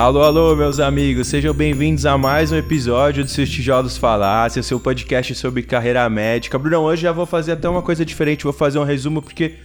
Alô, 0.00 0.22
alô, 0.22 0.56
meus 0.56 0.80
amigos, 0.80 1.28
sejam 1.28 1.52
bem-vindos 1.52 2.06
a 2.06 2.16
mais 2.16 2.50
um 2.50 2.56
episódio 2.56 3.22
do 3.22 3.28
Seus 3.28 3.50
Tijolos 3.50 3.98
Falácia, 3.98 4.62
seu 4.62 4.80
podcast 4.80 5.34
sobre 5.34 5.62
carreira 5.62 6.08
médica. 6.08 6.58
Brunão, 6.58 6.84
hoje 6.84 7.02
já 7.02 7.12
vou 7.12 7.26
fazer 7.26 7.52
até 7.52 7.68
uma 7.68 7.82
coisa 7.82 8.02
diferente, 8.02 8.44
vou 8.44 8.52
fazer 8.54 8.78
um 8.78 8.82
resumo 8.82 9.20
porque 9.20 9.56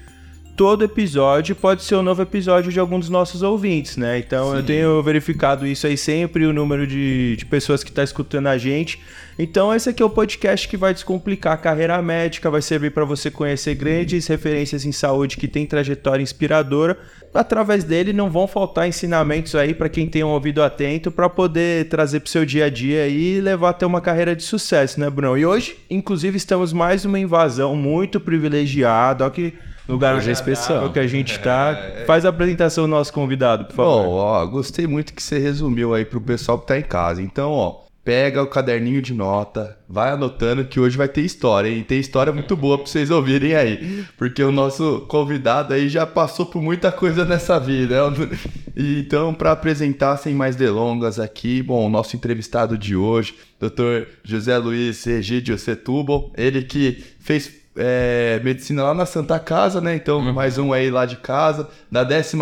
todo 0.56 0.86
episódio 0.86 1.56
pode 1.56 1.84
ser 1.84 1.96
um 1.96 2.02
novo 2.02 2.22
episódio 2.22 2.72
de 2.72 2.80
algum 2.80 2.98
dos 2.98 3.10
nossos 3.10 3.42
ouvintes, 3.42 3.98
né? 3.98 4.18
Então 4.20 4.52
Sim. 4.52 4.58
eu 4.58 4.64
tenho 4.64 5.04
verificado 5.04 5.68
isso 5.68 5.86
aí 5.86 5.98
sempre, 5.98 6.46
o 6.46 6.54
número 6.54 6.88
de, 6.88 7.36
de 7.36 7.46
pessoas 7.46 7.84
que 7.84 7.90
está 7.90 8.04
escutando 8.04 8.48
a 8.48 8.58
gente. 8.58 9.02
Então 9.38 9.74
esse 9.74 9.90
aqui 9.90 10.02
é 10.02 10.06
o 10.06 10.10
podcast 10.10 10.68
que 10.68 10.78
vai 10.78 10.94
descomplicar 10.94 11.54
a 11.54 11.58
carreira 11.58 12.02
médica, 12.02 12.50
vai 12.50 12.62
servir 12.62 12.92
para 12.92 13.04
você 13.04 13.30
conhecer 13.30 13.76
grandes 13.76 14.28
referências 14.28 14.86
em 14.86 14.94
saúde 14.94 15.36
que 15.36 15.48
tem 15.48 15.66
trajetória 15.66 16.24
inspiradora. 16.24 16.98
Através 17.34 17.84
dele 17.84 18.14
não 18.14 18.30
vão 18.30 18.48
faltar 18.48 18.88
ensinamentos 18.88 19.56
aí 19.56 19.74
para 19.74 19.90
quem 19.90 20.08
tem 20.08 20.24
um 20.24 20.30
ouvido 20.30 20.64
atento 20.64 21.12
para 21.12 21.28
poder 21.28 21.90
trazer 21.90 22.22
para 22.22 22.28
o 22.28 22.32
seu 22.32 22.46
dia 22.46 22.66
a 22.66 22.70
dia 22.70 23.10
e 23.10 23.42
levar 23.42 23.72
até 23.72 23.86
uma 23.86 24.00
carreira 24.00 24.34
de 24.34 24.44
sucesso, 24.44 25.02
né, 25.02 25.10
Bruno? 25.10 25.38
E 25.38 25.46
hoje, 25.46 25.76
inclusive, 25.90 26.38
estamos 26.38 26.72
mais 26.72 27.04
uma 27.04 27.20
invasão 27.20 27.76
muito 27.76 28.22
privilegiada, 28.22 29.26
ó 29.26 29.30
que 29.30 29.54
lugar 29.88 30.16
Hoje 30.16 30.30
é 30.30 30.34
especial. 30.34 30.92
que 30.92 31.00
a 31.00 31.08
gente 31.08 31.40
tá. 31.40 31.72
É. 31.72 32.06
Faz 32.06 32.26
a 32.26 32.30
apresentação 32.30 32.86
do 32.86 32.90
nosso 32.90 33.14
convidado, 33.14 33.66
por 33.66 33.76
favor. 33.76 34.04
Bom, 34.04 34.10
ó, 34.14 34.46
gostei 34.46 34.88
muito 34.88 35.14
que 35.14 35.22
você 35.22 35.38
resumiu 35.40 35.94
aí 35.94 36.06
pro 36.06 36.22
pessoal 36.22 36.60
que 36.60 36.68
tá 36.68 36.78
em 36.78 36.84
casa. 36.84 37.22
Então, 37.22 37.52
ó, 37.52 37.86
pega 38.04 38.44
o 38.44 38.48
caderninho 38.48 39.02
de 39.02 39.16
nota, 39.16 39.78
vai 39.90 40.12
anotando 40.12 40.64
que 40.66 40.80
hoje 40.80 40.96
vai 40.96 41.08
ter 41.08 41.22
história, 41.22 41.68
hein? 41.70 41.84
Tem 41.84 42.00
história 42.00 42.32
muito 42.32 42.56
boa 42.56 42.78
pra 42.78 42.86
vocês 42.86 43.10
ouvirem 43.10 43.56
aí. 43.56 44.06
Porque 44.16 44.44
o 44.44 44.52
nosso 44.52 45.06
convidado 45.08 45.74
aí 45.74 45.90
já 45.90 46.06
passou 46.06 46.46
por 46.46 46.62
muita 46.62 46.92
coisa 46.92 47.26
nessa 47.26 47.60
vida. 47.60 47.96
Então, 48.78 49.34
para 49.34 49.54
apresentar 49.54 50.18
sem 50.18 50.36
mais 50.36 50.56
delongas 50.56 51.20
aqui, 51.20 51.64
bom, 51.64 51.86
o 51.86 51.90
nosso 51.90 52.16
entrevistado 52.16 52.78
de 52.78 52.96
hoje, 52.96 53.34
Dr. 53.60 54.08
José 54.24 54.58
Luiz 54.58 55.08
Egídio 55.08 55.58
Setúbal, 55.58 56.32
ele 56.38 56.62
que 56.62 57.04
fez 57.20 57.65
é, 57.76 58.40
medicina 58.44 58.84
lá 58.84 58.94
na 58.94 59.06
Santa 59.06 59.40
Casa, 59.40 59.82
né? 59.82 59.96
Então, 59.96 60.20
uhum. 60.20 60.34
mais 60.34 60.58
um 60.58 60.72
aí 60.72 60.90
lá 60.90 61.06
de 61.06 61.18
casa, 61.18 61.70
da 61.92 62.06
14 62.06 62.38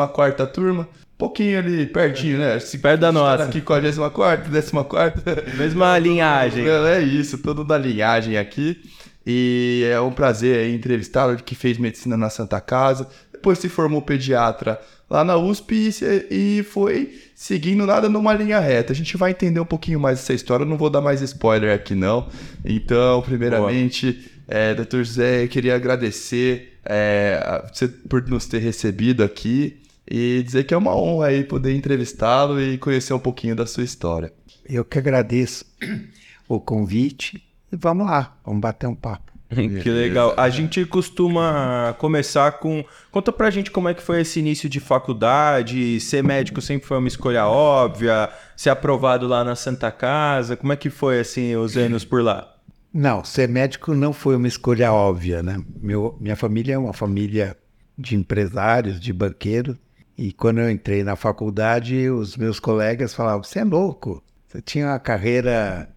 turma. 0.53 0.87
Pouquinho 1.17 1.59
ali, 1.59 1.85
pertinho, 1.85 2.37
né? 2.37 2.59
Se, 2.59 2.77
Perto 2.77 3.01
da 3.01 3.11
nossa. 3.11 3.43
Aqui 3.45 3.61
com 3.61 3.73
a 3.73 3.81
14 3.81 4.49
décima 4.49 4.83
quarta. 4.83 5.43
Mesma 5.57 5.97
linhagem. 5.97 6.67
É, 6.67 6.97
é 6.97 7.01
isso, 7.01 7.37
todo 7.37 7.63
da 7.63 7.77
linhagem 7.77 8.37
aqui. 8.37 8.81
E 9.25 9.87
é 9.89 9.99
um 10.01 10.11
prazer 10.11 10.73
entrevistá-lo, 10.73 11.37
que 11.37 11.55
fez 11.55 11.77
medicina 11.77 12.17
na 12.17 12.29
Santa 12.29 12.59
Casa. 12.59 13.07
Depois 13.31 13.59
se 13.59 13.69
formou 13.69 14.01
pediatra 14.01 14.79
lá 15.09 15.23
na 15.23 15.37
USP 15.37 15.91
e, 16.01 16.59
e 16.59 16.63
foi 16.63 17.13
seguindo 17.35 17.85
nada 17.85 18.09
numa 18.09 18.33
linha 18.33 18.59
reta. 18.59 18.91
A 18.91 18.95
gente 18.95 19.15
vai 19.15 19.31
entender 19.31 19.59
um 19.59 19.65
pouquinho 19.65 19.99
mais 19.99 20.19
essa 20.19 20.33
história, 20.33 20.63
eu 20.63 20.67
não 20.67 20.77
vou 20.77 20.89
dar 20.89 21.01
mais 21.01 21.21
spoiler 21.21 21.73
aqui 21.73 21.93
não. 21.93 22.27
Então, 22.65 23.21
primeiramente, 23.21 24.32
é, 24.47 24.73
doutor 24.73 25.03
José, 25.03 25.43
eu 25.43 25.47
queria 25.47 25.75
agradecer 25.75 26.79
é, 26.85 27.63
você 27.71 27.87
por 27.87 28.27
nos 28.27 28.45
ter 28.45 28.59
recebido 28.59 29.23
aqui 29.23 29.81
e 30.09 30.43
dizer 30.43 30.65
que 30.65 30.73
é 30.73 30.77
uma 30.77 30.95
honra 30.95 31.27
aí 31.27 31.43
poder 31.43 31.73
entrevistá-lo 31.73 32.61
e 32.61 32.77
conhecer 32.77 33.13
um 33.13 33.19
pouquinho 33.19 33.55
da 33.55 33.65
sua 33.65 33.83
história. 33.83 34.33
Eu 34.67 34.83
que 34.83 34.97
agradeço 34.97 35.65
o 36.47 36.59
convite 36.59 37.43
e 37.71 37.75
vamos 37.75 38.05
lá, 38.05 38.37
vamos 38.45 38.61
bater 38.61 38.87
um 38.87 38.95
papo. 38.95 39.31
que 39.53 39.89
legal. 39.89 40.33
A 40.35 40.49
gente 40.49 40.83
costuma 40.85 41.95
começar 41.99 42.53
com. 42.53 42.83
Conta 43.11 43.31
pra 43.31 43.49
gente 43.49 43.71
como 43.71 43.87
é 43.87 43.93
que 43.93 44.01
foi 44.01 44.21
esse 44.21 44.39
início 44.39 44.67
de 44.67 44.79
faculdade. 44.79 45.99
Ser 45.99 46.23
médico 46.23 46.61
sempre 46.61 46.87
foi 46.87 46.97
uma 46.97 47.07
escolha 47.07 47.45
óbvia. 47.45 48.29
Ser 48.57 48.71
aprovado 48.71 49.27
lá 49.27 49.43
na 49.43 49.55
Santa 49.55 49.91
Casa. 49.91 50.57
Como 50.57 50.73
é 50.73 50.75
que 50.75 50.89
foi 50.89 51.19
assim 51.19 51.55
os 51.55 51.77
anos 51.77 52.03
por 52.03 52.23
lá? 52.23 52.52
Não, 52.93 53.23
ser 53.23 53.49
médico 53.49 53.95
não 53.95 54.13
foi 54.13 54.35
uma 54.35 54.47
escolha 54.47 54.93
óbvia, 54.93 55.41
né? 55.41 55.59
Meu, 55.81 56.15
minha 56.21 56.35
família 56.35 56.75
é 56.75 56.77
uma 56.77 56.93
família 56.93 57.57
de 57.97 58.15
empresários, 58.15 58.99
de 58.99 59.11
banqueiros. 59.11 59.75
E 60.15 60.31
quando 60.31 60.59
eu 60.59 60.69
entrei 60.69 61.03
na 61.03 61.15
faculdade, 61.15 62.07
os 62.09 62.37
meus 62.37 62.59
colegas 62.59 63.15
falavam: 63.15 63.41
você 63.43 63.59
é 63.59 63.63
louco, 63.63 64.23
você 64.47 64.61
tinha 64.61 64.85
uma 64.85 64.99
carreira 64.99 65.89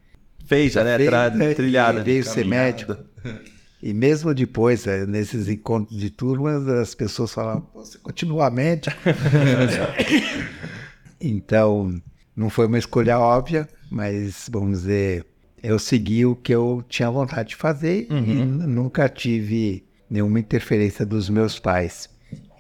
feita, 0.47 0.83
né? 0.83 0.97
Feita, 0.97 1.31
né? 1.31 1.55
trilhada. 1.55 2.03
Veio 2.03 2.25
ser 2.25 2.47
médico. 2.47 2.97
E 3.83 3.93
mesmo 3.93 4.33
depois, 4.33 4.87
eh, 4.87 5.05
nesses 5.05 5.49
encontros 5.49 5.99
de 6.01 6.09
turmas, 6.09 6.67
as 6.67 6.95
pessoas 6.95 7.31
falavam: 7.35 7.69
você 7.75 7.99
continua 7.99 8.51
médico? 8.51 8.97
então, 11.21 11.95
não 12.35 12.49
foi 12.49 12.67
uma 12.67 12.79
escolha 12.79 13.19
óbvia, 13.19 13.69
mas 13.91 14.49
vamos 14.51 14.79
dizer 14.81 15.27
eu 15.67 15.81
segui 15.81 16.25
o 16.25 16.37
que 16.37 16.55
eu 16.55 16.85
tinha 16.89 17.11
vontade 17.11 17.51
de 17.51 17.57
fazer 17.57 18.07
uhum. 18.09 18.25
e 18.25 18.67
nunca 18.67 19.09
tive 19.09 19.85
nenhuma 20.09 20.39
interferência 20.39 21.05
dos 21.05 21.29
meus 21.29 21.59
pais 21.59 22.09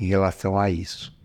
em 0.01 0.07
relação 0.07 0.59
a 0.59 0.69
isso. 0.69 1.17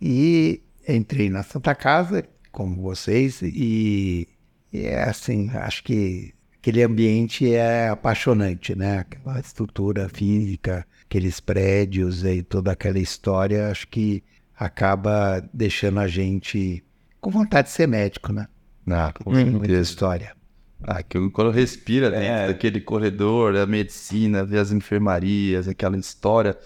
E 0.00 0.62
entrei 0.88 1.28
na 1.28 1.42
Santa 1.42 1.74
Casa, 1.74 2.24
como 2.52 2.80
vocês, 2.80 3.42
e, 3.42 4.28
e 4.72 4.86
é 4.86 5.02
assim, 5.02 5.50
acho 5.54 5.82
que 5.82 6.32
aquele 6.58 6.84
ambiente 6.84 7.52
é 7.52 7.88
apaixonante, 7.88 8.76
né? 8.76 8.98
Aquela 8.98 9.40
estrutura 9.40 10.08
física, 10.08 10.86
aqueles 11.04 11.40
prédios 11.40 12.24
e 12.24 12.44
toda 12.44 12.70
aquela 12.70 13.00
história, 13.00 13.70
acho 13.70 13.88
que 13.88 14.22
acaba 14.56 15.44
deixando 15.52 15.98
a 15.98 16.06
gente 16.06 16.84
com 17.20 17.30
vontade 17.30 17.68
de 17.68 17.74
ser 17.74 17.88
médico, 17.88 18.32
né? 18.32 18.46
Ah, 18.86 19.12
com 19.12 19.34
certeza. 19.34 19.80
história. 19.80 20.43
Ah, 20.86 21.02
que 21.02 21.18
quando 21.30 21.50
respira 21.50 22.10
dentro 22.10 22.26
é. 22.26 22.46
daquele 22.48 22.80
corredor, 22.80 23.56
a 23.56 23.66
medicina, 23.66 24.44
ver 24.44 24.58
as 24.58 24.70
enfermarias, 24.70 25.66
aquela 25.66 25.96
história 25.96 26.56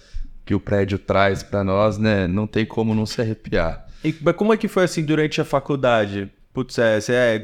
que 0.44 0.54
o 0.54 0.60
prédio 0.60 0.98
traz 0.98 1.42
para 1.42 1.62
nós, 1.62 1.98
né? 1.98 2.26
Não 2.26 2.46
tem 2.46 2.64
como 2.66 2.94
não 2.94 3.06
se 3.06 3.20
arrepiar. 3.20 3.86
E 4.02 4.12
como 4.12 4.52
é 4.52 4.56
que 4.56 4.68
foi 4.68 4.84
assim 4.84 5.04
durante 5.04 5.40
a 5.40 5.44
faculdade? 5.44 6.30
Putz, 6.58 6.76
é, 6.76 7.00
você 7.00 7.12
é, 7.12 7.38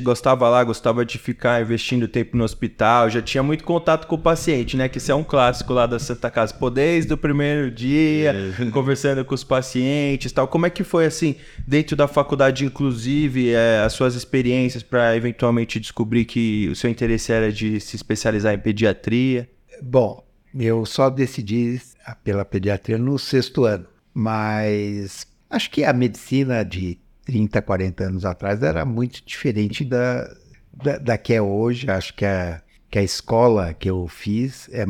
gostava 0.00 0.48
lá, 0.48 0.64
gostava 0.64 1.04
de 1.04 1.18
ficar 1.18 1.60
investindo 1.60 2.08
tempo 2.08 2.34
no 2.34 2.44
hospital, 2.44 3.10
já 3.10 3.20
tinha 3.20 3.42
muito 3.42 3.62
contato 3.62 4.06
com 4.06 4.14
o 4.14 4.18
paciente, 4.18 4.74
né? 4.74 4.88
Que 4.88 4.96
isso 4.96 5.12
é 5.12 5.14
um 5.14 5.22
clássico 5.22 5.74
lá 5.74 5.84
da 5.84 5.98
Santa 5.98 6.30
Casa. 6.30 6.54
Pô, 6.54 6.70
desde 6.70 7.12
o 7.12 7.16
primeiro 7.18 7.70
dia, 7.70 8.34
é. 8.58 8.64
conversando 8.72 9.22
com 9.22 9.34
os 9.34 9.44
pacientes 9.44 10.32
tal. 10.32 10.48
Como 10.48 10.64
é 10.64 10.70
que 10.70 10.82
foi, 10.82 11.04
assim, 11.04 11.36
dentro 11.68 11.94
da 11.94 12.08
faculdade, 12.08 12.64
inclusive, 12.64 13.52
é, 13.52 13.82
as 13.84 13.92
suas 13.92 14.14
experiências 14.14 14.82
para 14.82 15.14
eventualmente 15.14 15.78
descobrir 15.78 16.24
que 16.24 16.66
o 16.70 16.74
seu 16.74 16.88
interesse 16.88 17.32
era 17.32 17.52
de 17.52 17.78
se 17.80 17.96
especializar 17.96 18.54
em 18.54 18.58
pediatria? 18.58 19.46
Bom, 19.82 20.24
eu 20.58 20.86
só 20.86 21.10
decidi 21.10 21.82
pela 22.24 22.46
pediatria 22.46 22.96
no 22.96 23.18
sexto 23.18 23.66
ano, 23.66 23.84
mas 24.14 25.26
acho 25.50 25.70
que 25.70 25.84
a 25.84 25.92
medicina 25.92 26.64
de 26.64 27.03
30, 27.24 27.62
40 27.62 28.04
anos 28.04 28.24
atrás 28.24 28.62
era 28.62 28.84
muito 28.84 29.24
diferente 29.24 29.84
da, 29.84 30.30
da, 30.72 30.98
da 30.98 31.18
que 31.18 31.32
é 31.32 31.40
hoje. 31.40 31.90
Acho 31.90 32.14
que 32.14 32.24
a, 32.24 32.62
que 32.90 32.98
a 32.98 33.02
escola 33.02 33.74
que 33.74 33.88
eu 33.88 34.06
fiz 34.06 34.68
é, 34.72 34.86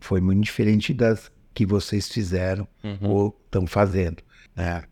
foi 0.00 0.20
muito 0.20 0.42
diferente 0.42 0.92
das 0.92 1.30
que 1.54 1.66
vocês 1.66 2.08
fizeram 2.08 2.68
uhum. 2.84 3.10
ou 3.10 3.40
estão 3.44 3.66
fazendo. 3.66 4.22
Né? 4.54 4.82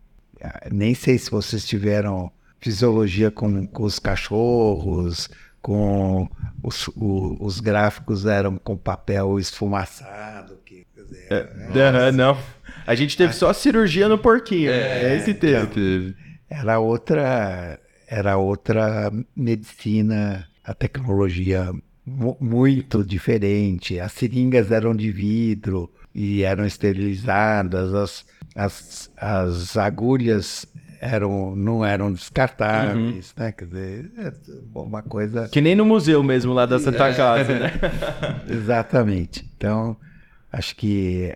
Nem 0.73 0.95
sei 0.95 1.19
se 1.19 1.31
vocês 1.31 1.65
tiveram 1.65 2.31
fisiologia 2.61 3.31
com, 3.31 3.67
com 3.67 3.85
os 3.85 3.99
cachorros, 3.99 5.29
com 5.63 6.29
os, 6.63 6.89
o, 6.89 7.37
os 7.41 7.61
gráficos 7.61 8.27
eram 8.27 8.57
com 8.57 8.77
papel 8.77 9.39
esfumaçado. 9.39 10.59
Que, 10.65 10.87
dizer, 10.95 11.27
é, 11.31 12.13
não. 12.13 12.37
A 12.87 12.95
gente 12.95 13.17
teve 13.17 13.33
só 13.33 13.53
cirurgia 13.53 14.09
no 14.09 14.19
porquinho. 14.19 14.71
É, 14.71 15.13
é 15.13 15.17
esse 15.17 15.35
teve 15.35 16.17
era 16.49 16.79
outra, 16.79 17.79
era 18.09 18.37
outra 18.37 19.13
medicina, 19.35 20.47
a 20.65 20.75
tecnologia 20.75 21.73
muito 22.07 23.05
diferente. 23.05 23.99
As 23.99 24.13
seringas 24.13 24.71
eram 24.71 24.95
de 24.95 25.11
vidro 25.11 25.91
e 26.15 26.43
eram 26.43 26.65
esterilizadas, 26.65 27.93
as, 27.95 28.27
as, 28.55 29.11
as 29.17 29.77
agulhas 29.77 30.67
eram, 31.01 31.55
não 31.55 31.85
eram 31.85 32.13
descartáveis, 32.13 33.35
uhum. 33.37 33.45
né? 33.45 33.53
Quer 33.53 33.67
dizer, 33.67 34.13
é 34.19 34.33
uma 34.75 35.03
coisa. 35.03 35.49
Que 35.49 35.61
nem 35.61 35.75
no 35.75 35.85
museu 35.85 36.23
mesmo 36.23 36.53
lá 36.53 36.67
da 36.67 36.79
Santa 36.79 37.13
Casa, 37.15 37.59
né? 37.59 37.73
Exatamente. 38.49 39.49
Então, 39.57 39.97
acho 40.53 40.75
que 40.77 41.35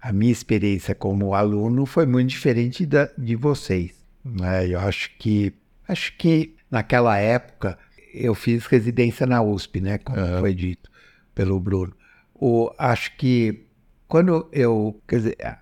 a 0.00 0.12
minha 0.12 0.32
experiência 0.32 0.94
como 0.94 1.34
aluno 1.34 1.86
foi 1.86 2.06
muito 2.06 2.28
diferente 2.28 2.84
da, 2.84 3.08
de 3.16 3.34
vocês. 3.34 3.97
Né? 4.24 4.68
Eu 4.68 4.80
acho 4.80 5.10
que 5.18 5.52
acho 5.86 6.16
que 6.16 6.54
naquela 6.70 7.16
época 7.18 7.78
eu 8.12 8.34
fiz 8.34 8.66
residência 8.66 9.26
na 9.26 9.42
USP, 9.42 9.80
né? 9.80 9.98
Como 9.98 10.18
uhum. 10.20 10.40
foi 10.40 10.54
dito 10.54 10.90
pelo 11.34 11.58
Bruno. 11.60 11.94
O, 12.34 12.70
acho 12.78 13.16
que 13.16 13.66
quando 14.06 14.48
eu, 14.52 15.00
quer 15.06 15.16
dizer, 15.16 15.36
a, 15.42 15.58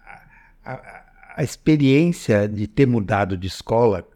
a, 0.64 1.04
a, 1.36 1.44
experiência 1.44 2.48
de 2.48 2.66
ter 2.66 2.86
mudado 2.86 3.36
de 3.36 3.46
escola 3.46 4.06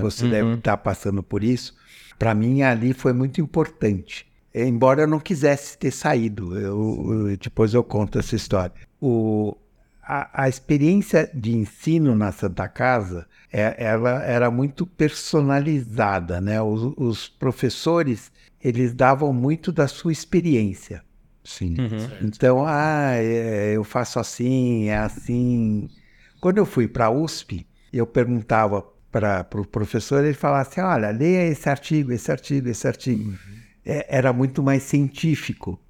você 0.00 0.28
deve 0.28 0.54
estar 0.54 0.76
passando 0.76 1.22
por 1.22 1.42
isso. 1.42 1.74
Para 2.18 2.34
mim, 2.34 2.62
ali 2.62 2.92
foi 2.92 3.12
muito 3.12 3.40
importante. 3.40 4.26
Embora 4.54 5.02
eu 5.02 5.06
não 5.06 5.18
quisesse 5.18 5.78
ter 5.78 5.90
saído, 5.90 6.58
eu, 6.58 7.28
eu- 7.28 7.36
depois 7.36 7.72
eu 7.72 7.82
conto 7.82 8.18
essa 8.18 8.36
história. 8.36 8.74
O, 9.00 9.56
a, 10.10 10.44
a 10.44 10.48
experiência 10.48 11.30
de 11.32 11.56
ensino 11.56 12.16
na 12.16 12.32
Santa 12.32 12.66
Casa, 12.66 13.28
é- 13.52 13.76
ela 13.78 14.20
era 14.24 14.50
muito 14.50 14.84
personalizada, 14.84 16.40
né? 16.40 16.60
Os, 16.60 16.92
os 16.96 17.28
professores, 17.28 18.32
eles 18.60 18.92
davam 18.92 19.32
muito 19.32 19.70
da 19.70 19.86
sua 19.86 20.10
experiência. 20.10 21.04
Sim. 21.44 21.76
Então, 22.22 22.64
ah, 22.66 23.12
é, 23.14 23.72
eu 23.76 23.84
faço 23.84 24.18
assim, 24.18 24.88
é 24.88 24.98
assim. 24.98 25.88
Quando 26.40 26.58
eu 26.58 26.66
fui 26.66 26.88
para 26.88 27.06
a 27.06 27.10
USP, 27.10 27.64
eu 27.92 28.04
perguntava 28.06 28.84
para 29.12 29.40
o 29.40 29.44
pro 29.44 29.64
professor, 29.64 30.24
ele 30.24 30.34
falava 30.34 30.68
assim: 30.68 30.80
olha, 30.80 31.10
leia 31.10 31.46
esse 31.48 31.68
artigo, 31.68 32.12
esse 32.12 32.30
artigo, 32.32 32.68
esse 32.68 32.86
artigo. 32.86 33.32
É, 33.86 34.06
era 34.18 34.32
muito 34.32 34.60
mais 34.62 34.82
científico. 34.82 35.80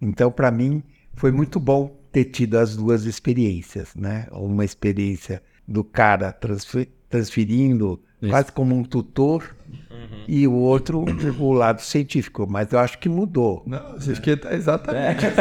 Então, 0.00 0.30
para 0.32 0.50
mim, 0.50 0.82
foi 1.14 1.30
muito 1.30 1.60
bom 1.60 2.03
ter 2.14 2.26
tido 2.26 2.56
as 2.58 2.76
duas 2.76 3.04
experiências, 3.04 3.92
né? 3.96 4.26
Uma 4.30 4.64
experiência 4.64 5.42
do 5.66 5.82
cara 5.82 6.32
transfe- 6.32 6.88
transferindo 7.10 8.00
quase 8.30 8.52
como 8.52 8.74
um 8.74 8.84
tutor 8.84 9.54
e 10.26 10.46
o 10.46 10.52
outro 10.52 11.04
o 11.38 11.52
lado 11.52 11.80
científico. 11.80 12.46
Mas 12.48 12.72
eu 12.72 12.78
acho 12.78 12.98
que 12.98 13.08
mudou. 13.08 13.62
Não, 13.66 13.96
acho 13.96 14.20
que 14.20 14.36
tá 14.36 14.54
exatamente. 14.54 15.24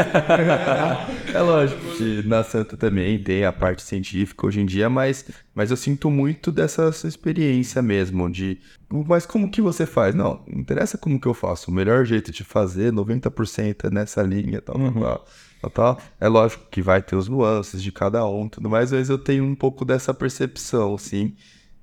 É. 1.33 1.39
lógico 1.39 1.81
que 1.97 2.23
na 2.27 2.43
Santa 2.43 2.77
também 2.77 3.21
tem 3.21 3.45
a 3.45 3.51
parte 3.51 3.81
científica 3.81 4.45
hoje 4.45 4.61
em 4.61 4.65
dia, 4.65 4.89
mas, 4.89 5.25
mas 5.53 5.71
eu 5.71 5.77
sinto 5.77 6.09
muito 6.09 6.51
dessa 6.51 6.83
essa 6.83 7.07
experiência 7.07 7.81
mesmo, 7.81 8.29
de. 8.29 8.59
Mas 8.89 9.25
como 9.25 9.49
que 9.49 9.61
você 9.61 9.85
faz? 9.85 10.13
Não, 10.13 10.41
não 10.47 10.59
interessa 10.59 10.97
como 10.97 11.19
que 11.19 11.27
eu 11.27 11.33
faço. 11.33 11.71
O 11.71 11.73
melhor 11.73 12.05
jeito 12.05 12.31
de 12.31 12.43
fazer, 12.43 12.91
90% 12.91 13.85
é 13.85 13.89
nessa 13.89 14.21
linha, 14.21 14.61
tal, 14.61 14.75
tal, 14.75 14.93
tal, 14.93 15.25
tal, 15.61 15.71
tal. 15.71 16.01
É 16.19 16.27
lógico 16.27 16.65
que 16.69 16.81
vai 16.81 17.01
ter 17.01 17.15
os 17.15 17.27
nuances 17.27 17.81
de 17.81 17.91
cada 17.91 18.25
um, 18.27 18.47
tudo 18.47 18.69
mais, 18.69 18.91
mas 18.91 19.09
eu 19.09 19.17
tenho 19.17 19.43
um 19.43 19.55
pouco 19.55 19.83
dessa 19.83 20.13
percepção, 20.13 20.95
assim. 20.95 21.35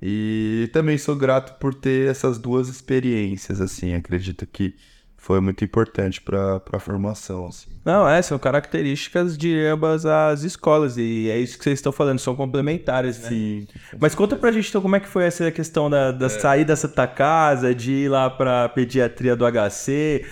E 0.02 0.69
também 0.73 0.97
sou 0.99 1.14
grato 1.17 1.58
por 1.58 1.75
ter 1.75 2.08
essas 2.11 2.38
duas 2.38 2.69
experiências, 2.69 3.61
assim. 3.61 3.94
Acredito 3.94 4.47
que 4.47 4.75
foi 5.17 5.38
muito 5.38 5.62
importante 5.62 6.19
para 6.23 6.62
a 6.73 6.79
formação, 6.79 7.47
assim. 7.47 7.69
Não, 7.85 8.08
é, 8.08 8.23
são 8.23 8.38
características 8.38 9.37
de 9.37 9.55
ambas 9.67 10.06
as 10.06 10.43
escolas 10.44 10.97
e 10.97 11.29
é 11.29 11.38
isso 11.38 11.58
que 11.58 11.64
vocês 11.64 11.79
estão 11.79 11.93
falando, 11.93 12.19
são 12.19 12.35
complementares, 12.35 13.20
né? 13.20 13.29
Sim. 13.29 13.67
Mas 14.00 14.14
conta 14.14 14.35
pra 14.37 14.50
gente 14.50 14.70
então 14.70 14.81
como 14.81 14.97
é 14.97 15.00
que 15.00 15.08
foi 15.08 15.25
essa 15.25 15.50
questão 15.50 15.91
da, 15.91 16.11
da 16.11 16.31
sair 16.31 16.64
da 16.64 16.75
Santa 16.75 17.06
Casa, 17.06 17.75
de 17.75 17.93
ir 17.93 18.08
lá 18.08 18.31
pra 18.31 18.70
pediatria 18.70 19.37
do 19.37 19.44
HC. 19.44 20.25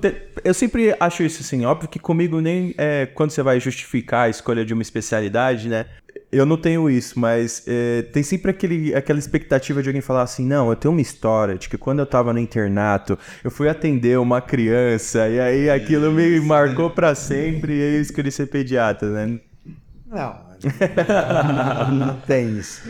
Te- 0.00 0.22
Eu 0.44 0.52
sempre 0.52 0.94
acho 1.00 1.22
isso 1.22 1.40
assim, 1.42 1.64
óbvio 1.64 1.88
que 1.88 1.98
comigo 1.98 2.38
nem 2.40 2.74
é, 2.76 3.06
quando 3.06 3.30
você 3.30 3.42
vai 3.42 3.58
justificar 3.58 4.26
a 4.26 4.28
escolha 4.28 4.64
de 4.66 4.74
uma 4.74 4.82
especialidade, 4.82 5.68
né? 5.68 5.86
Eu 6.30 6.44
não 6.44 6.56
tenho 6.56 6.90
isso, 6.90 7.18
mas 7.18 7.62
é, 7.66 8.02
tem 8.02 8.22
sempre 8.22 8.50
aquele, 8.50 8.94
aquela 8.94 9.18
expectativa 9.18 9.82
de 9.82 9.88
alguém 9.88 10.02
falar 10.02 10.22
assim: 10.22 10.44
não, 10.44 10.68
eu 10.70 10.76
tenho 10.76 10.92
uma 10.92 11.00
história 11.00 11.56
de 11.56 11.68
que 11.68 11.78
quando 11.78 12.00
eu 12.00 12.06
tava 12.06 12.32
no 12.32 12.38
internato, 12.40 13.18
eu 13.44 13.50
fui 13.50 13.68
atender 13.68 14.18
uma 14.18 14.40
criança 14.40 15.28
e 15.28 15.38
aí 15.40 15.70
aquilo 15.70 16.10
me 16.12 16.40
marcou 16.40 16.90
pra 16.90 17.14
sempre 17.14 17.74
e 17.78 17.82
aí 17.82 17.94
eu 17.96 18.02
escolhi 18.02 18.30
ser 18.32 18.46
pediatra, 18.48 19.08
né? 19.10 19.40
Não, 20.06 20.40
não 21.92 22.20
tem 22.20 22.58
isso. 22.58 22.82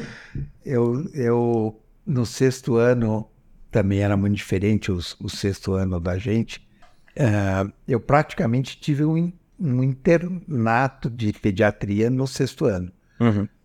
Eu, 0.64 1.08
eu, 1.14 1.80
no 2.06 2.24
sexto 2.26 2.76
ano, 2.76 3.28
também 3.70 4.00
era 4.00 4.16
muito 4.16 4.34
diferente 4.36 4.90
o, 4.90 4.98
o 5.20 5.28
sexto 5.28 5.72
ano 5.74 6.00
da 6.00 6.18
gente. 6.18 6.66
eh, 7.14 7.66
eu 7.88 8.00
praticamente 8.00 8.78
tive 8.80 9.04
um, 9.04 9.32
um 9.58 9.82
internato 9.82 11.08
de 11.10 11.32
pediatria 11.32 12.10
no 12.10 12.26
sexto 12.26 12.64
ano. 12.66 12.92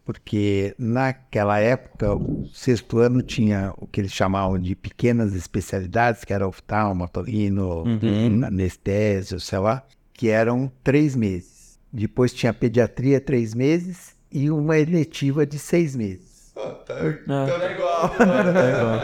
Porque 0.04 0.74
naquela 0.80 1.60
época, 1.60 2.14
o 2.16 2.46
sexto 2.54 2.98
ano 3.00 3.22
tinha 3.22 3.72
o 3.78 3.86
que 3.86 4.02
eles 4.02 4.12
chamavam 4.12 4.58
de 4.60 4.76
pequenas 4.76 5.36
especialidades, 5.36 6.24
que 6.26 6.34
era 6.34 6.48
oftalmo, 6.48 7.04
otorrino, 7.04 7.84
anestésio, 8.46 9.40
sei 9.40 9.60
lá, 9.60 9.84
que 10.14 10.28
eram 10.30 10.72
três 10.84 11.16
meses. 11.16 11.80
Depois 11.94 12.34
tinha 12.34 12.54
pediatria 12.54 13.20
três 13.22 13.54
meses 13.54 14.16
e 14.32 14.50
uma 14.50 14.78
eletiva 14.80 15.46
de 15.46 15.60
seis 15.60 15.96
meses. 15.96 16.52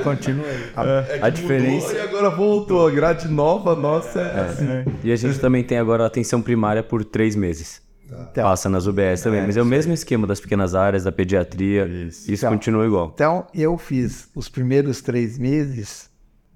Continua 0.04 0.46
aí. 0.46 0.64
É 1.10 1.20
A 1.22 1.30
diferença. 1.30 1.94
e 1.94 2.00
agora 2.02 2.30
voltou. 2.30 2.88
A 2.88 2.92
grade 2.92 3.28
nova, 3.28 3.76
nossa. 3.76 4.22
É. 4.22 4.86
E 5.04 5.12
a 5.12 5.16
gente 5.16 5.40
também 5.40 5.64
tem 5.64 5.78
agora 5.78 6.04
a 6.04 6.08
atenção 6.08 6.42
primária 6.42 6.84
por 6.84 7.06
três 7.06 7.36
meses. 7.36 7.82
Então, 8.10 8.44
Passa 8.44 8.70
nas 8.70 8.86
UBS 8.88 9.22
também. 9.22 9.46
mas 9.46 9.58
é 9.58 9.62
o 9.62 9.66
mesmo 9.66 9.94
esquema 9.94 10.26
das 10.26 10.40
pequenas 10.40 10.74
áreas, 10.74 11.04
da 11.04 11.12
pediatria. 11.12 11.86
Isso, 11.86 12.32
Então, 12.32 12.54
continua 12.54 12.86
igual. 12.86 13.12
Então, 13.14 13.48
eu 13.54 13.78
fiz 13.78 14.30
os 14.34 14.48
primeiros 14.48 15.02
três 15.02 15.38
meses 15.38 16.10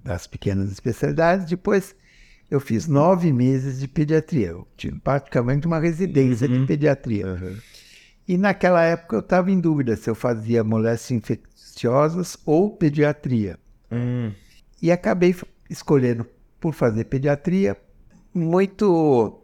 das 0.04 0.26
pequenas 0.26 0.72
especialidades, 0.72 1.46
depois 1.46 1.94
eu 2.50 2.60
fiz 2.60 2.88
nove 2.88 3.32
meses 3.32 3.80
de 3.80 3.88
pediatria. 3.88 4.48
Eu 4.48 4.68
tive 4.78 5.00
praticamente 5.00 5.68
uma 5.68 5.80
residência 5.80 6.48
de 6.48 6.66
pediatria. 6.66 7.26
E 8.28 8.38
naquela 8.38 8.84
época 8.84 9.18
eu 9.18 9.20
estava 9.20 9.52
em 9.52 9.60
dúvida 9.60 9.96
se 9.96 10.10
eu 10.10 10.16
fazia 10.16 10.64
moléstias 10.64 11.12
infecciosas 11.20 12.38
ou 12.46 12.72
pediatria. 12.76 13.58
E 14.82 14.92
acabei 14.92 15.36
escolhendo 15.70 16.26
por 16.60 16.74
fazer 16.74 17.06
pediatria, 17.06 17.78
muito 18.34 19.41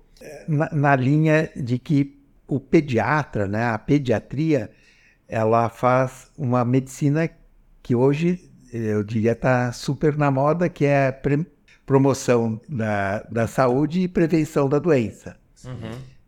na, 0.48 0.70
na 0.72 0.96
linha 0.96 1.50
de 1.56 1.78
que 1.78 2.18
o 2.48 2.60
pediatra, 2.60 3.48
né, 3.48 3.66
a 3.66 3.78
pediatria, 3.78 4.70
ela 5.28 5.70
faz 5.70 6.32
uma 6.38 6.64
medicina 6.64 7.30
que 7.84 7.96
hoje 7.96 8.50
eu 8.72 9.04
diria 9.04 9.32
está 9.34 9.72
super 9.72 10.18
na 10.18 10.32
moda, 10.32 10.70
que 10.70 10.86
é 10.86 11.08
a 11.08 11.16
promoção 11.86 12.60
da, 12.68 13.24
da 13.24 13.48
saúde 13.48 14.02
e 14.02 14.08
prevenção 14.08 14.68
da 14.70 14.80
doença, 14.80 15.38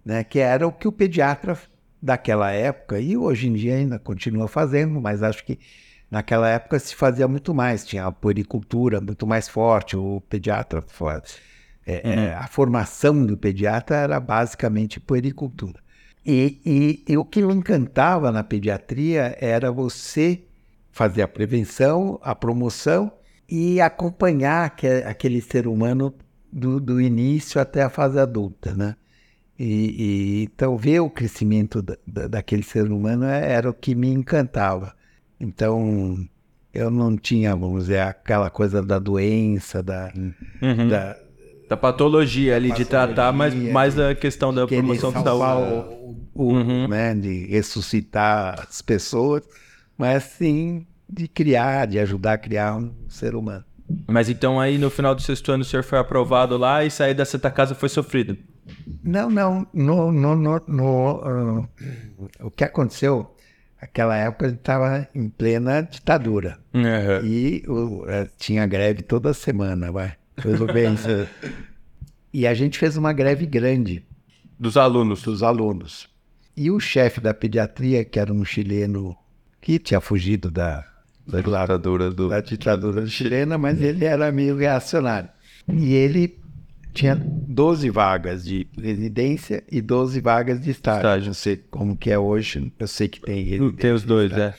né, 0.03 0.24
que 0.24 0.39
era 0.39 0.68
o 0.68 0.71
que 0.71 0.88
o 0.88 0.92
pediatra 0.92 1.57
daquela 2.02 2.52
época 2.52 2.99
e 2.99 3.18
hoje 3.18 3.47
em 3.47 3.54
dia 3.54 3.75
ainda 3.75 3.99
continua 3.99 4.47
fazendo, 4.47 4.99
mas 5.02 5.21
acho 5.21 5.45
que 5.45 5.59
naquela 6.09 6.49
época 6.49 6.80
se 6.80 6.95
fazia 6.95 7.28
muito 7.28 7.54
mais, 7.54 7.85
tinha 7.85 8.06
a 8.06 8.11
puericultura 8.11 9.02
muito 9.02 9.28
mais 9.28 9.47
forte, 9.47 9.97
o 9.97 10.21
pediatra 10.30 10.83
é, 11.86 12.02
é, 12.09 12.33
a 12.33 12.48
formação 12.48 13.26
do 13.26 13.38
pediatra 13.38 13.95
era 13.98 14.19
basicamente 14.19 15.00
puericultura. 15.00 15.80
E, 16.26 16.59
e- 16.66 17.04
e 17.14 17.18
o 17.18 17.26
que 17.26 17.42
me 17.42 17.54
encantava 17.54 18.31
na 18.31 18.44
pediatria 18.44 19.36
era 19.40 19.71
você 19.71 20.44
fazer 20.92 21.21
a 21.21 21.28
prevenção, 21.28 22.19
a 22.21 22.36
promoção 22.36 23.12
e 23.48 23.80
acompanhar 23.81 24.66
aque- 24.66 25.04
aquele 25.06 25.42
ser 25.42 25.68
humano 25.68 26.14
do, 26.52 26.80
do 26.80 27.00
início 27.02 27.59
até 27.62 27.81
a 27.83 27.90
fase 27.90 28.19
adulta, 28.19 28.76
né? 28.76 28.95
E, 29.57 30.42
e 30.42 30.44
então 30.44 30.78
ver 30.78 31.00
o 31.02 31.09
crescimento 31.09 31.81
da, 31.81 31.98
da- 32.07 32.28
daquele 32.28 32.64
ser 32.64 32.92
humano 32.92 33.26
é- 33.26 33.52
era 33.52 33.69
o 33.69 33.74
que 33.74 33.95
me 33.95 34.09
encantava. 34.09 34.94
Então 35.40 36.18
eu 36.74 36.90
não 36.92 37.18
tinha, 37.18 37.56
vamos 37.56 37.83
dizer, 37.83 38.00
aquela 38.02 38.50
coisa 38.50 38.81
da 38.83 39.00
doença, 39.00 39.81
da, 39.81 40.12
da 40.90 41.18
Da 41.69 41.78
patologia 41.78 42.56
ali, 42.56 42.71
de 42.71 42.83
tratar, 42.83 43.31
mas 43.31 43.54
Patologia, 43.54 43.73
mais 43.73 43.94
da 43.95 44.16
questão 44.16 44.52
da 44.54 44.66
promoção 44.68 45.11
de 45.14 45.19
salvar 45.23 45.56
saúde. 45.56 45.95
o, 46.33 46.54
o- 46.54 46.88
né, 46.88 47.14
de 47.14 47.45
ressuscitar 47.45 48.66
as 48.68 48.81
pessoas, 48.81 49.44
mas 49.97 50.23
sim 50.23 50.85
de 51.07 51.28
criar, 51.28 51.85
de 51.85 51.99
ajudar 51.99 52.33
a 52.33 52.38
criar 52.38 52.76
um 52.76 52.92
ser 53.07 53.35
humano. 53.35 53.64
Mas 54.07 54.30
então 54.30 54.59
aí 54.59 54.78
no 54.78 54.90
final 54.90 55.14
do 55.16 55.21
sexto 55.21 55.52
ano 55.52 55.61
o 55.61 55.66
senhor 55.66 55.83
foi 55.83 55.97
aprovado 55.99 56.57
lá 56.57 56.83
e 56.83 56.92
sair 56.92 57.14
da 57.14 57.26
Santa 57.26 57.49
Casa 57.52 57.73
foi 57.76 57.90
sofrido. 57.90 58.38
Não, 59.04 59.30
não, 59.30 59.66
no, 59.73 60.11
no, 60.11 60.35
no, 60.35 60.61
no, 60.68 61.21
ah, 61.23 61.68
o 62.45 62.52
que 62.52 62.64
aconteceu, 62.64 63.35
aquela 63.81 64.16
época 64.16 64.45
ele 64.45 64.56
estava 64.56 65.07
em 65.16 65.28
plena 65.30 65.81
ditadura 65.81 66.59
e 67.23 67.64
o- 67.68 68.06
eh, 68.07 68.28
tinha 68.38 68.66
greve 68.68 69.02
toda 69.02 69.33
semana, 69.33 69.92
vai, 69.92 70.14
tudo 70.42 70.66
bem. 70.72 70.96
e 72.34 72.46
a 72.48 72.54
gente 72.54 72.78
fez 72.78 72.98
uma 72.98 73.14
greve 73.14 73.46
grande 73.46 74.04
Dos 74.60 74.76
alunos. 74.78 75.22
dos 75.24 75.42
alunos. 75.42 76.08
E 76.56 76.69
o 76.69 76.80
chefe 76.80 77.22
da 77.22 77.34
pediatria, 77.34 78.04
que 78.04 78.19
era 78.19 78.34
um 78.34 78.44
chileno 78.44 79.16
que 79.62 79.80
tinha 79.80 80.02
fugido 80.02 80.52
da, 80.52 80.86
da, 81.26 81.40
Ditadura 81.42 82.12
do. 82.12 82.28
da 82.28 82.42
ditadura 82.42 83.06
chilena, 83.08 83.58
mas 83.58 83.81
ele 83.81 84.04
era 84.04 84.31
meio 84.31 84.58
reacionário. 84.58 85.30
E 85.72 85.94
ele 85.94 86.38
tinha 86.94 87.16
12 87.16 87.90
vagas 87.90 88.44
de 88.44 88.68
residência 88.78 89.64
e 89.72 89.80
12 89.81 90.19
vagas 90.19 90.60
de 90.62 90.72
estágio. 90.72 91.00
Estágio. 91.00 91.28
Não 91.28 91.34
sei 91.34 91.58
como 91.69 91.96
que 91.96 92.10
é 92.10 92.19
hoje, 92.19 92.72
eu 92.78 92.88
sei 92.88 93.08
que 93.08 93.22
tem 93.22 93.72
Tem 93.74 93.92
os 93.94 94.04
dois, 94.04 94.31
é. 94.34 94.54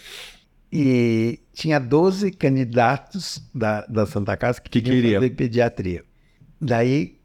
E 0.73 1.41
tinha 1.53 1.81
12 1.81 2.31
candidatos 2.31 3.43
da, 3.55 3.85
da 3.87 4.07
Santa 4.07 4.37
Casa 4.37 4.61
que, 4.61 4.71
Que 4.71 4.81
queriam 4.81 5.21
fazer 5.21 5.35
pediatria. 5.35 6.05
Daí, 6.61 7.19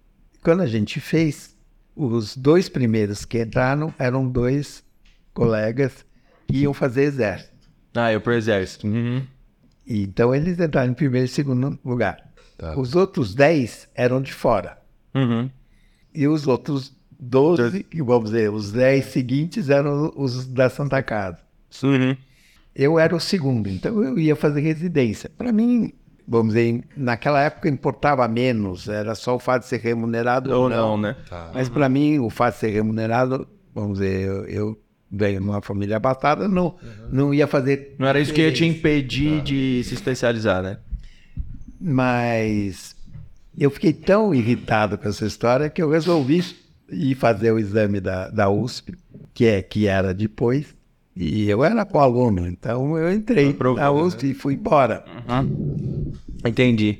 quando 0.43 0.61
a 0.61 0.65
gente 0.65 0.99
fez, 0.99 1.55
os 1.95 2.35
dois 2.35 2.67
primeiros 2.67 3.23
que 3.23 3.41
entraram 3.41 3.93
eram 3.99 4.27
dois 4.27 4.83
colegas 5.33 6.05
que 6.47 6.59
iam 6.59 6.73
fazer 6.73 7.03
exército. 7.03 7.69
Ah, 7.93 8.11
eu 8.11 8.19
pro 8.19 8.33
exército. 8.33 8.87
Uhum. 8.87 9.23
Então 9.87 10.33
eles 10.33 10.59
entraram 10.59 10.91
em 10.91 10.95
primeiro 10.95 11.25
e 11.25 11.29
segundo 11.29 11.77
lugar. 11.85 12.33
Tá. 12.57 12.77
Os 12.77 12.95
outros 12.95 13.35
10 13.35 13.89
eram 13.93 14.21
de 14.21 14.33
fora. 14.33 14.77
Uhum. 15.13 15.49
E 16.13 16.27
os 16.27 16.47
outros 16.47 16.95
12, 17.19 17.83
que 17.83 18.01
vamos 18.01 18.31
dizer, 18.31 18.51
os 18.51 18.71
10 18.71 19.05
seguintes 19.05 19.69
eram 19.69 20.11
os 20.15 20.47
da 20.47 20.69
Santa 20.69 21.01
Casa. 21.03 21.39
Uhum. 21.83 22.15
Eu 22.75 22.99
era 22.99 23.15
o 23.15 23.19
segundo, 23.19 23.69
então 23.69 24.03
eu 24.03 24.19
ia 24.19 24.35
fazer 24.35 24.59
residência. 24.59 25.31
Para 25.37 25.51
mim, 25.51 25.93
vamos 26.27 26.53
dizer, 26.53 26.83
naquela 26.97 27.41
época 27.41 27.69
importava 27.69 28.27
menos, 28.27 28.89
era 28.89 29.15
só 29.15 29.35
o 29.35 29.39
fato 29.39 29.63
de 29.63 29.69
ser 29.69 29.79
remunerado 29.79 30.51
Ou 30.53 30.69
não, 30.69 30.97
né? 30.97 31.15
Mas 31.53 31.69
para 31.69 31.87
mim, 31.87 32.19
o 32.19 32.29
fato 32.29 32.55
de 32.55 32.59
ser 32.59 32.69
remunerado, 32.69 33.47
vamos 33.73 33.99
dizer, 33.99 34.27
eu, 34.27 34.45
eu 34.45 34.81
venho 35.09 35.39
de 35.39 35.47
uma 35.47 35.61
família 35.61 35.97
abastada, 35.97 36.47
não, 36.47 36.75
não 37.09 37.33
ia 37.33 37.47
fazer. 37.47 37.95
Não 37.97 38.07
era 38.07 38.19
isso 38.19 38.33
que 38.33 38.41
ia 38.41 38.51
te 38.51 38.65
impedir 38.65 39.41
de 39.41 39.81
se 39.85 39.93
especializar, 39.93 40.61
né? 40.61 40.77
Mas 41.79 42.95
eu 43.57 43.69
fiquei 43.69 43.93
tão 43.93 44.33
irritado 44.33 44.97
com 44.97 45.07
essa 45.07 45.25
história 45.25 45.69
que 45.69 45.81
eu 45.81 45.89
resolvi 45.89 46.43
ir 46.89 47.15
fazer 47.15 47.51
o 47.51 47.59
exame 47.59 47.99
da, 48.01 48.29
da 48.29 48.49
USP, 48.49 48.95
que, 49.33 49.45
é, 49.45 49.61
que 49.61 49.87
era 49.87 50.13
depois, 50.13 50.74
e 51.15 51.49
eu 51.49 51.63
era 51.63 51.85
co-aluno, 51.85 52.47
então 52.47 52.97
eu 52.97 53.11
entrei 53.11 53.51
Aprovou, 53.51 53.79
na 53.79 53.91
USP 53.91 54.31
e 54.31 54.33
fui 54.33 54.55
embora. 54.55 55.05
Entendi. 56.45 56.99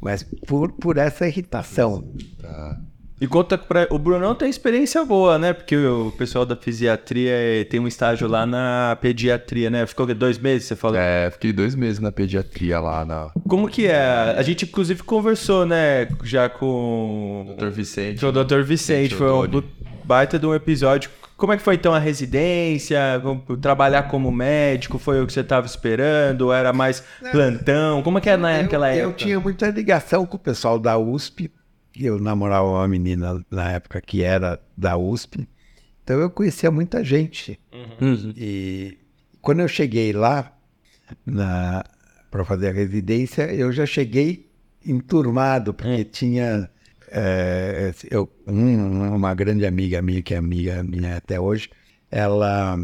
Mas 0.00 0.22
por, 0.46 0.72
por 0.72 0.96
essa 0.96 1.26
irritação. 1.26 2.04
Tá. 2.40 2.80
E 3.22 3.26
conta 3.28 3.56
pra. 3.56 3.86
O 3.88 4.00
Brunão 4.00 4.34
tem 4.34 4.50
experiência 4.50 5.04
boa, 5.04 5.38
né? 5.38 5.52
Porque 5.52 5.76
o 5.76 6.10
pessoal 6.18 6.44
da 6.44 6.56
fisiatria 6.56 7.30
eh, 7.30 7.62
tem 7.62 7.78
um 7.78 7.86
estágio 7.86 8.26
lá 8.26 8.44
na 8.44 8.98
pediatria, 9.00 9.70
né? 9.70 9.86
Ficou 9.86 10.12
dois 10.12 10.38
meses, 10.38 10.66
você 10.66 10.74
falou? 10.74 10.96
É, 10.96 11.30
fiquei 11.30 11.52
dois 11.52 11.76
meses 11.76 12.00
na 12.00 12.10
pediatria 12.10 12.80
lá 12.80 13.04
na 13.04 13.30
Como 13.46 13.68
que 13.68 13.86
é? 13.86 14.34
A 14.36 14.42
gente, 14.42 14.64
inclusive, 14.64 15.04
conversou, 15.04 15.64
né? 15.64 16.08
Já 16.24 16.48
com 16.48 17.54
Dr. 17.56 17.68
Vicente. 17.68 18.18
com 18.18 18.26
o 18.26 18.32
Dr. 18.32 18.62
Vicente. 18.62 19.14
Foi 19.14 19.30
um 19.30 19.62
baita 20.04 20.36
de 20.36 20.44
um 20.44 20.52
episódio. 20.52 21.08
Como 21.42 21.52
é 21.52 21.56
que 21.56 21.62
foi, 21.64 21.74
então, 21.74 21.92
a 21.92 21.98
residência? 21.98 23.20
Trabalhar 23.60 24.04
como 24.04 24.30
médico? 24.30 24.96
Foi 24.96 25.20
o 25.20 25.26
que 25.26 25.32
você 25.32 25.40
estava 25.40 25.66
esperando? 25.66 26.52
Era 26.52 26.72
mais 26.72 27.02
plantão? 27.32 28.00
Como 28.00 28.18
é 28.18 28.20
que 28.20 28.30
é 28.30 28.36
naquela 28.36 28.94
eu, 28.94 29.08
época? 29.08 29.10
eu 29.10 29.26
tinha 29.26 29.40
muita 29.40 29.68
ligação 29.68 30.24
com 30.24 30.36
o 30.36 30.38
pessoal 30.38 30.78
da 30.78 30.96
USP. 30.96 31.50
Eu 31.98 32.20
namorava 32.20 32.68
uma 32.68 32.86
menina 32.86 33.44
na 33.50 33.72
época 33.72 34.00
que 34.00 34.22
era 34.22 34.60
da 34.76 34.96
USP. 34.96 35.48
Então 36.04 36.20
eu 36.20 36.30
conhecia 36.30 36.70
muita 36.70 37.02
gente. 37.02 37.58
Uhum. 37.72 38.32
E 38.36 38.96
quando 39.40 39.62
eu 39.62 39.68
cheguei 39.68 40.12
lá 40.12 40.56
para 42.30 42.44
fazer 42.44 42.68
a 42.68 42.72
residência, 42.72 43.52
eu 43.52 43.72
já 43.72 43.84
cheguei 43.84 44.48
enturmado, 44.86 45.74
porque 45.74 46.04
tinha 46.04 46.70
eh, 47.12 47.92
eu, 48.10 48.28
um- 48.46 49.14
uma 49.14 49.34
grande 49.34 49.66
amiga 49.66 50.00
minha, 50.02 50.22
que 50.22 50.34
é 50.34 50.38
amiga 50.38 50.82
minha 50.82 51.16
até 51.16 51.38
hoje, 51.38 51.68
ela, 52.10 52.76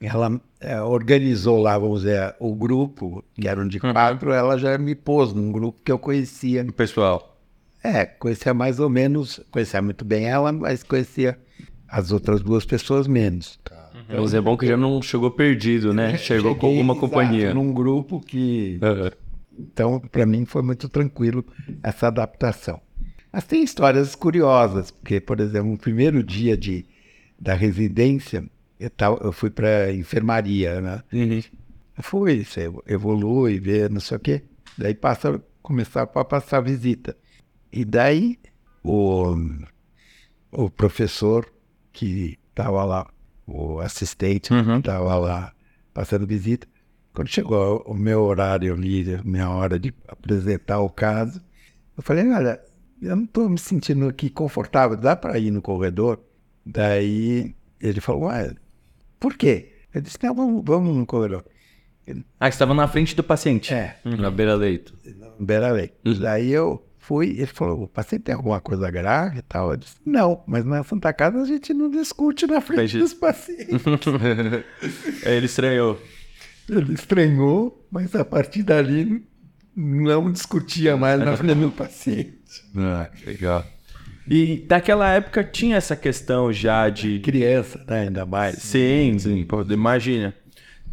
ela 0.00 0.40
eh, 0.60 0.80
organizou 0.80 1.60
lá, 1.60 1.78
vamos 1.78 2.02
dizer, 2.02 2.34
o 2.38 2.54
grupo, 2.54 3.24
que 3.34 3.48
eram 3.48 3.66
de 3.66 3.80
quatro, 3.80 4.32
ela 4.32 4.58
já 4.58 4.76
me 4.78 4.94
pôs 4.94 5.32
num 5.32 5.50
grupo 5.50 5.80
que 5.82 5.90
eu 5.90 5.98
conhecia. 5.98 6.62
O 6.68 6.72
pessoal. 6.72 7.40
É, 7.82 8.04
conhecia 8.06 8.54
mais 8.54 8.78
ou 8.78 8.88
menos, 8.88 9.40
conhecia 9.50 9.82
muito 9.82 10.04
bem 10.04 10.26
ela, 10.26 10.52
mas 10.52 10.82
conhecia 10.82 11.36
as 11.88 12.12
outras 12.12 12.40
duas 12.42 12.64
pessoas 12.64 13.08
menos. 13.08 13.58
Mas 14.08 14.34
é 14.34 14.40
bom 14.40 14.56
que 14.56 14.66
já 14.66 14.76
não 14.76 15.00
chegou 15.02 15.30
perdido, 15.30 15.92
né? 15.92 16.16
Chegou 16.18 16.54
com 16.54 16.66
alguma 16.66 16.94
companhia. 16.94 17.52
num 17.54 17.72
grupo 17.72 18.20
que 18.20 18.78
Aham. 18.82 19.10
Então, 19.58 20.00
para 20.00 20.24
mim 20.24 20.44
foi 20.46 20.62
muito 20.62 20.88
tranquilo 20.88 21.44
essa 21.82 22.06
adaptação. 22.08 22.80
Mas 23.32 23.44
tem 23.44 23.62
histórias 23.62 24.14
curiosas, 24.14 24.90
porque, 24.90 25.20
por 25.20 25.40
exemplo, 25.40 25.70
no 25.70 25.78
primeiro 25.78 26.22
dia 26.22 26.56
de, 26.56 26.84
da 27.38 27.54
residência, 27.54 28.44
eu, 28.78 28.90
tava, 28.90 29.18
eu 29.24 29.32
fui 29.32 29.48
para 29.50 29.92
enfermaria, 29.92 30.80
né? 30.80 31.02
Uhum. 31.12 31.42
Fui, 32.00 32.44
você 32.44 32.70
evolui, 32.86 33.58
vê, 33.58 33.88
não 33.88 34.00
sei 34.00 34.16
o 34.16 34.20
quê. 34.20 34.42
Daí 34.76 34.94
passa, 34.94 35.42
começar 35.62 36.02
a 36.02 36.24
passar 36.24 36.60
visita. 36.60 37.16
E 37.72 37.84
daí 37.84 38.38
o, 38.82 39.34
o 40.50 40.68
professor 40.70 41.50
que 41.92 42.38
estava 42.50 42.84
lá, 42.84 43.10
o 43.46 43.80
assistente 43.80 44.52
Uhum. 44.52 44.74
que 44.74 44.88
estava 44.88 45.16
lá 45.18 45.52
passando 45.94 46.26
visita, 46.26 46.66
quando 47.14 47.28
chegou 47.28 47.82
o 47.86 47.94
meu 47.94 48.22
horário 48.22 48.72
ali, 48.74 49.04
minha 49.24 49.48
hora 49.50 49.78
de 49.78 49.94
apresentar 50.08 50.80
o 50.80 50.88
caso, 50.88 51.42
eu 51.96 52.02
falei, 52.02 52.26
olha, 52.30 52.60
eu 53.02 53.16
não 53.16 53.24
estou 53.24 53.48
me 53.48 53.58
sentindo 53.58 54.06
aqui 54.08 54.30
confortável, 54.30 54.96
dá 54.96 55.14
para 55.16 55.38
ir 55.38 55.50
no 55.50 55.60
corredor? 55.60 56.20
Daí 56.64 57.54
ele 57.80 58.00
falou, 58.00 58.24
ué, 58.24 58.54
por 59.18 59.34
quê? 59.36 59.72
Eu 59.92 60.00
disse, 60.00 60.16
não, 60.22 60.34
vamos, 60.34 60.62
vamos 60.64 60.96
no 60.96 61.04
corredor. 61.04 61.44
Ah, 62.40 62.46
você 62.50 62.54
estava 62.54 62.74
na 62.74 62.88
frente 62.88 63.14
do 63.14 63.22
paciente. 63.22 63.72
É, 63.74 63.96
Na 64.04 64.30
beira-leito. 64.30 64.94
Beira-Lei. 65.38 65.92
Daí 66.20 66.50
eu 66.50 66.84
fui, 66.98 67.30
ele 67.30 67.46
falou, 67.46 67.82
o 67.84 67.88
paciente 67.88 68.22
tem 68.22 68.34
alguma 68.34 68.60
coisa 68.60 68.90
grave 68.90 69.38
e 69.38 69.42
tal? 69.42 69.70
Eu 69.72 69.76
disse, 69.76 69.96
não, 70.04 70.42
mas 70.46 70.64
na 70.64 70.82
Santa 70.84 71.12
Casa 71.12 71.40
a 71.42 71.44
gente 71.44 71.72
não 71.74 71.90
discute 71.90 72.46
na 72.46 72.60
frente 72.60 72.80
Entendi. 72.96 72.98
dos 73.00 73.14
pacientes. 73.14 73.68
Ele 75.24 75.46
estranhou. 75.46 76.00
ele 76.68 76.94
estranhou, 76.94 77.86
mas 77.90 78.14
a 78.14 78.24
partir 78.24 78.62
dali 78.62 79.24
não 79.76 80.30
discutia 80.30 80.96
mais 80.96 81.18
na 81.18 81.36
frente 81.36 81.54
do 81.54 81.70
paciente. 81.70 82.32
Ah, 82.76 83.08
legal. 83.26 83.64
E 84.28 84.64
naquela 84.68 85.10
época 85.12 85.42
tinha 85.42 85.76
essa 85.76 85.96
questão 85.96 86.52
já 86.52 86.88
de. 86.90 87.18
Criança, 87.20 87.82
né, 87.88 88.00
ainda 88.02 88.26
mais. 88.26 88.56
Sim, 88.56 89.18
sim. 89.18 89.44
Pô, 89.44 89.62
imagina. 89.62 90.34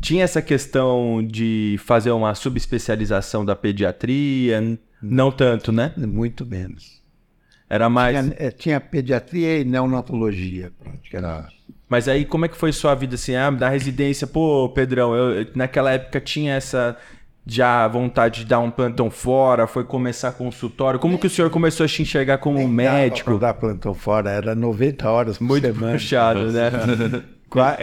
Tinha 0.01 0.24
essa 0.24 0.41
questão 0.41 1.21
de 1.25 1.75
fazer 1.86 2.12
uma 2.12 2.33
subespecialização 2.33 3.43
da 3.45 3.55
pediatria. 3.55 4.79
Não 5.01 5.31
tanto, 5.31 5.71
né? 5.71 5.91
Muito 5.98 6.45
menos. 6.45 7.01
Era 7.69 7.89
mais. 7.89 8.17
Tinha, 8.17 8.36
eh, 8.39 8.51
tinha 8.51 8.79
pediatria 8.79 9.59
e 9.59 9.65
neonatologia, 9.65 10.71
praticamente. 10.81 11.59
Mas 11.89 12.07
aí, 12.07 12.24
como 12.24 12.45
é 12.45 12.48
que 12.48 12.57
foi 12.57 12.71
sua 12.71 12.95
vida 12.95 13.15
assim? 13.15 13.36
Ah, 13.36 13.51
da 13.51 13.67
residência, 13.69 14.25
pô, 14.25 14.69
Pedrão, 14.69 15.13
eu- 15.15 15.45
naquela 15.55 15.91
época 15.91 16.19
tinha 16.21 16.53
essa 16.53 16.98
já 17.50 17.88
vontade 17.88 18.41
de 18.41 18.46
dar 18.46 18.60
um 18.60 18.70
plantão 18.72 19.10
fora, 19.10 19.68
foi 19.68 19.84
começar 19.84 20.32
consultório. 20.34 21.00
Como 21.00 21.18
que 21.18 21.27
o 21.27 21.29
senhor 21.29 21.50
começou 21.50 21.86
a 21.86 21.89
se 21.89 22.01
enxergar 22.01 22.38
como 22.38 22.60
um 22.60 22.68
médico? 22.68 23.38
Dar 23.38 23.53
plantão 23.53 23.94
fora, 23.94 24.29
era 24.29 24.56
90 24.56 25.10
horas 25.10 25.38
por 25.38 25.46
Muito 25.46 25.68
semana. 25.68 25.94
puxado, 25.94 26.51
né? 26.51 26.72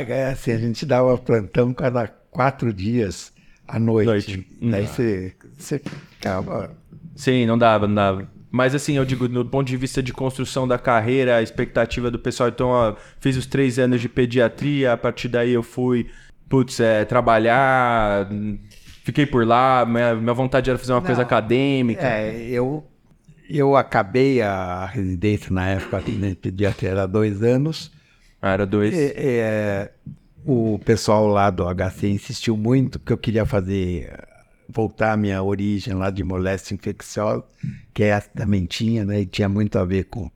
É, 0.07 0.27
assim, 0.27 0.53
a 0.53 0.59
gente 0.59 0.87
dava 0.87 1.19
plantão 1.19 1.75
cada 1.75 2.07
quatro 2.07 2.73
dias 2.73 3.33
à 3.67 3.81
noite. 3.81 4.07
Noite. 4.07 4.47
Daí 4.63 4.87
você, 4.87 5.35
você 5.59 5.81
ficava. 5.81 6.71
Sim, 7.17 7.47
não 7.47 7.59
dava, 7.59 7.89
não 7.89 7.95
dava. 7.97 8.29
Mas 8.49 8.75
assim, 8.75 8.97
eu 8.97 9.05
digo, 9.05 9.29
no 9.29 9.45
ponto 9.45 9.67
de 9.67 9.77
vista 9.77 10.03
de 10.03 10.13
construção 10.13 10.69
da 10.69 10.79
carreira, 10.79 11.37
a 11.37 11.43
expectativa 11.43 12.11
do 12.11 12.19
pessoal, 12.19 12.49
então, 12.49 12.69
ó, 12.69 12.95
fiz 13.21 13.37
os 13.37 13.45
três 13.45 13.79
anos 13.79 14.01
de 14.01 14.09
pediatria, 14.09 14.93
a 14.93 14.97
partir 14.97 15.29
daí 15.29 15.53
eu 15.53 15.63
fui, 15.63 16.07
putz, 16.49 16.79
é, 16.79 17.05
trabalhar, 17.05 18.31
hum, 18.31 18.59
fiquei 19.07 19.25
por 19.25 19.47
lá, 19.47 19.87
minha, 19.87 20.17
minha 20.17 20.35
vontade 20.35 20.69
era 20.69 20.77
fazer 20.77 20.93
uma 20.93 21.01
coisa 21.01 21.23
acadêmica. 21.23 22.05
É, 22.05 22.49
eu, 22.51 22.85
eu 23.49 23.77
acabei 23.77 24.43
a 24.43 24.85
residência 24.85 25.53
na 25.53 25.69
época 25.69 25.99
aqui 25.99 26.11
na 26.11 26.35
pediatria 26.35 26.91
era 26.91 27.07
dois 27.07 27.41
anos. 27.41 27.93
Ah, 28.43 28.51
era 28.51 28.67
dois. 28.67 28.93
E, 28.93 29.15
é, 29.17 29.93
o 30.45 30.81
pessoal 30.85 31.29
lá 31.29 31.51
do 31.51 31.65
HC 31.73 32.09
insistiu 32.09 32.57
muito 32.57 32.99
que 32.99 33.13
eu 33.13 33.17
queria 33.17 33.47
fazer 33.47 34.13
voltar 34.69 35.13
à 35.13 35.17
minha 35.17 35.41
origem 35.41 35.95
lá 35.95 36.11
de 36.11 36.25
moléstia 36.25 36.75
infecciosa, 36.75 37.45
que 37.95 38.03
essa 38.03 38.29
também 38.31 38.67
tinha, 38.67 39.05
né? 39.05 39.21
E 39.21 39.27
tinha 39.27 39.49
muito 39.49 39.79
a 39.79 39.85
ver 39.85 40.07
com 40.07 40.29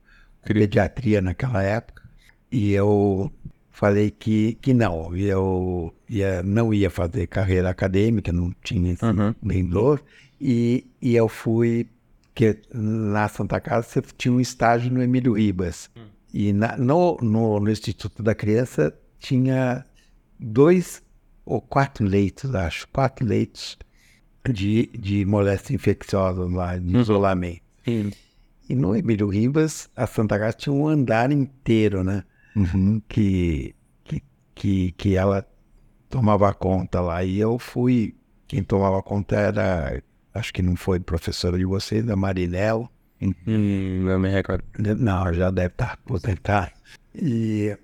pediatria 0.45 1.19
naquela 1.19 1.61
época. 1.61 2.01
E 2.49 2.71
eu 2.71 3.29
falei 3.71 4.11
que, 4.11 4.55
que 4.61 4.73
não, 4.73 5.15
eu 5.15 5.93
ia, 6.09 6.43
não 6.43 6.73
ia 6.73 6.89
fazer 6.89 7.27
carreira 7.27 7.69
acadêmica, 7.69 8.31
não 8.31 8.53
tinha 8.63 8.93
esse 8.93 9.03
Uhum. 9.05 9.33
nem 9.41 9.65
dor. 9.65 10.03
E, 10.39 10.85
e 11.01 11.15
eu 11.15 11.27
fui, 11.29 11.87
que 12.33 12.57
na 12.73 13.27
Santa 13.27 13.59
Casa 13.59 13.87
você 13.87 14.01
tinha 14.17 14.33
um 14.33 14.39
estágio 14.39 14.91
no 14.91 15.01
Emílio 15.01 15.33
Ribas. 15.33 15.89
E 16.33 16.53
na- 16.53 16.77
no, 16.77 17.17
no, 17.21 17.59
no 17.59 17.69
Instituto 17.71 18.23
da 18.23 18.33
Criança 18.33 18.93
tinha 19.19 19.85
dois 20.39 21.01
ou 21.45 21.59
quatro 21.61 22.05
leitos, 22.05 22.53
acho, 22.55 22.87
quatro 22.87 23.25
leitos 23.25 23.77
de, 24.51 24.87
de 24.97 25.25
moléstia 25.25 25.75
infecciosa 25.75 26.43
lá, 26.45 26.77
de 26.77 26.97
isolamento. 26.97 27.61
E 28.69 28.75
no 28.75 28.95
Emílio 28.95 29.27
Ribas, 29.27 29.89
a 29.95 30.07
Santa 30.07 30.39
Casa 30.39 30.53
tinha 30.57 30.73
um 30.73 30.87
andar 30.87 31.31
inteiro, 31.31 32.03
né? 32.03 32.23
Que, 33.07 33.75
que, 34.03 34.23
que, 34.53 34.91
que 34.91 35.15
ela 35.15 35.45
tomava 36.09 36.53
conta 36.53 36.99
lá. 36.99 37.23
E 37.23 37.39
eu 37.39 37.57
fui, 37.57 38.15
quem 38.47 38.63
tomava 38.63 39.01
conta 39.01 39.35
era, 39.35 40.03
acho 40.33 40.53
que 40.53 40.61
não 40.61 40.75
foi 40.75 40.99
professora 40.99 41.57
de 41.57 41.65
vocês, 41.65 42.07
a 42.09 42.15
Marinello. 42.15 42.89
Hum, 43.21 44.09
eu 44.09 44.19
me 44.19 44.29
recordo. 44.29 44.63
Não, 44.77 45.33
já 45.33 45.51
deve 45.51 45.67
estar 45.67 45.93
aposentada. 45.93 46.71
E 47.15 47.77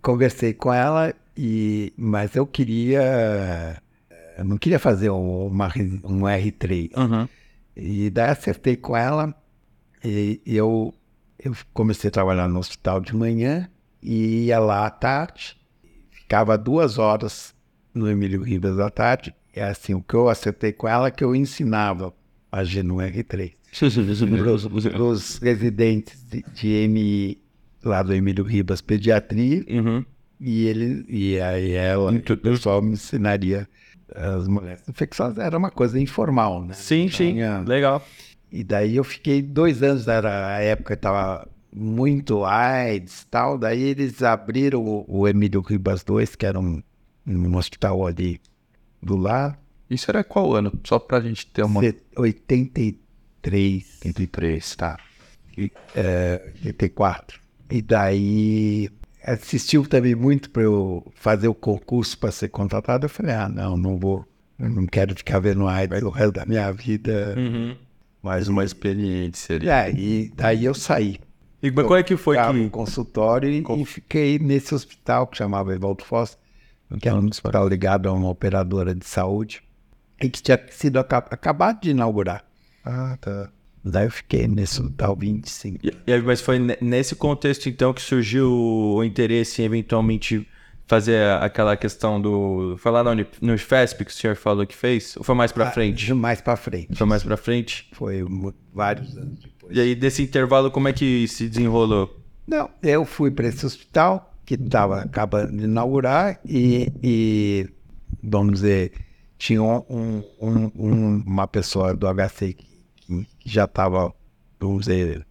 conversei 0.00 0.54
com 0.54 0.72
ela, 0.72 1.14
e, 1.36 1.92
mas 1.96 2.34
eu 2.36 2.46
queria. 2.46 3.80
Eu 4.36 4.44
não 4.44 4.56
queria 4.56 4.78
fazer 4.78 5.10
um, 5.10 5.46
uma, 5.46 5.66
um 6.04 6.20
R3. 6.20 6.96
Uhum. 6.96 7.28
E 7.76 8.10
daí 8.10 8.30
acertei 8.30 8.76
com 8.76 8.96
ela 8.96 9.34
e 10.04 10.40
eu, 10.44 10.94
eu 11.38 11.54
comecei 11.72 12.08
a 12.08 12.10
trabalhar 12.10 12.48
no 12.48 12.58
hospital 12.58 13.00
de 13.00 13.14
manhã 13.14 13.68
e 14.02 14.46
ia 14.46 14.58
lá 14.58 14.86
à 14.86 14.90
tarde, 14.90 15.56
ficava 16.10 16.56
duas 16.58 16.98
horas 16.98 17.54
no 17.94 18.08
Emílio 18.08 18.42
Ribas 18.42 18.78
à 18.78 18.90
tarde. 18.90 19.34
E 19.54 19.60
assim, 19.60 19.94
o 19.94 20.02
que 20.02 20.14
eu 20.14 20.28
acertei 20.28 20.72
com 20.72 20.86
ela 20.86 21.08
é 21.08 21.10
que 21.10 21.24
eu 21.24 21.34
ensinava 21.34 22.14
a 22.52 22.62
no 22.82 22.96
R3 22.96 23.52
para 24.90 25.02
os 25.02 25.38
residentes 25.38 26.24
de, 26.30 26.42
de 26.54 26.88
MI 26.88 27.38
lá 27.84 28.02
do 28.02 28.14
Emílio 28.14 28.44
Ribas 28.44 28.80
Pediatria 28.80 29.64
Uhum. 29.68 30.04
e 30.40 30.66
ele 30.66 31.04
e 31.08 31.38
aí 31.40 31.72
ela 31.72 32.10
o 32.12 32.36
pessoal 32.38 32.80
me 32.80 32.92
ensinaria 32.92 33.68
as 34.14 34.48
mulheres 34.48 34.88
infecciosas 34.88 35.38
era 35.38 35.56
uma 35.58 35.70
coisa 35.70 36.00
informal 36.00 36.64
né 36.64 36.72
Sim, 36.74 37.10
sim. 37.10 37.34
Legal. 37.66 38.02
e 38.50 38.64
daí 38.64 38.96
eu 38.96 39.04
fiquei 39.04 39.42
dois 39.42 39.82
anos 39.82 40.08
era 40.08 40.54
a 40.56 40.60
época 40.60 40.96
que 40.96 41.02
tava 41.02 41.46
muito 41.78 42.44
AIDS 42.44 43.22
e 43.22 43.26
tal 43.26 43.56
daí 43.56 43.82
eles 43.82 44.22
abriram 44.22 44.84
o, 44.84 45.04
o 45.06 45.28
Emílio 45.28 45.60
Ribas 45.60 46.02
2 46.04 46.34
que 46.36 46.44
era 46.46 46.58
um, 46.58 46.82
um 47.26 47.56
hospital 47.56 48.06
ali 48.06 48.40
do 49.02 49.16
lado 49.16 49.56
Isso 49.88 50.10
era 50.10 50.24
qual 50.24 50.54
ano? 50.54 50.72
Só 50.84 50.98
pra 50.98 51.20
gente 51.20 51.46
ter 51.46 51.62
uma... 51.62 51.80
Se- 51.80 52.02
83 52.16 54.00
83, 54.04 54.76
tá. 54.76 54.98
é, 55.94 56.52
84. 56.64 57.40
E 57.70 57.82
daí 57.82 58.90
assistiu 59.24 59.86
também 59.86 60.14
muito 60.14 60.50
para 60.50 60.62
eu 60.62 61.04
fazer 61.14 61.48
o 61.48 61.54
concurso 61.54 62.18
para 62.18 62.30
ser 62.30 62.48
contratado. 62.48 63.06
Eu 63.06 63.10
falei, 63.10 63.34
ah, 63.34 63.48
não, 63.48 63.76
não 63.76 63.96
vou, 63.98 64.24
não 64.58 64.86
quero 64.86 65.14
ficar 65.14 65.38
vendo 65.38 65.66
AIDS 65.66 66.02
o 66.02 66.10
resto 66.10 66.32
da 66.32 66.46
minha 66.46 66.70
vida. 66.72 67.34
Mais 68.22 68.48
uma 68.48 68.64
experiência 68.64 69.56
ali. 69.56 69.66
E 69.66 69.70
aí, 69.70 70.32
daí 70.34 70.64
eu 70.64 70.74
saí. 70.74 71.18
E 71.62 71.70
mas 71.70 71.86
qual 71.86 71.98
é 71.98 72.02
que 72.02 72.16
foi 72.16 72.36
que... 72.36 72.52
no 72.52 72.70
consultório 72.70 73.48
e, 73.50 73.64
e 73.80 73.84
fiquei 73.84 74.38
nesse 74.38 74.74
hospital 74.74 75.26
que 75.26 75.36
chamava 75.36 75.74
Evaldo 75.74 76.04
Foz, 76.04 76.38
que 77.00 77.08
era 77.08 77.18
um 77.18 77.26
hospital 77.26 77.68
ligado 77.68 78.08
a 78.08 78.12
uma 78.12 78.28
operadora 78.28 78.94
de 78.94 79.04
saúde, 79.04 79.62
e 80.22 80.28
que 80.28 80.40
tinha 80.42 80.60
sido 80.70 80.98
aca- 80.98 81.18
acabado 81.30 81.80
de 81.82 81.90
inaugurar. 81.90 82.44
Ah, 82.84 83.16
tá. 83.20 83.50
Daí 83.84 84.06
eu 84.06 84.10
fiquei 84.10 84.46
nesse 84.46 84.80
hospital 84.80 85.16
25. 85.16 85.78
E- 85.86 85.92
e 86.06 86.18
mas 86.22 86.40
foi 86.40 86.58
ne- 86.58 86.78
nesse 86.80 87.14
contexto, 87.16 87.68
então, 87.68 87.92
que 87.92 88.02
surgiu 88.02 88.50
o 88.52 89.02
interesse 89.04 89.62
em 89.62 89.64
eventualmente 89.64 90.46
fazer 90.86 91.30
aquela 91.42 91.76
questão 91.76 92.20
do... 92.20 92.76
Foi 92.78 92.90
lá 92.90 93.02
no, 93.04 93.26
no 93.42 93.58
FESP 93.58 94.04
que 94.06 94.10
o 94.10 94.14
senhor 94.14 94.36
falou 94.36 94.66
que 94.66 94.74
fez? 94.74 95.16
Ou 95.18 95.22
foi 95.22 95.34
mais 95.34 95.52
pra 95.52 95.70
frente? 95.70 96.10
Ah, 96.10 96.14
Mais 96.14 96.40
para 96.40 96.56
frente. 96.56 96.94
Foi 96.96 97.06
mais 97.06 97.22
pra 97.22 97.36
frente? 97.36 97.88
Foi 97.92 98.24
vários 98.72 99.16
anos 99.16 99.38
depois. 99.40 99.57
E 99.70 99.80
aí, 99.80 99.94
desse 99.94 100.22
intervalo, 100.22 100.70
como 100.70 100.88
é 100.88 100.92
que 100.92 101.26
se 101.28 101.48
desenrolou? 101.48 102.16
Não, 102.46 102.70
eu 102.82 103.04
fui 103.04 103.30
para 103.30 103.48
esse 103.48 103.64
hospital 103.66 104.32
que 104.46 104.54
estava 104.54 105.00
acabando 105.02 105.56
de 105.56 105.64
inaugurar 105.64 106.40
e, 106.44 106.90
e, 107.02 107.68
vamos 108.22 108.54
dizer, 108.54 108.92
tinha 109.36 109.62
um, 109.62 110.22
um- 110.40 110.70
um- 110.74 111.22
uma 111.26 111.46
pessoa 111.46 111.94
do 111.94 112.06
HC 112.08 112.54
que, 112.54 112.66
que 113.38 113.48
já 113.50 113.64
estava, 113.64 114.12
vamos 114.58 114.86
dizer, 114.86 115.26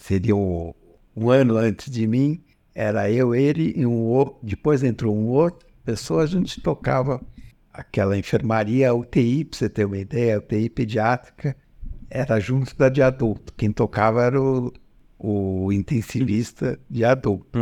seria 0.00 0.36
um, 0.36 0.72
um 1.16 1.28
ano 1.30 1.56
antes 1.56 1.90
de 1.90 2.06
mim, 2.06 2.40
era 2.72 3.10
eu, 3.10 3.34
ele 3.34 3.74
e 3.76 3.84
um 3.84 4.04
outro, 4.04 4.36
depois 4.42 4.84
entrou 4.84 5.14
um 5.16 5.26
outro 5.28 5.66
pessoa, 5.84 6.22
a 6.22 6.26
gente 6.26 6.60
tocava 6.60 7.20
aquela 7.72 8.16
enfermaria 8.16 8.94
UTI, 8.94 9.44
para 9.44 9.58
você 9.58 9.68
ter 9.68 9.84
uma 9.84 9.98
ideia, 9.98 10.38
UTI 10.38 10.70
pediátrica, 10.70 11.56
era 12.10 12.38
junto 12.40 12.76
da 12.76 12.88
de 12.88 13.00
adulto. 13.00 13.52
Quem 13.56 13.70
tocava 13.72 14.22
era 14.24 14.40
o, 14.40 14.72
o 15.18 15.72
intensivista 15.72 16.78
de 16.88 17.04
adulto. 17.04 17.58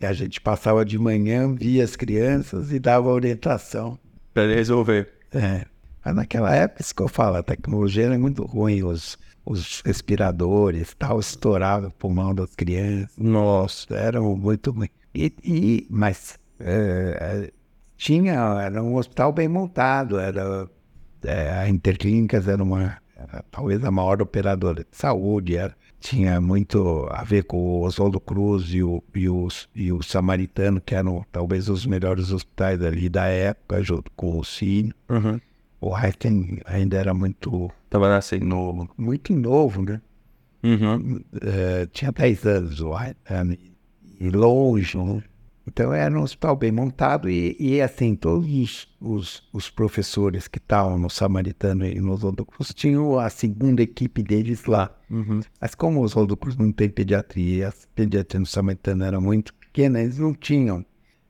E 0.00 0.06
a 0.06 0.12
gente 0.12 0.40
passava 0.40 0.84
de 0.84 0.98
manhã, 0.98 1.52
via 1.54 1.82
as 1.82 1.96
crianças 1.96 2.70
e 2.72 2.78
dava 2.78 3.08
orientação. 3.08 3.98
Pra 4.32 4.44
ele 4.44 4.54
resolver. 4.54 5.12
É. 5.32 5.66
Mas 6.04 6.14
naquela 6.14 6.54
época, 6.54 6.80
isso 6.82 6.94
que 6.94 7.02
eu 7.02 7.08
falo, 7.08 7.36
a 7.36 7.42
tecnologia 7.42 8.04
era 8.06 8.18
muito 8.18 8.44
ruim, 8.44 8.84
os, 8.84 9.18
os 9.44 9.82
respiradores, 9.84 10.94
tal, 10.96 11.18
estourava 11.18 11.88
o 11.88 11.90
pulmão 11.90 12.34
das 12.34 12.54
crianças. 12.54 13.16
Nossa, 13.18 13.94
era 13.94 14.20
muito 14.20 14.70
ruim. 14.70 14.88
E, 15.14 15.32
e- 15.42 15.86
mas 15.90 16.38
é, 16.60 17.18
é, 17.20 17.50
tinha, 17.96 18.34
era 18.62 18.82
um 18.82 18.94
hospital 18.96 19.32
bem 19.32 19.48
montado, 19.48 20.18
era, 20.18 20.68
é, 21.24 21.50
a 21.50 21.68
Interclínicas 21.68 22.46
era 22.46 22.62
uma, 22.62 22.96
era 23.18 23.44
talvez 23.50 23.84
a 23.84 23.90
maior 23.90 24.22
operadora 24.22 24.84
de 24.84 24.96
saúde, 24.96 25.56
era, 25.56 25.74
tinha 26.00 26.40
muito 26.40 27.06
a 27.10 27.24
ver 27.24 27.44
com 27.44 27.56
o 27.56 27.82
Oswaldo 27.82 28.20
Cruz 28.20 28.72
e 28.72 28.82
o, 28.82 29.02
e, 29.14 29.28
os, 29.28 29.68
e 29.74 29.92
o 29.92 30.02
Samaritano, 30.02 30.80
que 30.80 30.94
eram 30.94 31.26
talvez 31.32 31.68
os 31.68 31.84
melhores 31.84 32.30
hospitais 32.30 32.80
ali 32.80 33.08
da 33.08 33.26
época, 33.26 33.82
junto 33.82 34.10
com 34.12 34.38
o 34.38 34.44
Cine. 34.44 34.94
O 35.80 35.96
Heiten 35.96 36.60
ainda 36.64 36.96
era 36.96 37.12
muito, 37.12 37.70
Tava 37.90 38.08
nascendo. 38.08 38.46
novo, 38.46 38.88
muito 38.96 39.32
novo, 39.32 39.82
né? 39.82 40.00
Uhum. 40.62 41.20
Eh, 41.40 41.88
tinha 41.92 42.10
10 42.10 42.46
anos 42.46 42.80
o 42.80 42.92
Heiten, 42.98 43.58
e 44.20 44.30
longe, 44.30 44.98
né? 44.98 45.22
Então 45.68 45.92
era 45.92 46.18
um 46.18 46.22
hospital 46.22 46.56
bem 46.56 46.72
montado 46.72 47.28
e, 47.28 47.54
e 47.60 47.80
assim, 47.80 48.16
todos 48.16 48.88
os, 49.00 49.46
os, 49.52 49.70
professores 49.70 50.48
que 50.48 50.58
estavam 50.58 50.98
no 50.98 51.10
Samaritano 51.10 51.86
e 51.86 52.00
no 52.00 52.12
Oswaldo 52.12 52.44
Cruz 52.46 52.72
tinham 52.72 53.18
a 53.18 53.28
segunda 53.28 53.82
equipe 53.82 54.22
deles 54.22 54.64
lá. 54.64 54.90
Mas 55.60 55.74
como 55.74 56.00
o 56.00 56.02
Oswaldo 56.02 56.36
Cruz 56.36 56.56
não 56.56 56.72
tem 56.72 56.88
pediatria, 56.88 57.68
a 57.68 57.72
pediatria 57.94 58.40
no 58.40 58.46
Samaritano 58.46 59.04
era 59.04 59.20
muito 59.20 59.52
pequena, 59.54 60.00
eles 60.00 60.18
não 60.18 60.32
tinham. 60.32 60.84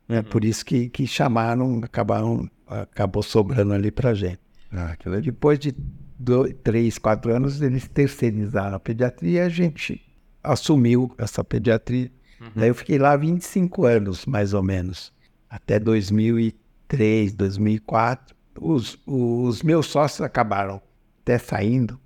É 0.09 0.23
por 0.23 0.45
isso 0.45 0.65
que, 0.65 0.89
que 0.89 1.07
chamaram, 1.07 1.81
acabaram, 1.83 2.49
acabou 2.67 3.23
sobrando 3.23 3.75
ali 3.75 3.91
pra 3.91 4.15
gente. 4.15 4.41
Ah. 4.73 4.97
Depois 5.21 5.59
de 5.59 5.75
dois, 6.19 6.55
três, 6.63 6.97
quatro 6.97 7.35
anos, 7.35 7.61
eles 7.61 7.89
terceirizaram 7.89 8.77
a 8.77 8.81
pediatria 8.81 9.41
e 9.43 9.45
a 9.45 9.49
gente 9.49 10.01
assumiu 10.43 11.13
essa 11.19 11.43
pediatria. 11.43 12.11
Daí 12.55 12.69
eu 12.69 12.75
fiquei 12.75 12.99
lá 12.99 13.17
25 13.17 13.85
anos, 13.85 14.27
mais 14.27 14.55
ou 14.55 14.63
menos. 14.63 15.13
Até 15.49 15.79
2003, 15.79 17.35
2004. 17.35 18.37
Os, 18.61 18.99
os 19.07 19.63
meus 19.63 19.87
sócios 19.87 20.21
acabaram 20.21 20.81
até 21.23 21.39
saindo. 21.39 21.99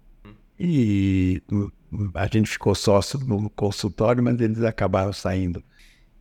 E 0.59 1.43
a 2.15 2.27
gente 2.27 2.51
ficou 2.51 2.75
sócio 2.75 3.19
no 3.21 3.51
consultório, 3.51 4.23
mas 4.23 4.41
eles 4.41 4.63
acabaram 4.63 5.13
saindo 5.13 5.63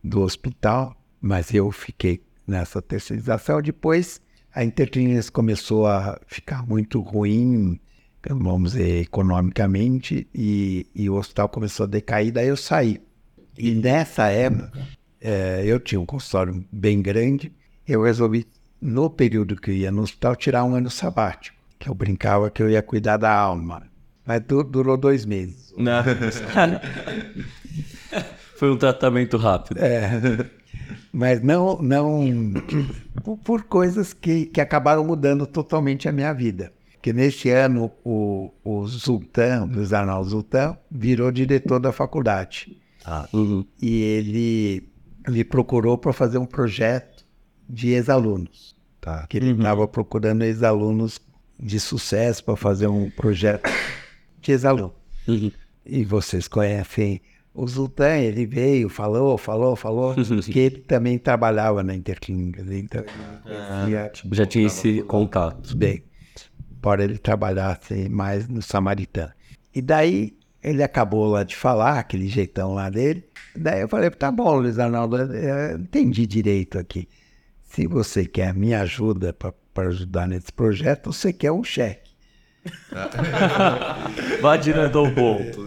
do 0.02 0.20
hospital. 0.20 0.96
Mas 1.20 1.54
eu 1.54 1.70
fiquei 1.70 2.22
nessa 2.46 2.82
terceirização. 2.82 3.62
Depois 3.62 4.20
a 4.54 4.64
Interclínicas 4.64 5.30
começou 5.30 5.86
a 5.86 6.20
ficar 6.26 6.66
muito 6.66 7.00
ruim, 7.00 7.80
vamos 8.28 8.72
dizer, 8.72 9.00
economicamente, 9.00 10.28
e, 10.34 10.86
e 10.94 11.08
o 11.08 11.14
hospital 11.14 11.48
começou 11.48 11.84
a 11.84 11.88
decair, 11.88 12.32
daí 12.32 12.48
eu 12.48 12.56
saí. 12.56 13.00
E 13.56 13.72
nessa 13.72 14.28
época, 14.30 14.72
eh, 15.20 15.62
eu 15.64 15.78
tinha 15.78 16.00
um 16.00 16.06
consultório 16.06 16.64
bem 16.72 17.00
grande, 17.02 17.52
eu 17.86 18.02
resolvi, 18.02 18.46
no 18.80 19.08
período 19.10 19.56
que 19.56 19.70
eu 19.70 19.74
ia 19.74 19.90
no 19.92 20.02
hospital, 20.02 20.34
tirar 20.36 20.64
um 20.64 20.74
ano 20.74 20.90
sabático, 20.90 21.56
que 21.78 21.88
eu 21.88 21.94
brincava 21.94 22.50
que 22.50 22.62
eu 22.62 22.70
ia 22.70 22.82
cuidar 22.82 23.16
da 23.16 23.32
alma. 23.32 23.82
Mas 24.24 24.40
du- 24.42 24.62
durou 24.64 24.96
dois 24.96 25.24
meses. 25.24 25.72
Não. 25.76 26.02
Foi 28.56 28.70
um 28.70 28.76
tratamento 28.76 29.36
rápido. 29.36 29.78
É, 29.78 30.46
mas 31.12 31.42
não, 31.42 31.80
não 31.82 32.24
por, 33.44 33.64
coisas 33.64 34.12
que, 34.12 34.46
que 34.46 34.60
acabaram 34.60 35.04
mudando 35.04 35.46
totalmente 35.46 36.08
a 36.08 36.12
minha 36.12 36.32
vida. 36.32 36.72
Que 37.00 37.12
nesse 37.12 37.50
ano 37.50 37.90
o, 38.04 38.52
o 38.62 38.86
Zultan, 38.86 39.64
Luiz 39.64 39.92
Arnaldo 39.92 40.30
Zultan, 40.30 40.76
virou 40.88 41.32
diretor 41.32 41.80
da 41.80 41.90
faculdade. 41.90 42.76
Uhum. 43.32 43.64
E 43.80 44.02
ele 44.02 44.88
me 45.28 45.44
procurou 45.44 45.98
para 45.98 46.12
fazer 46.12 46.38
um 46.38 46.46
projeto 46.46 47.24
de 47.68 47.90
ex-alunos. 47.90 48.72
Tá. 49.00 49.26
que 49.26 49.36
ele 49.36 49.50
estava 49.50 49.88
procurando 49.88 50.42
ex-alunos 50.42 51.20
de 51.58 51.80
sucesso 51.80 52.44
para 52.44 52.54
fazer 52.54 52.86
um 52.86 53.10
projeto 53.10 53.68
de 54.40 54.52
ex-aluno. 54.52 54.94
E 55.84 56.04
vocês 56.04 56.46
conhecem 56.46 57.20
o 57.52 57.66
Zultan, 57.66 58.18
ele 58.18 58.46
veio, 58.46 58.88
falou, 58.88 59.36
falou, 59.36 59.74
falou, 59.74 60.14
que 60.44 60.58
ele 60.58 60.78
também 60.78 61.18
trabalhava 61.18 61.82
na 61.82 61.94
Interclínicas. 61.94 62.70
Então, 62.70 63.04
ele 63.44 63.56
conhecia 63.86 64.12
Já 64.30 64.46
tinha 64.46 64.66
esse 64.66 65.02
contato. 65.02 65.76
bem, 65.76 66.04
embora 66.70 67.02
ele 67.02 67.18
trabalhasse 67.18 68.08
mais 68.08 68.48
no 68.48 68.62
Samaritano. 68.62 69.32
E 69.74 69.82
daí 69.82 70.36
ele 70.62 70.82
acabou 70.82 71.26
lá 71.26 71.42
de 71.42 71.56
falar, 71.56 71.98
aquele 71.98 72.28
jeitão 72.28 72.74
lá 72.74 72.88
dele. 72.88 73.24
Daí 73.54 73.80
eu 73.80 73.88
falei, 73.88 74.08
tá 74.10 74.30
bom, 74.30 74.54
Luiz 74.54 74.78
Arnaldo, 74.78 75.16
eu 75.16 75.76
entendi 75.76 76.26
direito 76.26 76.78
aqui. 76.78 77.08
Se 77.62 77.86
você 77.86 78.24
quer 78.24 78.54
minha 78.54 78.82
ajuda 78.82 79.32
para 79.32 79.88
ajudar 79.88 80.28
nesse 80.28 80.52
projeto, 80.52 81.12
você 81.12 81.32
quer 81.32 81.50
um 81.50 81.64
cheque. 81.64 82.12
Vá 84.40 84.56
direto 84.56 84.98
ao 84.98 85.10
ponto. 85.10 85.66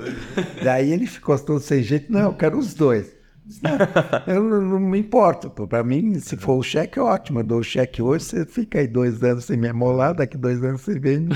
Daí 0.64 0.94
ele 0.94 1.08
ficou 1.08 1.38
todo 1.38 1.60
sem 1.60 1.84
jeito, 1.84 2.12
não, 2.12 2.22
eu 2.22 2.34
quero 2.34 2.58
os 2.58 2.74
dois. 2.74 3.14
Não, 3.62 4.34
eu 4.34 4.44
não, 4.44 4.62
não 4.62 4.80
me 4.80 4.98
importo, 4.98 5.52
para 5.68 5.84
mim, 5.84 6.20
se 6.20 6.36
for 6.36 6.56
o 6.56 6.64
cheque, 6.64 7.00
ótimo, 7.00 7.42
eu 7.42 7.44
dou 7.44 7.60
o 7.60 7.64
cheque 7.64 8.02
hoje, 8.02 8.26
você 8.26 8.46
fica 8.46 8.80
aí 8.80 8.88
dois 8.88 9.22
anos 9.22 9.46
sem 9.46 9.56
me 9.56 9.68
amolar, 9.68 10.16
daqui 10.16 10.36
dois 10.36 10.64
anos 10.64 10.82
você 10.82 10.98
vem. 10.98 11.28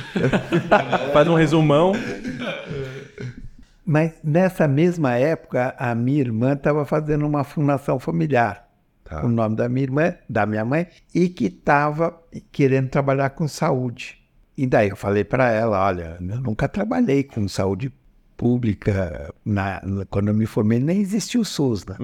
Faz 1.13 1.27
um 1.27 1.35
resumão. 1.35 1.93
Mas 3.89 4.13
nessa 4.23 4.67
mesma 4.67 5.15
época, 5.15 5.73
a 5.75 5.95
minha 5.95 6.19
irmã 6.19 6.53
estava 6.53 6.85
fazendo 6.85 7.25
uma 7.25 7.43
fundação 7.43 7.97
familiar, 7.99 8.69
Tá. 9.03 9.25
o 9.25 9.27
nome 9.27 9.55
da 9.55 9.67
minha 9.67 9.81
irmã, 9.83 10.13
da 10.29 10.45
minha 10.45 10.63
mãe, 10.63 10.85
e 11.15 11.27
que 11.27 11.45
estava 11.45 12.15
querendo 12.51 12.87
trabalhar 12.89 13.31
com 13.31 13.47
saúde. 13.47 14.19
E 14.55 14.67
daí 14.67 14.89
eu 14.89 14.95
falei 14.95 15.23
para 15.23 15.49
ela, 15.51 15.83
olha, 15.83 16.17
eu 16.21 16.39
nunca 16.39 16.67
trabalhei 16.67 17.23
com 17.23 17.47
saúde 17.47 17.91
pública. 18.37 19.33
Na, 19.43 19.81
quando 20.11 20.27
eu 20.27 20.35
me 20.35 20.45
formei, 20.45 20.79
nem 20.79 21.01
existia 21.01 21.41
o 21.41 21.45
SUS, 21.45 21.83
né? 21.87 21.95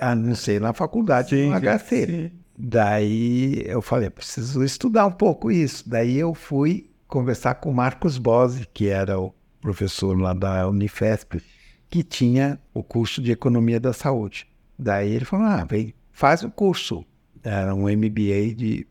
A 0.00 0.14
não 0.14 0.36
ser 0.36 0.60
na 0.60 0.72
faculdade, 0.72 1.30
Sim, 1.30 1.50
no 1.50 1.58
sim, 1.58 1.66
HC. 1.66 2.32
Daí 2.56 3.64
eu 3.66 3.82
falei, 3.82 4.10
preciso 4.10 4.62
estudar 4.62 5.06
um 5.06 5.10
pouco 5.12 5.50
isso. 5.50 5.90
Daí 5.90 6.16
eu 6.16 6.34
fui 6.34 6.88
conversar 7.08 7.56
com 7.56 7.70
o 7.70 7.74
Marcos 7.74 8.16
Bose, 8.16 8.64
que 8.72 8.86
era 8.88 9.18
o 9.18 9.34
professor 9.60 10.18
lá 10.18 10.32
da 10.32 10.68
Unifesp, 10.68 11.42
que 11.88 12.02
tinha 12.02 12.58
o 12.72 12.82
curso 12.82 13.20
de 13.20 13.32
Economia 13.32 13.80
da 13.80 13.92
Saúde. 13.92 14.46
Daí 14.78 15.12
ele 15.12 15.24
falou, 15.24 15.46
ah, 15.46 15.64
vem, 15.64 15.94
faz 16.12 16.42
o 16.42 16.50
curso. 16.50 17.04
Era 17.42 17.74
um 17.74 17.88
MBA 17.88 18.54
de 18.54 18.86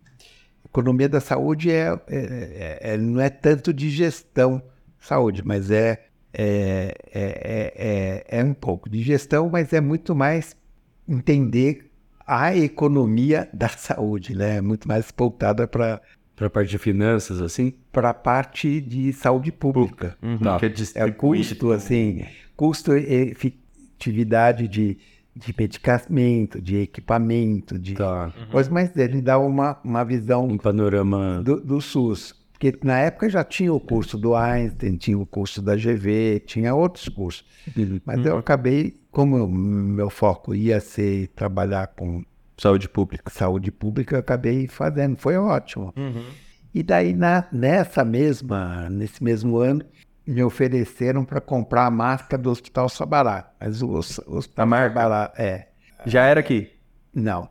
Economia 0.66 1.10
da 1.10 1.20
Saúde, 1.20 1.72
é, 1.72 1.88
é- 1.88 2.00
é- 2.08 2.80
é- 2.94 2.98
não 2.98 3.20
é 3.20 3.30
tanto 3.30 3.74
de 3.74 3.90
gestão 3.90 4.62
saúde, 5.00 5.42
mas 5.46 5.72
é, 5.72 6.06
é, 6.34 6.94
é, 7.12 7.24
é, 7.24 7.74
é- 8.30 8.40
é 8.40 8.44
um 8.44 8.54
pouco 8.54 8.90
de 8.90 9.02
gestão, 9.02 9.50
mas 9.50 9.74
é 9.74 9.82
muito 9.82 10.14
mais 10.16 10.56
entender 11.08 11.90
a 12.28 12.56
economia 12.56 13.50
da 13.52 13.68
saúde, 13.70 14.36
né? 14.36 14.58
É 14.58 14.62
muito 14.62 14.88
mais 14.88 15.12
voltada 15.18 15.68
para 15.68 16.00
Pra 16.40 16.50
parte 16.50 16.70
de 16.72 16.78
finanças, 16.80 17.42
assim? 17.42 17.74
para 17.92 18.10
a 18.10 18.14
parte 18.14 18.82
de 18.82 19.14
saúde 19.14 19.52
pública. 19.52 20.18
Tá. 20.42 20.58
Que 20.58 20.66
é 20.68 20.74
É 20.96 21.12
custo, 21.12 21.72
assim, 21.72 22.26
custo 22.56 22.98
e 22.98 23.34
efetividade 23.98 24.68
de, 24.68 24.98
de 25.36 25.54
medicamento, 25.58 26.62
de 26.62 26.78
equipamento, 26.78 27.78
de 27.78 27.94
Tá. 27.94 28.32
coisa, 28.52 28.70
mas 28.72 28.96
ele 28.96 29.22
dá 29.22 29.38
uma, 29.38 29.78
uma 29.84 30.04
visão 30.04 30.48
Um 30.48 30.58
panorama. 30.58 31.42
do, 31.44 31.60
do 31.60 31.82
SUS. 31.82 32.34
Porque 32.54 32.78
na 32.84 33.00
época 33.00 33.30
já 33.30 33.42
tinha 33.44 33.74
o 33.74 33.80
curso 33.80 34.18
do 34.18 34.36
Einstein, 34.36 34.98
tinha 34.98 35.18
o 35.18 35.26
curso 35.26 35.62
da 35.62 35.76
GV, 35.78 36.42
tinha 36.46 36.76
outros 36.76 37.08
cursos. 37.08 37.46
Mas 38.06 38.26
eu 38.26 38.38
acabei, 38.38 38.98
como 39.12 39.48
meu 39.48 40.10
foco 40.10 40.54
ia 40.54 40.82
ser 40.82 41.28
trabalhar 41.30 41.88
com 41.88 42.22
Saúde 42.60 42.90
pública. 42.90 43.32
saúde 43.32 43.72
pública, 43.72 44.16
eu 44.16 44.20
acabei 44.20 44.68
fazendo, 44.68 45.18
foi 45.18 45.38
ótimo. 45.38 45.94
E 46.74 46.84
daí, 46.84 47.14
na, 47.14 47.48
nessa 47.52 48.04
mesma, 48.06 48.90
nesse 48.90 49.24
mesmo 49.24 49.58
ano, 49.58 49.84
me 50.28 50.44
ofereceram 50.44 51.26
para 51.26 51.42
comprar 51.42 51.86
a 51.88 51.92
máscara 51.92 52.42
do 52.42 52.50
Hospital 52.52 52.88
Sabará. 52.90 53.52
Mas 53.60 53.82
o, 53.82 53.88
o 53.88 53.98
Hospital 53.98 54.70
Sabará, 54.70 55.34
é, 55.38 55.68
Já 56.06 56.26
era 56.26 56.40
aqui. 56.40 56.70
não, 57.14 57.50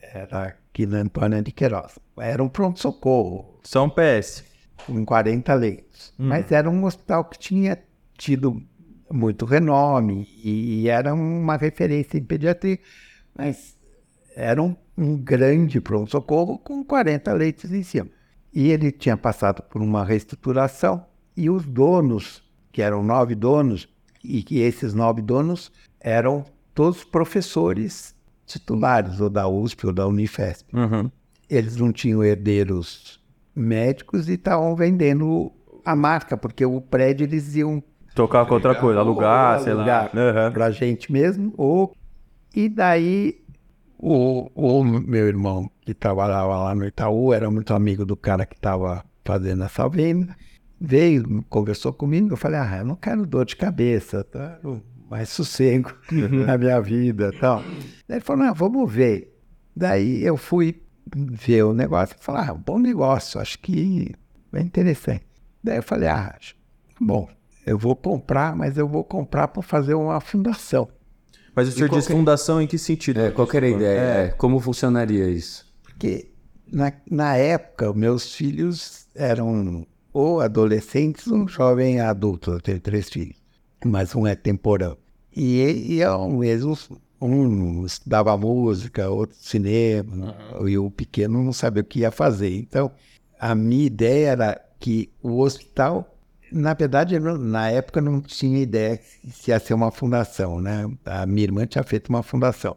era 0.00 0.44
aqui 0.44 0.86
na 0.86 0.98
Antônia 0.98 1.42
de 1.42 1.50
Queiroz. 1.50 1.98
Era 2.16 2.42
um 2.42 2.48
pronto-socorro, 2.48 3.58
São 3.64 3.90
PS. 3.90 4.44
com 4.86 5.04
40 5.04 5.54
leitos. 5.54 6.12
Mas 6.16 6.52
era 6.52 6.70
um 6.70 6.84
hospital 6.84 7.24
que 7.24 7.38
tinha 7.38 7.78
tido 8.16 8.62
muito 9.10 9.44
renome 9.44 10.28
e, 10.42 10.82
e 10.82 10.88
era 10.88 11.12
uma 11.12 11.56
referência 11.56 12.16
em 12.18 12.22
pediatria, 12.24 12.78
mas 13.36 13.73
era 14.34 14.62
um, 14.62 14.74
um 14.96 15.16
grande 15.16 15.80
pronto-socorro 15.80 16.58
com 16.58 16.84
40 16.84 17.32
leitos 17.32 17.72
em 17.72 17.82
cima. 17.82 18.08
E 18.52 18.70
ele 18.70 18.90
tinha 18.92 19.16
passado 19.16 19.62
por 19.62 19.82
uma 19.82 20.04
reestruturação 20.04 21.04
e 21.36 21.50
os 21.50 21.64
donos, 21.66 22.42
que 22.70 22.80
eram 22.82 23.02
nove 23.02 23.34
donos, 23.34 23.88
e 24.22 24.42
que 24.42 24.60
esses 24.60 24.94
nove 24.94 25.20
donos 25.20 25.70
eram 26.00 26.44
todos 26.74 27.04
professores 27.04 28.14
titulares, 28.46 29.20
ou 29.20 29.28
da 29.30 29.48
USP 29.48 29.86
ou 29.86 29.92
da 29.92 30.06
Unifesp 30.06 30.68
Uhum. 30.76 31.10
eles 31.48 31.76
não 31.76 31.90
tinham 31.92 32.22
herdeiros 32.22 33.20
médicos 33.54 34.28
e 34.28 34.34
estavam 34.34 34.74
vendendo 34.76 35.50
a 35.84 35.94
marca, 35.96 36.36
porque 36.36 36.64
o 36.64 36.80
prédio 36.80 37.24
eles 37.24 37.54
iam 37.56 37.82
Tocar 38.14 38.46
com 38.46 38.54
outra 38.54 38.74
coisa, 38.74 39.00
alugar, 39.00 39.60
sei 39.60 39.74
lá. 39.74 39.80
alugar 39.80 40.10
Aham. 40.16 40.52
para 40.52 40.66
a 40.66 40.70
gente 40.70 41.10
mesmo. 41.10 41.52
Ou... 41.56 41.92
E 42.54 42.68
daí 42.68 43.43
o, 44.06 44.50
o 44.54 44.84
meu 44.84 45.26
irmão, 45.26 45.70
que 45.80 45.94
trabalhava 45.94 46.58
lá 46.58 46.74
no 46.74 46.86
Itaú, 46.86 47.32
era 47.32 47.50
muito 47.50 47.72
amigo 47.72 48.04
do 48.04 48.14
cara 48.14 48.44
que 48.44 48.54
estava 48.54 49.02
fazendo 49.24 49.64
essa 49.64 49.88
venda, 49.88 50.36
veio, 50.78 51.42
conversou 51.48 51.90
comigo, 51.90 52.34
eu 52.34 52.36
falei, 52.36 52.60
ah, 52.60 52.78
eu 52.80 52.84
não 52.84 52.96
quero 52.96 53.24
dor 53.24 53.46
de 53.46 53.56
cabeça, 53.56 54.22
tá? 54.22 54.60
mais 55.08 55.30
sossego 55.30 55.90
na 56.12 56.58
minha 56.58 56.80
vida 56.82 57.32
tal. 57.40 57.62
Daí 58.06 58.18
ele 58.18 58.20
falou, 58.20 58.44
não, 58.44 58.54
vamos 58.54 58.92
ver. 58.92 59.34
Daí 59.74 60.22
eu 60.22 60.36
fui 60.36 60.82
ver 61.14 61.64
o 61.64 61.72
negócio 61.72 62.14
e 62.20 62.22
falei, 62.22 62.50
ah, 62.50 62.54
bom 62.54 62.78
negócio, 62.78 63.40
acho 63.40 63.58
que 63.58 64.14
é 64.52 64.60
interessante. 64.60 65.24
Daí 65.62 65.78
eu 65.78 65.82
falei, 65.82 66.10
ah, 66.10 66.38
bom, 67.00 67.26
eu 67.64 67.78
vou 67.78 67.96
comprar, 67.96 68.54
mas 68.54 68.76
eu 68.76 68.86
vou 68.86 69.02
comprar 69.02 69.48
para 69.48 69.62
fazer 69.62 69.94
uma 69.94 70.20
fundação. 70.20 70.88
Mas 71.54 71.68
o 71.68 71.72
senhor 71.72 71.88
qual 71.88 72.00
diz 72.00 72.10
é- 72.10 72.12
fundação 72.12 72.60
em 72.60 72.66
que 72.66 72.78
sentido? 72.78 73.20
É, 73.20 73.30
qual 73.30 73.46
que 73.46 73.56
era 73.56 73.66
a 73.66 73.70
ideia? 73.70 73.98
É, 73.98 74.28
como 74.36 74.58
funcionaria 74.60 75.28
isso? 75.28 75.66
Porque 75.82 76.30
na, 76.70 76.92
na 77.10 77.36
época, 77.36 77.92
meus 77.92 78.34
filhos 78.34 79.06
eram 79.14 79.86
ou 80.12 80.40
adolescentes 80.40 81.26
ou 81.26 81.46
jovem 81.48 82.00
adulto. 82.00 82.52
Eu 82.52 82.60
tenho 82.60 82.80
três 82.80 83.08
filhos, 83.08 83.36
mas 83.84 84.14
um 84.14 84.26
é 84.26 84.34
temporão. 84.34 84.96
E, 85.36 85.96
e 85.98 86.06
um, 86.08 86.44
eles, 86.44 86.88
um 87.20 87.84
estudava 87.84 88.36
música, 88.36 89.10
outro 89.10 89.36
cinema, 89.40 90.36
e 90.66 90.78
o 90.78 90.90
pequeno 90.90 91.42
não 91.42 91.52
sabia 91.52 91.82
o 91.82 91.84
que 91.84 92.00
ia 92.00 92.12
fazer. 92.12 92.56
Então, 92.56 92.92
a 93.38 93.54
minha 93.54 93.86
ideia 93.86 94.28
era 94.28 94.60
que 94.78 95.10
o 95.20 95.40
hospital, 95.40 96.13
na 96.54 96.74
verdade, 96.74 97.18
não- 97.20 97.36
na 97.38 97.70
época 97.70 98.00
não 98.00 98.20
tinha 98.20 98.60
ideia 98.62 99.00
se 99.30 99.50
ia 99.50 99.58
ser 99.60 99.74
uma 99.74 99.90
fundação, 99.90 100.60
né? 100.60 100.90
A 101.04 101.26
minha 101.26 101.44
irmã 101.44 101.66
tinha 101.66 101.84
feito 101.84 102.08
uma 102.08 102.22
fundação 102.22 102.76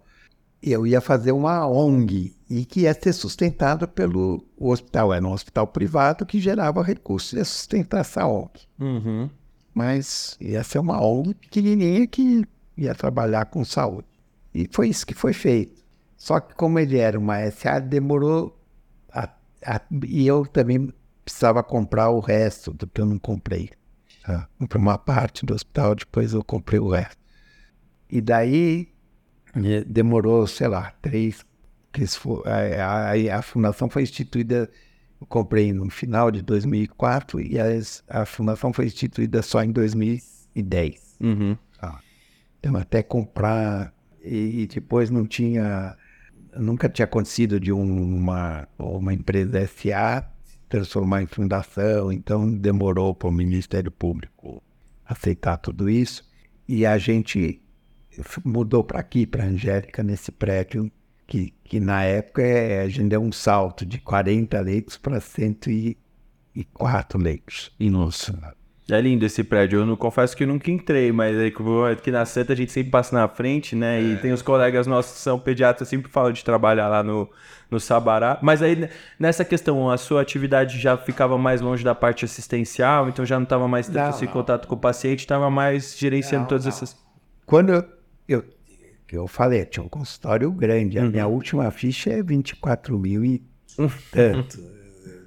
eu 0.62 0.88
ia 0.88 1.00
fazer 1.00 1.32
uma 1.32 1.68
ONG 1.68 2.36
e 2.50 2.66
que 2.66 2.82
ia 2.82 2.94
ser 2.94 3.13
sustentado 3.13 3.88
pelo 3.88 4.44
hospital. 4.58 5.13
Era 5.13 5.26
um 5.26 5.32
hospital 5.32 5.68
privado 5.68 6.26
que 6.26 6.40
gerava 6.40 6.82
recursos, 6.84 7.34
ia 7.34 7.46
sustentar 7.46 8.02
essa 8.02 8.26
ONG. 8.26 8.50
Uhum. 8.80 9.30
Mas 9.74 10.36
ia 10.42 10.63
ser 10.63 10.80
uma 10.80 11.02
ONG 11.02 11.36
pequenininha 11.36 12.08
que 12.08 12.44
ia 12.76 12.96
trabalhar 12.96 13.46
com 13.46 13.63
saúde. 13.63 14.08
E 14.54 14.68
foi 14.72 14.90
isso 14.90 15.06
que 15.06 15.13
foi 15.13 15.34
feito. 15.34 15.84
Só 16.18 16.40
que 16.40 16.56
como 16.56 16.80
ele 16.80 16.98
era 16.98 17.18
uma 17.20 17.40
SA, 17.52 17.80
demorou... 17.80 18.58
a- 19.12 19.30
a- 19.63 19.82
e 20.06 20.26
eu 20.26 20.46
também 20.48 20.92
precisava 21.28 21.62
comprar 21.62 22.10
o 22.10 22.22
resto 22.22 22.74
do 22.74 22.88
que 22.88 23.02
eu 23.02 23.06
não 23.06 23.20
comprei. 23.20 23.70
Tá? 24.26 24.48
Comprei 24.58 24.82
uma 24.82 24.98
parte 24.98 25.46
do 25.46 25.54
hospital, 25.54 25.94
depois 25.94 26.32
eu 26.34 26.42
comprei 26.42 26.80
o 26.80 26.90
resto. 26.90 27.18
E 28.10 28.22
daí 28.22 28.88
eh, 29.54 29.84
demorou, 29.86 30.48
sei 30.48 30.70
lá, 30.70 30.92
três. 31.02 31.46
que 31.92 32.02
isso 32.04 32.20
fo- 32.22 32.44
a, 32.46 33.12
a, 33.12 33.40
a 33.40 33.42
fundação 33.42 33.90
foi 33.90 34.04
instituída, 34.04 34.70
eu 35.20 35.28
comprei 35.28 35.74
no 35.74 35.90
final 35.90 36.32
de 36.32 36.42
2004 36.42 37.42
e 37.42 37.60
as- 37.60 38.04
a 38.08 38.26
fundação 38.26 38.72
foi 38.72 38.86
instituída 38.86 39.42
só 39.42 39.62
em 39.63 39.72
2010. 39.72 41.18
Uhum. 41.20 41.58
Então, 42.60 42.76
até 42.78 43.04
comprar, 43.04 43.94
e, 44.24 44.62
e 44.63 44.68
depois 44.68 45.10
não 45.10 45.26
tinha 45.26 45.96
nunca 46.58 46.90
tinha 46.90 47.06
acontecido 47.06 47.60
de 47.60 47.72
um- 47.72 48.16
uma, 48.18 48.68
uma 48.80 49.13
empresa 49.13 49.60
SA 49.68 50.26
transformar 50.70 51.24
em 51.24 51.28
fundação, 51.28 52.12
então 52.12 52.52
demorou 52.52 53.16
para 53.16 53.30
o 53.30 53.32
Ministério 53.32 53.92
Público 53.92 54.62
aceitar 55.06 55.58
tudo 55.58 55.90
isso. 55.90 56.24
E 56.68 56.86
a 56.86 56.98
gente 56.98 57.62
mudou 58.44 58.84
para 58.84 59.00
aqui, 59.00 59.26
para 59.26 59.46
Angélica, 59.46 60.04
nesse 60.04 60.32
prédio, 60.32 60.92
que, 61.26 61.54
que 61.64 61.80
na 61.80 62.04
época 62.04 62.42
é, 62.42 62.82
a 62.82 62.90
gente 62.90 63.10
deu 63.10 63.22
um 63.22 63.32
salto 63.32 63.86
de 63.86 64.00
40 64.00 64.60
leitos 64.60 64.98
para 64.98 65.20
104 65.20 67.20
leitos. 67.20 67.72
Nossa. 67.80 68.57
É 68.89 69.02
lindo 69.02 69.26
esse 69.26 69.43
prédio. 69.43 69.80
Eu 69.80 69.86
não 69.86 69.97
confesso 69.97 70.36
que 70.36 70.43
eu 70.43 70.47
nunca 70.47 70.71
entrei, 70.71 71.12
mas 71.12 71.38
aí 71.38 71.54
aqui 71.91 72.10
na 72.10 72.23
Santa 72.26 72.54
a 72.54 72.56
gente 72.56 72.71
sempre 72.71 72.89
passa 72.89 73.13
na 73.13 73.28
frente, 73.28 73.76
né? 73.76 74.02
E 74.02 74.15
tem 74.17 74.32
os 74.32 74.41
colegas 74.41 74.88
nossos 74.88 75.15
que 75.15 75.19
são 75.19 75.38
pediatras, 75.38 75.89
sempre 75.89 76.10
falam 76.10 76.32
de 76.32 76.41
trabalhar 76.43 76.88
lá 76.88 77.04
no, 77.04 77.30
no 77.69 77.82
Sabará. 77.82 78.39
Mas 78.41 78.62
aí 78.62 78.89
nessa 79.19 79.43
questão, 79.43 79.89
a 79.89 79.97
sua 79.97 80.21
atividade 80.21 80.80
já 80.80 80.95
ficava 80.97 81.38
mais 81.38 81.60
longe 81.60 81.84
da 81.84 81.93
parte 81.93 82.23
assistencial, 82.23 83.10
então 83.10 83.26
já 83.26 83.36
não 83.36 83.43
estava 83.43 83.67
mais 83.67 83.88
tanto 83.88 83.97
Não, 83.97 84.10
esse 84.12 84.26
não. 84.26 84.32
contato 84.32 84.67
com 84.69 84.76
o 84.76 84.80
paciente, 84.80 85.19
estava 85.19 85.50
mais 85.50 85.97
gerenciando 85.97 86.43
Não, 86.43 86.47
todas 86.47 86.65
essas. 86.65 86.95
Quando 87.45 87.73
eu, 87.73 87.84
eu, 88.30 88.43
que 89.06 89.17
eu 89.17 89.28
falei, 89.28 89.65
tinha 89.65 89.84
um 89.84 89.89
consultório 89.89 90.50
grande. 90.50 90.97
A 90.97 91.04
Uhum. 91.04 91.10
minha 91.12 91.28
última 91.28 91.69
ficha 91.71 92.10
é 92.10 92.23
24 92.23 92.97
mil 92.97 93.26
e 93.26 93.43
tanto. 94.13 94.60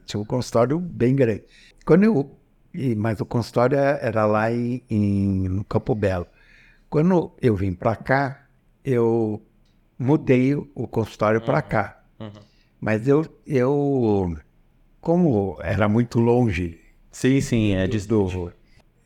tinha 0.07 0.19
um 0.19 0.25
consultório 0.25 0.79
bem 0.79 1.15
grande. 1.15 1.45
Quando 1.85 2.05
eu, 2.05 2.40
e- 2.75 2.95
mas 2.95 3.21
o 3.21 3.27
consultório 3.27 3.79
é- 3.79 3.99
era 4.03 4.27
lá 4.27 4.51
em, 4.53 4.83
em- 4.89 5.49
no 5.49 5.65
Campo 5.65 5.95
Belo. 5.95 6.27
Quando 6.89 7.33
eu 7.41 7.55
vim 7.57 7.73
para 7.73 7.97
cá, 7.97 8.47
eu 8.85 9.43
mudei 9.99 10.55
o 10.55 10.89
consultório 10.89 11.41
para 11.41 11.63
cá. 11.63 12.03
Mas 12.81 13.07
eu, 13.07 13.27
eu, 13.47 14.37
como 15.01 15.59
era 15.63 15.89
muito 15.89 16.19
longe 16.21 16.79
Sim, 17.13 17.41
sim, 17.41 17.73
é 17.73 17.87
de 17.87 18.07
do. 18.07 18.53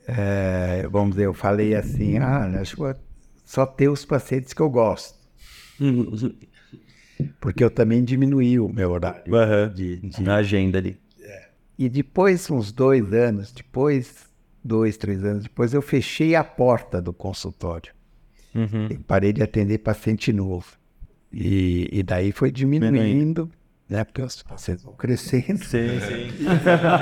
é, 0.07 0.87
vamos 0.89 1.11
dizer, 1.13 1.27
eu 1.27 1.35
falei 1.35 1.75
assim, 1.75 2.19
ah, 2.19 2.61
acho 2.61 2.77
que 2.77 2.83
só 3.45 3.65
ter 3.67 3.89
os 3.89 4.05
pacientes 4.05 4.53
que 4.53 4.61
eu 4.61 4.71
gosto. 4.71 5.19
Porque 7.41 7.63
eu 7.63 7.71
também 7.71 8.03
diminuí 8.05 8.59
o 8.59 8.69
meu 8.69 8.91
horário. 8.91 9.35
Aham, 9.35 9.73
de- 9.73 9.97
de- 9.99 10.23
na 10.23 10.37
agenda 10.37 10.79
ali. 10.79 10.99
E 11.79 11.89
depois, 11.89 12.51
uns 12.51 12.71
dois 12.73 13.13
anos, 13.13 13.53
depois, 13.53 14.27
dois, 14.63 14.97
três 14.97 15.25
anos 15.25 15.43
depois, 15.45 15.75
eu 15.75 15.83
fechei 15.83 16.35
a 16.35 16.45
porta 16.45 17.01
do 17.03 17.13
consultório. 17.13 17.93
Uhum. 18.55 18.89
Parei 19.07 19.33
de 19.33 19.43
atender 19.43 19.79
paciente 19.79 20.33
novo. 20.33 20.79
E, 21.33 21.89
e 21.91 22.03
daí 22.03 22.31
foi 22.31 22.53
diminuindo, 22.53 23.51
né? 23.95 24.05
Porque 24.05 24.23
os 24.23 24.43
pacientes 24.43 24.85
vão 24.85 24.95
crescendo. 24.95 25.65
Sim, 25.65 26.01
sim. 26.01 26.31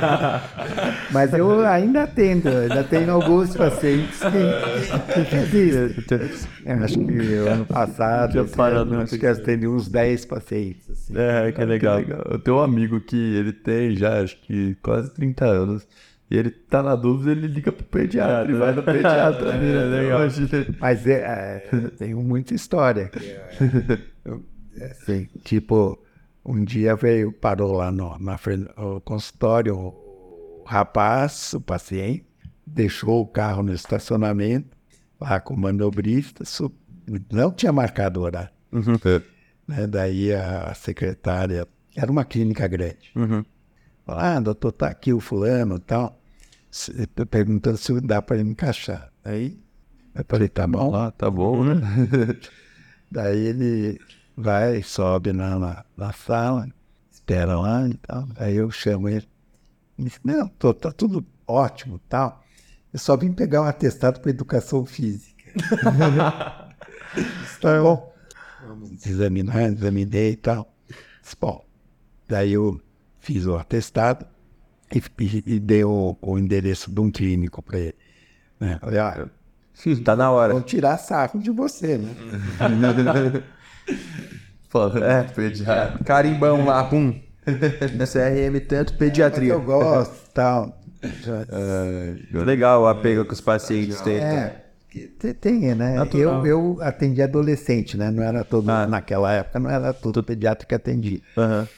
Mas 1.12 1.32
eu 1.32 1.60
ainda 1.66 2.04
atendo, 2.04 2.48
ainda 2.48 2.84
tenho 2.84 3.10
alguns 3.12 3.54
pacientes 3.56 4.18
que, 4.20 5.12
que 5.12 5.20
resistem. 5.36 6.04
Eu 6.64 6.84
acho 6.84 6.98
que 6.98 7.34
o 7.38 7.48
ano 7.48 7.66
passado, 7.66 8.40
esse 8.40 8.56
parou 8.56 8.80
ano, 8.80 8.94
no- 8.96 9.00
acho 9.02 9.18
que 9.18 9.26
eu 9.26 9.32
atendi 9.32 9.66
uns 9.66 9.88
10 9.88 10.24
pacientes. 10.26 10.88
assim. 10.90 11.14
É, 11.16 11.52
que 11.52 11.64
legal. 11.64 12.00
Eu 12.00 12.38
tenho 12.38 12.58
um 12.58 12.60
amigo 12.62 13.00
que 13.00 13.16
ele 13.16 13.52
tem 13.52 13.96
já, 13.96 14.20
acho 14.22 14.36
que 14.42 14.74
quase 14.82 15.12
30 15.14 15.44
anos. 15.44 15.86
E 16.30 16.36
ele 16.36 16.50
tá 16.50 16.82
na 16.82 16.96
dúvida, 16.96 17.32
ele 17.32 17.46
liga 17.46 17.70
pro 17.70 17.84
pediatra. 17.84 18.44
Ele 18.50 18.58
vai 18.58 18.72
no 18.72 18.82
pediatra. 18.82 19.52
É, 19.52 19.58
né? 19.58 19.84
legal. 20.00 20.20
Mas 20.80 21.06
é, 21.06 21.12
é, 21.12 21.68
eu 21.72 21.90
tenho 21.90 22.22
muita 22.22 22.54
história. 22.54 23.10
Eu, 24.24 24.42
assim, 24.90 25.28
tipo, 25.44 25.98
um 26.44 26.64
dia 26.64 26.94
veio, 26.96 27.32
parou 27.32 27.72
lá 27.72 27.90
no 27.92 28.18
na 28.18 28.36
frente 28.38 28.68
consultório, 29.04 29.76
o 29.76 30.64
rapaz, 30.66 31.52
o 31.54 31.60
paciente, 31.60 32.24
deixou 32.66 33.20
o 33.22 33.26
carro 33.26 33.62
no 33.62 33.72
estacionamento, 33.72 34.76
lá 35.20 35.40
com 35.40 35.54
o 35.54 35.58
manobrista, 35.58 36.44
su- 36.44 36.72
não 37.32 37.50
tinha 37.52 37.72
marcado 37.72 38.20
o 38.20 38.22
horário. 38.24 38.50
né? 39.66 39.86
Daí 39.86 40.32
a, 40.32 40.64
a 40.70 40.74
secretária, 40.74 41.66
era 41.96 42.10
uma 42.10 42.24
clínica 42.24 42.66
grande. 42.66 43.10
Uhum. 43.14 43.44
Falou, 44.04 44.20
ah, 44.22 44.40
doutor, 44.40 44.72
tá 44.72 44.88
aqui 44.88 45.12
o 45.12 45.20
fulano 45.20 45.76
e 45.76 45.80
tal, 45.80 46.18
se- 46.70 47.06
perguntando 47.30 47.76
se 47.76 48.00
dá 48.00 48.20
para 48.22 48.38
ele 48.38 48.50
encaixar. 48.50 49.12
Aí 49.24 49.58
eu 50.14 50.24
falei, 50.28 50.48
tá 50.48 50.66
bom. 50.66 50.94
Ah, 50.94 51.10
tá 51.10 51.30
bom, 51.30 51.64
né? 51.64 51.74
Daí 53.10 53.38
ele 53.46 54.00
vai, 54.36 54.82
sobe 54.82 55.32
na, 55.32 55.58
na, 55.58 55.84
na 55.96 56.12
sala, 56.12 56.68
espera 57.10 57.58
lá 57.58 57.88
e 57.88 57.94
tal. 57.94 58.26
Aí 58.36 58.56
eu 58.56 58.70
chamo 58.70 59.08
ele. 59.08 59.28
Ele 59.98 60.08
disse, 60.08 60.20
não, 60.24 60.48
tô, 60.48 60.74
tá 60.74 60.90
tudo 60.90 61.24
ótimo 61.46 61.98
tal. 62.08 62.42
Eu 62.92 62.98
só 62.98 63.16
vim 63.16 63.32
pegar 63.32 63.62
um 63.62 63.66
atestado 63.66 64.20
para 64.20 64.30
educação 64.30 64.84
física. 64.84 65.42
tá 67.60 67.82
bom. 67.82 68.12
Vamos 68.66 69.06
examinar, 69.06 69.62
examinei 69.64 70.32
e 70.32 70.36
tal. 70.36 70.72
Disse, 71.22 71.36
bom, 71.40 71.64
daí 72.28 72.52
eu 72.52 72.80
fiz 73.20 73.46
o 73.46 73.56
atestado 73.56 74.26
e, 74.94 75.02
e, 75.20 75.42
e 75.54 75.60
dei 75.60 75.84
o, 75.84 76.16
o 76.20 76.38
endereço 76.38 76.90
de 76.90 77.00
um 77.00 77.10
clínico 77.10 77.62
para 77.62 77.78
ele. 77.78 77.96
Né? 78.60 78.78
Falei, 78.80 78.98
Tá 80.04 80.14
na 80.14 80.30
hora. 80.30 80.52
vão 80.52 80.62
tirar 80.62 80.98
sarro 80.98 81.40
de 81.40 81.50
você, 81.50 81.98
né? 81.98 82.14
É. 83.88 85.22
pediatra. 85.24 85.98
Carimbão 86.04 86.64
lá, 86.64 86.84
pum. 86.84 87.20
CRM 87.44 88.60
tanto, 88.66 88.94
pediatria. 88.94 89.52
eu 89.52 89.60
gosto 89.62 90.14
e 90.30 90.32
tal. 90.32 90.78
Já- 91.02 92.42
Legal 92.44 92.82
o 92.82 92.86
apego 92.86 93.24
que 93.24 93.32
os 93.32 93.40
pacientes 93.40 94.00
têm. 94.00 94.18
É, 94.18 94.64
te- 95.18 95.34
tem, 95.34 95.74
né? 95.74 95.94
Natural. 95.96 96.46
Eu, 96.46 96.76
eu 96.76 96.82
atendi 96.82 97.20
adolescente, 97.20 97.96
né? 97.96 98.10
Não 98.10 98.22
era 98.22 98.44
todo, 98.44 98.70
Ah. 98.70 98.86
naquela 98.86 99.32
época 99.32 99.58
não 99.58 99.68
era 99.68 99.92
todo 99.92 100.22
pediatra 100.22 100.66
que 100.66 100.74
atendia. 100.74 101.20
Aham. 101.36 101.68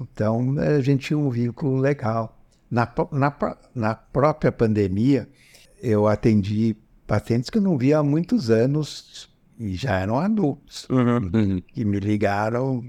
Então 0.00 0.56
a 0.58 0.80
gente 0.80 1.06
tinha 1.06 1.18
um 1.18 1.30
vínculo 1.30 1.76
legal. 1.76 2.36
Na, 2.70 2.90
na, 3.12 3.56
na 3.74 3.94
própria 3.94 4.50
pandemia, 4.50 5.28
eu 5.80 6.08
atendi 6.08 6.74
pacientes 7.06 7.48
que 7.50 7.58
eu 7.58 7.62
não 7.62 7.78
via 7.78 7.98
há 7.98 8.02
muitos 8.02 8.50
anos 8.50 9.28
e 9.62 9.74
já 9.76 9.98
eram 10.00 10.18
adultos, 10.18 10.86
Uhum. 10.90 11.60
que 11.72 11.84
me 11.84 11.98
ligaram 12.00 12.84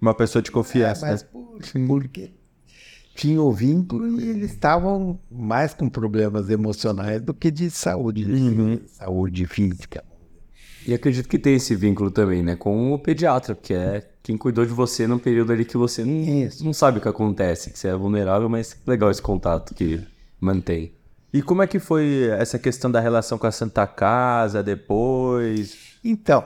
Uma 0.00 0.14
pessoa 0.14 0.40
de 0.42 0.50
confiança. 0.50 1.06
mas 1.06 1.22
né? 1.22 1.28
por, 1.32 1.58
porque 1.86 2.30
tinha 3.14 3.42
o 3.42 3.52
vínculo 3.52 4.20
e 4.20 4.28
eles 4.28 4.52
estavam 4.52 5.18
mais 5.30 5.74
com 5.74 5.88
problemas 5.88 6.48
emocionais 6.48 7.20
do 7.20 7.34
que 7.34 7.50
de 7.50 7.70
saúde, 7.70 8.24
saúde 8.86 9.46
física. 9.46 10.02
E 10.86 10.92
acredito 10.94 11.28
que 11.28 11.38
tem 11.38 11.54
esse 11.54 11.76
vínculo 11.76 12.10
também, 12.10 12.42
né? 12.42 12.56
Com 12.56 12.92
o 12.92 12.98
pediatra, 12.98 13.54
que 13.54 13.72
é 13.72 14.02
quem 14.22 14.36
cuidou 14.36 14.64
de 14.66 14.72
você 14.72 15.06
num 15.06 15.18
período 15.18 15.52
ali 15.52 15.64
que 15.64 15.76
você 15.76 16.04
não, 16.04 16.42
Isso. 16.44 16.64
não 16.64 16.72
sabe 16.72 16.98
o 16.98 17.00
que 17.00 17.06
acontece, 17.08 17.70
que 17.70 17.78
você 17.78 17.86
é 17.88 17.94
vulnerável, 17.94 18.48
mas 18.48 18.76
legal 18.86 19.08
esse 19.10 19.22
contato 19.22 19.74
que 19.74 20.00
mantém. 20.40 20.92
E 21.32 21.40
como 21.40 21.62
é 21.62 21.66
que 21.68 21.78
foi 21.78 22.24
essa 22.32 22.58
questão 22.58 22.90
da 22.90 22.98
relação 22.98 23.38
com 23.38 23.46
a 23.46 23.52
Santa 23.52 23.86
Casa 23.86 24.60
depois? 24.62 25.91
Então, 26.04 26.44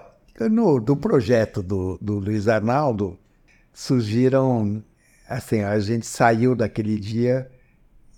no, 0.51 0.81
do 0.81 0.97
projeto 0.97 1.63
do, 1.63 1.99
do 2.01 2.19
Luiz 2.19 2.49
Arnaldo, 2.49 3.19
surgiram, 3.73 4.83
assim, 5.29 5.61
a 5.61 5.79
gente 5.79 6.07
saiu 6.07 6.55
daquele 6.55 6.99
dia, 6.99 7.51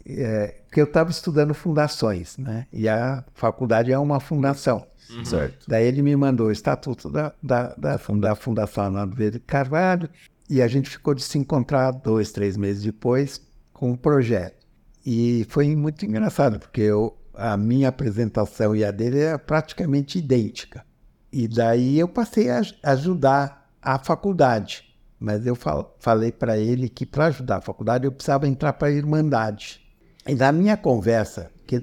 é, 0.07 0.62
porque 0.66 0.81
eu 0.81 0.85
estava 0.85 1.11
estudando 1.11 1.55
fundações, 1.55 2.37
né? 2.38 2.66
E 2.72 2.88
a 2.88 3.24
faculdade 3.35 3.92
é 3.92 3.98
uma 3.98 4.20
fundação. 4.20 4.87
Certo. 5.24 5.66
Daí 5.66 5.87
ele 5.87 6.03
me 6.03 6.14
mandou 6.14 6.48
o 6.48 6.53
estatuto 6.53 7.11
da, 7.11 7.33
da, 7.42 7.74
da, 7.77 7.96
da 7.96 8.35
Fundação 8.35 8.85
Arnaldo 8.85 9.16
Verde 9.16 9.40
Carvalho 9.40 10.09
e 10.51 10.61
a 10.61 10.68
gente 10.68 10.90
ficou 10.90 11.14
de 11.14 11.22
se 11.22 11.38
encontrar 11.38 11.92
dois, 11.92 12.31
três 12.31 12.57
meses 12.57 12.83
depois 12.83 13.40
com 13.72 13.92
o 13.92 13.96
projeto. 13.96 14.66
E 15.05 15.46
foi 15.48 15.74
muito 15.74 16.05
engraçado, 16.05 16.59
porque 16.59 16.83
eu, 16.83 17.16
a 17.35 17.57
minha 17.57 17.88
apresentação 17.88 18.77
e 18.77 18.85
a 18.85 18.90
dele 18.90 19.20
era 19.20 19.38
praticamente 19.38 20.18
idêntica. 20.18 20.85
E 21.32 21.46
daí 21.48 21.98
eu 21.98 22.08
passei 22.08 22.50
a 22.50 22.58
aj- 22.58 22.74
ajudar 22.82 23.70
a 23.82 23.98
faculdade. 23.98 24.84
Mas 25.20 25.46
eu 25.46 25.54
fal- 25.54 25.96
falei 25.98 26.30
para 26.32 26.56
ele 26.58 26.88
que 26.88 27.04
para 27.04 27.26
ajudar 27.26 27.56
a 27.56 27.60
faculdade 27.60 28.04
eu 28.06 28.12
precisava 28.12 28.46
entrar 28.46 28.72
para 28.74 28.88
a 28.88 28.92
Irmandade. 28.92 29.80
E 30.26 30.34
na 30.34 30.52
minha 30.52 30.76
conversa, 30.76 31.50
que 31.66 31.82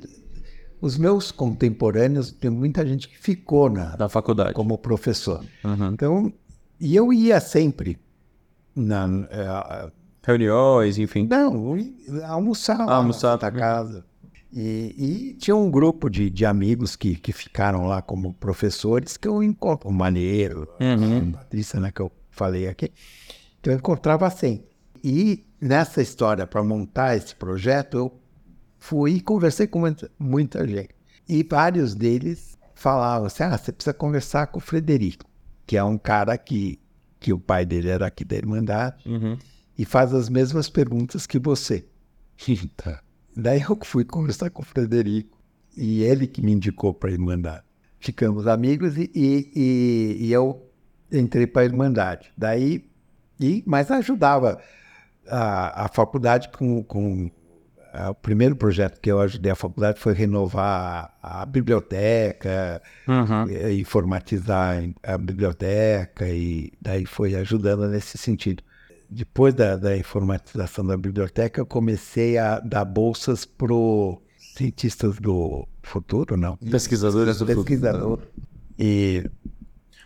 os 0.81 0.97
meus 0.97 1.31
contemporâneos, 1.31 2.31
tem 2.31 2.49
muita 2.49 2.86
gente 2.86 3.08
que 3.10 3.17
ficou 3.17 3.69
na, 3.69 3.95
Da 3.95 4.08
faculdade. 4.08 4.53
como 4.53 4.77
professor. 4.77 5.43
Uhum. 5.63 5.88
Então, 5.93 6.34
e 6.79 6.95
eu 6.95 7.12
ia 7.12 7.39
sempre 7.39 7.97
na, 8.75 9.08
eh, 9.29 9.91
Reuniões, 10.23 10.97
enfim. 10.97 11.27
não, 11.29 11.77
ia 11.77 12.27
almoçar 12.27 12.86
lá 12.86 12.95
Almoçar. 12.95 13.39
na 13.41 13.51
casa. 13.51 14.05
E, 14.58 14.96
e 14.98 15.34
tinha 15.34 15.56
um 15.56 15.70
grupo 15.70 16.10
de, 16.10 16.30
de 16.30 16.46
amigos 16.46 16.96
que, 16.96 17.15
que 17.18 17.34
ficaram 17.34 17.86
lá 17.88 18.02
como 18.02 18.34
professores 18.36 19.18
que 19.18 19.28
eu 19.28 19.44
encontro. 19.44 19.89
O 19.89 19.91
Maneiro, 19.94 20.68
Uhum. 20.80 21.32
a 21.34 21.38
Patrícia, 21.39 21.78
né, 21.80 21.91
que 21.91 22.02
eu 22.02 22.10
falei 22.32 22.68
aqui. 22.68 22.89
Então 23.60 23.74
eu 23.74 23.78
encontrava 23.80 24.30
sempre. 24.30 24.68
E 25.04 25.44
nessa 25.60 26.02
história, 26.02 26.48
para 26.48 26.63
montar 26.63 27.18
esse 27.18 27.36
projeto, 27.36 27.98
eu 27.98 28.20
fui 28.80 29.15
e 29.15 29.22
conversei 29.22 29.68
com 29.68 29.80
muita, 29.80 30.10
muita 30.18 30.65
gente. 30.68 30.89
E 31.28 31.44
vários 31.44 31.94
deles 31.94 32.58
falavam 32.74 33.28
assim: 33.28 33.44
ah, 33.44 33.58
você 33.58 33.72
precisa 33.74 33.94
conversar 33.94 34.48
com 34.48 34.60
o 34.60 34.62
Frederico, 34.62 35.26
que 35.68 35.76
é 35.76 35.84
um 35.84 35.98
cara 35.98 36.38
que, 36.38 36.80
que 37.20 37.34
o 37.34 37.39
pai 37.39 37.65
dele 37.65 37.89
era 37.89 38.08
aqui 38.08 38.24
da 38.24 38.36
Irmandade 38.38 39.04
Uhum. 39.06 39.38
e 39.78 39.84
faz 39.84 40.13
as 40.13 40.30
mesmas 40.30 40.70
perguntas 40.70 41.28
que 41.28 41.39
você. 41.39 41.86
Tá. 42.78 43.02
Daí 43.36 43.62
eu 43.62 43.78
fui 43.84 44.06
conversar 44.06 44.50
com 44.50 44.62
o 44.62 44.65
Frederico 44.65 45.38
e 45.76 46.04
ele 46.04 46.26
que 46.28 46.41
me 46.41 46.52
indicou 46.52 46.93
para 46.93 47.10
a 47.10 47.13
Irmandade. 47.13 47.63
Ficamos 48.00 48.48
amigos 48.48 48.98
e, 48.98 49.12
e, 49.13 50.17
e- 50.28 50.32
eu 50.32 50.62
entrei 51.12 51.45
para 51.48 51.63
a 51.63 51.65
Irmandade. 51.65 52.32
Daí, 52.38 52.86
e, 53.39 53.63
mas 53.65 53.91
ajudava 53.91 54.60
a, 55.28 55.86
a 55.86 55.88
faculdade 55.89 56.50
com, 56.50 56.84
com 56.84 57.30
ah, 57.91 58.12
o 58.12 58.15
primeiro 58.15 58.56
projeto 58.56 59.00
que 59.02 59.12
eu 59.12 59.19
ajudei 59.19 59.52
a 59.52 59.56
faculdade 59.56 60.00
foi 60.00 60.13
renovar 60.13 61.15
a, 61.21 61.41
a 61.41 61.45
biblioteca, 61.45 62.82
Uhum. 63.08 63.50
e, 63.50 63.82
e 63.82 63.84
formatizar 63.86 64.78
a 65.04 65.17
biblioteca 65.17 66.28
e 66.30 66.71
daí 66.82 67.06
foi 67.06 67.36
ajudando 67.36 67.88
nesse 67.88 68.17
sentido. 68.17 68.63
Depois 69.15 69.54
da, 69.54 69.78
da 69.78 69.95
informatização 69.95 70.86
da 70.86 70.97
biblioteca, 70.97 71.62
eu 71.62 71.65
comecei 71.65 72.38
a 72.38 72.60
dar 72.60 72.84
bolsas 72.84 73.45
para 73.45 73.73
cientistas 74.38 75.17
do 75.19 75.65
futuro, 75.82 76.36
não? 76.36 76.58
Pesquisadores 76.58 77.38
do 77.38 77.45
futuro. 77.45 77.63
Pesquisador. 77.63 78.19
E 78.78 79.23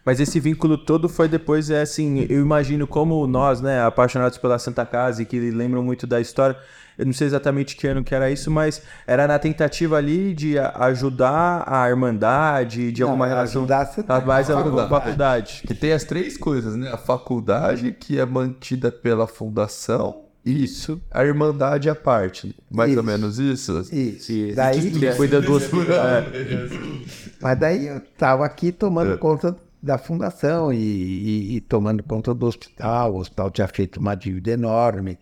Mas 0.06 0.20
esse 0.20 0.40
vínculo 0.40 0.78
todo 0.78 1.10
foi 1.10 1.28
depois, 1.28 1.72
é 1.72 1.82
assim, 1.82 2.28
eu 2.30 2.40
imagino 2.40 2.86
como 2.86 3.26
nós, 3.26 3.62
né, 3.62 3.82
apaixonados 3.82 4.38
pela 4.38 4.60
Santa 4.60 4.86
Casa 4.86 5.24
e 5.24 5.26
que 5.26 5.40
lembram 5.50 5.82
muito 5.82 6.06
da 6.06 6.22
história, 6.22 6.56
eu 7.00 7.06
não 7.06 7.14
sei 7.14 7.26
exatamente 7.28 7.76
que 7.76 7.88
ano 7.88 8.04
que 8.04 8.14
era 8.14 8.30
isso, 8.30 8.52
mas 8.52 8.82
era 9.08 9.26
na 9.28 9.40
tentativa 9.40 9.98
ali 9.98 10.34
de 10.36 10.60
ajudar 10.60 11.64
a 11.66 11.90
Irmandade, 11.90 12.92
de 12.92 13.02
alguma 13.02 13.26
Não, 13.26 13.34
relação 13.34 13.62
ajudar 13.64 13.86
você 13.86 14.04
a 14.08 14.20
mais 14.22 14.50
a 14.50 14.56
faculdade. 14.58 14.90
faculdade. 14.90 15.62
Que 15.66 15.74
tem 15.74 15.94
as 15.94 16.04
três 16.04 16.38
coisas, 16.38 16.76
né? 16.76 16.92
A 16.92 16.98
faculdade, 16.98 17.92
que 17.94 18.20
é 18.20 18.26
mantida 18.26 18.92
pela 18.92 19.26
fundação. 19.26 20.24
Isso. 20.46 21.02
A 21.12 21.24
irmandade 21.26 21.90
à 21.90 21.96
parte. 21.96 22.56
Mais 22.72 22.90
ou 22.92 22.98
Isso. 22.98 23.04
menos 23.04 23.40
isso? 23.40 23.80
isso. 23.92 24.24
Sim, 24.26 24.54
Daí, 24.56 24.92
que 24.92 25.16
cuida 25.16 25.42
do 25.42 25.54
hospital. 25.54 26.24
mas 27.42 27.60
daí 27.60 27.88
eu 27.88 27.98
estava 27.98 28.46
aqui 28.46 28.72
tomando 28.72 29.18
conta 29.18 29.56
da 29.82 29.98
fundação 29.98 30.74
e, 30.74 30.78
e- 30.78 31.56
e 31.58 31.62
tomando 31.62 32.04
conta 32.04 32.34
do 32.34 32.46
hospital. 32.46 33.14
O 33.14 33.20
hospital 33.20 33.50
tinha 33.52 33.68
feito 33.68 33.98
uma 34.00 34.16
dívida 34.16 34.52
enorme 34.52 35.18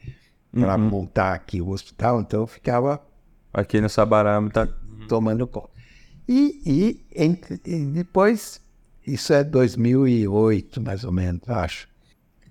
para 0.51 0.77
montar 0.77 1.33
aqui 1.33 1.61
o 1.61 1.69
hospital, 1.69 2.21
então 2.21 2.41
eu 2.41 2.47
ficava 2.47 3.01
Aqui 3.53 3.79
no 3.81 3.89
Sabará, 3.89 4.39
tá? 4.49 4.67
tomando 5.07 5.47
conta. 5.47 5.69
E, 6.27 6.61
e, 6.65 7.05
entre- 7.15 7.59
e 7.65 7.85
depois, 7.85 8.61
isso 9.05 9.33
é 9.33 9.43
2008, 9.43 10.81
mais 10.81 11.03
ou 11.03 11.11
menos, 11.11 11.41
acho, 11.49 11.87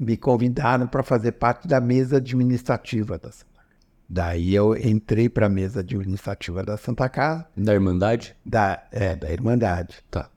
me 0.01 0.17
convidaram 0.17 0.87
para 0.87 1.03
fazer 1.03 1.33
parte 1.33 1.69
da 1.69 1.81
mesa 1.81 2.17
administrativa 2.17 3.19
da 3.19 3.31
Santa 3.31 3.45
Casa. 3.55 3.67
Daí 4.09 4.55
eu 4.55 4.77
entrei 4.77 5.29
para 5.29 5.47
a 5.47 5.49
mesa 5.51 5.81
administrativa 5.81 6.63
da 6.65 6.77
Santa 6.77 7.09
Casa, 7.09 7.47
Da 7.57 7.75
Irmandade? 7.75 8.35
da, 8.45 8.83
é, 8.91 9.15
da 9.17 9.31
Irmandade. 9.33 9.97
Tá. 10.11 10.31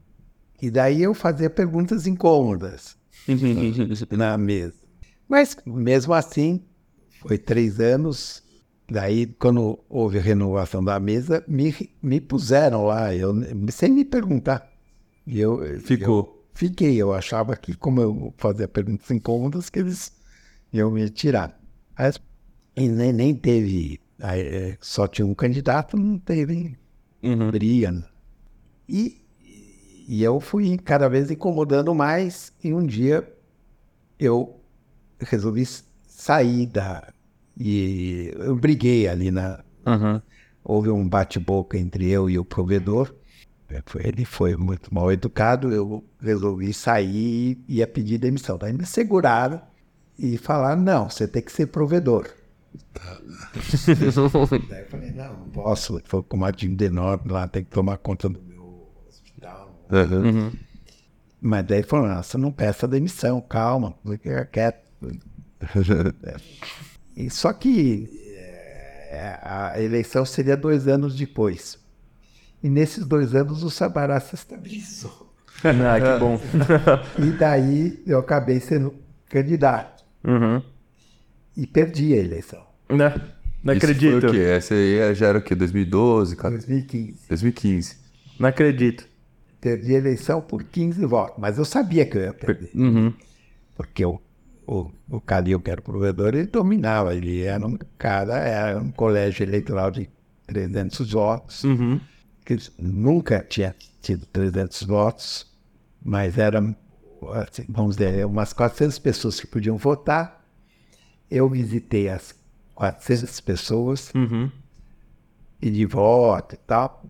E 0.62 0.70
daí 0.70 1.02
eu 1.02 1.14
fazia 1.14 1.50
perguntas 1.50 2.06
incômodas 2.06 2.98
na 4.12 4.38
mesa. 4.38 4.76
Mas, 5.28 5.56
mesmo 5.66 6.14
assim, 6.14 6.62
foi 7.20 7.38
três 7.38 7.80
anos. 7.80 8.44
Daí, 8.92 9.28
quando 9.28 9.80
houve 9.88 10.18
a 10.18 10.22
renovação 10.22 10.84
da 10.84 11.00
mesa, 11.00 11.44
me, 11.48 11.74
me 12.02 12.20
puseram 12.20 12.86
lá, 12.86 13.14
eu, 13.14 13.34
sem 13.72 13.92
me 13.92 14.04
perguntar. 14.04 14.68
Eu, 15.28 15.80
Ficou. 15.82 16.18
eu 16.18 16.44
fiquei, 16.56 16.96
eu 16.98 17.14
achava 17.14 17.56
que, 17.56 17.76
como 17.76 18.02
eu 18.02 18.34
fazia 18.38 18.68
perguntas 18.68 19.10
incômodas, 19.12 19.70
que 19.70 19.78
eles 19.80 20.12
iam 20.74 20.90
me 20.90 21.08
tirar. 21.10 21.60
E 22.76 22.88
nem, 22.88 23.12
nem 23.14 23.36
teve, 23.36 24.00
aí, 24.20 24.42
é, 24.42 24.78
só 24.82 25.08
tinha 25.08 25.26
um 25.26 25.36
candidato, 25.36 25.98
não 25.98 26.18
teve 26.18 26.78
Uhum. 27.22 27.52
briga. 27.52 28.04
E, 28.88 29.22
e 30.08 30.24
eu 30.24 30.40
fui 30.40 30.78
cada 30.78 31.08
vez 31.10 31.30
incomodando 31.30 31.94
mais, 31.94 32.52
e 32.64 32.74
um 32.74 32.86
dia 32.86 33.28
eu 34.18 34.60
resolvi 35.20 35.64
s- 36.20 36.26
sair 36.26 36.66
da. 36.68 37.14
E 37.58 38.32
eu 38.38 38.56
briguei 38.56 39.08
ali 39.08 39.32
na. 39.32 39.64
Uhum. 39.86 40.22
Houve 40.64 40.90
um 40.90 41.08
bate-boca 41.08 41.78
entre 41.78 42.10
eu 42.10 42.30
e 42.30 42.38
o 42.38 42.46
provedor. 42.46 43.14
É, 43.70 43.82
Ele 44.08 44.26
foi 44.26 44.56
muito 44.56 44.94
mal 44.94 45.12
educado, 45.12 45.72
eu 45.72 46.04
resolvi 46.22 46.74
sair 46.74 47.58
e 47.68 47.78
ia 47.78 47.88
pedir 47.88 48.18
demissão. 48.18 48.58
Daí 48.58 48.74
me 48.74 48.86
seguraram 48.86 49.62
e 50.18 50.38
falaram: 50.38 50.82
não, 50.82 51.10
você 51.10 51.28
tem 51.28 51.42
que 51.42 51.52
ser 51.52 51.68
provedor. 51.68 52.28
Daí 54.70 54.82
eu 54.82 54.86
falei: 54.88 55.12
não, 55.12 55.34
não 55.40 55.50
posso. 55.50 56.02
Foi 56.06 56.24
com 56.24 56.38
uma 56.38 56.52
dívida 56.52 56.86
enorme 56.86 57.32
lá, 57.32 57.48
tem 57.48 57.64
que 57.64 57.70
tomar 57.72 57.98
conta 57.98 58.30
do 58.30 58.42
meu 58.42 58.88
hospital. 59.08 59.76
Uhum. 59.90 60.52
Mas 61.42 61.66
daí 61.66 61.84
falou: 61.84 62.08
não, 62.08 62.22
você 62.22 62.38
não 62.38 62.52
peça 62.52 62.88
demissão, 62.88 63.42
calma, 63.42 63.96
fica 64.06 64.46
quieto. 64.46 64.90
É. 66.24 66.36
E 67.16 67.30
só 67.30 67.52
que 67.52 68.10
é, 69.10 69.40
a 69.42 69.82
eleição 69.82 70.24
seria 70.24 70.56
dois 70.56 70.88
anos 70.88 71.16
depois. 71.16 71.78
E 72.64 72.70
nesses 72.70 73.06
dois 73.06 73.36
anos 73.36 73.64
o 73.64 73.70
Sabará 73.70 74.20
se 74.20 74.36
estabilizou. 74.36 75.28
Ah, 75.62 76.00
que 76.00 76.20
bom. 76.20 76.40
E 77.22 77.32
daí 77.32 78.02
eu 78.08 78.20
acabei 78.20 78.62
sendo 78.62 78.96
candidato. 79.28 80.06
Uhum. 80.24 80.62
E 81.58 81.68
perdi 81.68 82.14
a 82.14 82.18
eleição, 82.18 82.66
Né? 82.90 83.14
Não 83.62 83.74
Isso 83.74 83.86
acredito. 83.86 84.22
Foi 84.22 84.30
o 84.30 84.32
quê? 84.32 84.40
Essa 84.40 84.74
aí 84.74 85.14
já 85.14 85.28
era 85.28 85.38
o 85.38 85.42
quê? 85.42 85.54
2012, 85.54 86.34
em 86.34 86.38
cara? 86.38 86.56
2015. 86.56 87.28
2015. 87.28 87.98
Não 88.40 88.48
acredito. 88.48 89.06
Perdi 89.60 89.96
a 89.96 89.98
eleição 89.98 90.40
por 90.40 90.64
15 90.64 91.06
votos. 91.06 91.36
Mas 91.38 91.58
eu 91.58 91.66
sabia 91.66 92.06
que 92.06 92.18
eu 92.18 92.22
ia 92.22 92.34
perder. 92.34 92.72
Uhum. 92.74 93.14
Porque 93.76 94.06
o, 94.06 94.22
o, 94.72 94.92
o 95.10 95.20
Calil, 95.22 95.60
que 95.60 95.72
era 95.72 95.80
o 95.82 95.84
provedor, 95.84 96.36
ele 96.36 96.46
dominava. 96.48 97.16
Ele 97.16 97.42
era 97.44 97.66
um 97.66 97.78
cara, 97.98 98.38
era 98.38 98.80
um 98.80 98.92
colégio 98.92 99.44
eleitoral 99.44 99.90
de 99.92 100.10
300 100.48 101.12
votos. 101.12 101.64
Uhum. 101.64 102.00
que 102.46 102.58
nunca 102.78 103.44
tinha 103.48 103.76
tido 104.02 104.26
300 104.28 104.84
votos, 104.84 105.48
mas 106.04 106.38
eram, 106.38 106.76
assim, 107.34 107.66
vamos 107.70 107.96
dizer, 107.98 108.26
umas 108.26 108.54
400 108.54 108.98
pessoas 109.00 109.40
que 109.40 109.48
podiam 109.48 109.78
votar. 109.78 110.44
Eu 111.30 111.48
visitei 111.50 112.10
as 112.10 112.34
400 112.74 113.40
pessoas, 113.42 114.12
Uhum. 114.16 114.50
e 115.62 115.70
de 115.70 115.86
voto 115.86 116.56
e 116.56 116.58
tal, 116.58 117.04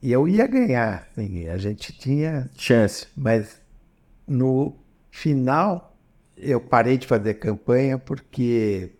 e 0.00 0.12
eu 0.12 0.26
ia 0.28 0.46
ganhar. 0.46 1.08
assim, 1.12 1.46
a 1.48 1.56
gente 1.58 1.92
tinha, 1.98 2.48
Chance. 2.56 3.06
mas 3.16 3.60
no 4.26 4.74
final 5.10 5.93
eu 6.36 6.60
parei 6.60 6.98
de 6.98 7.06
fazer 7.06 7.34
campanha 7.34 7.98
porque 7.98 8.92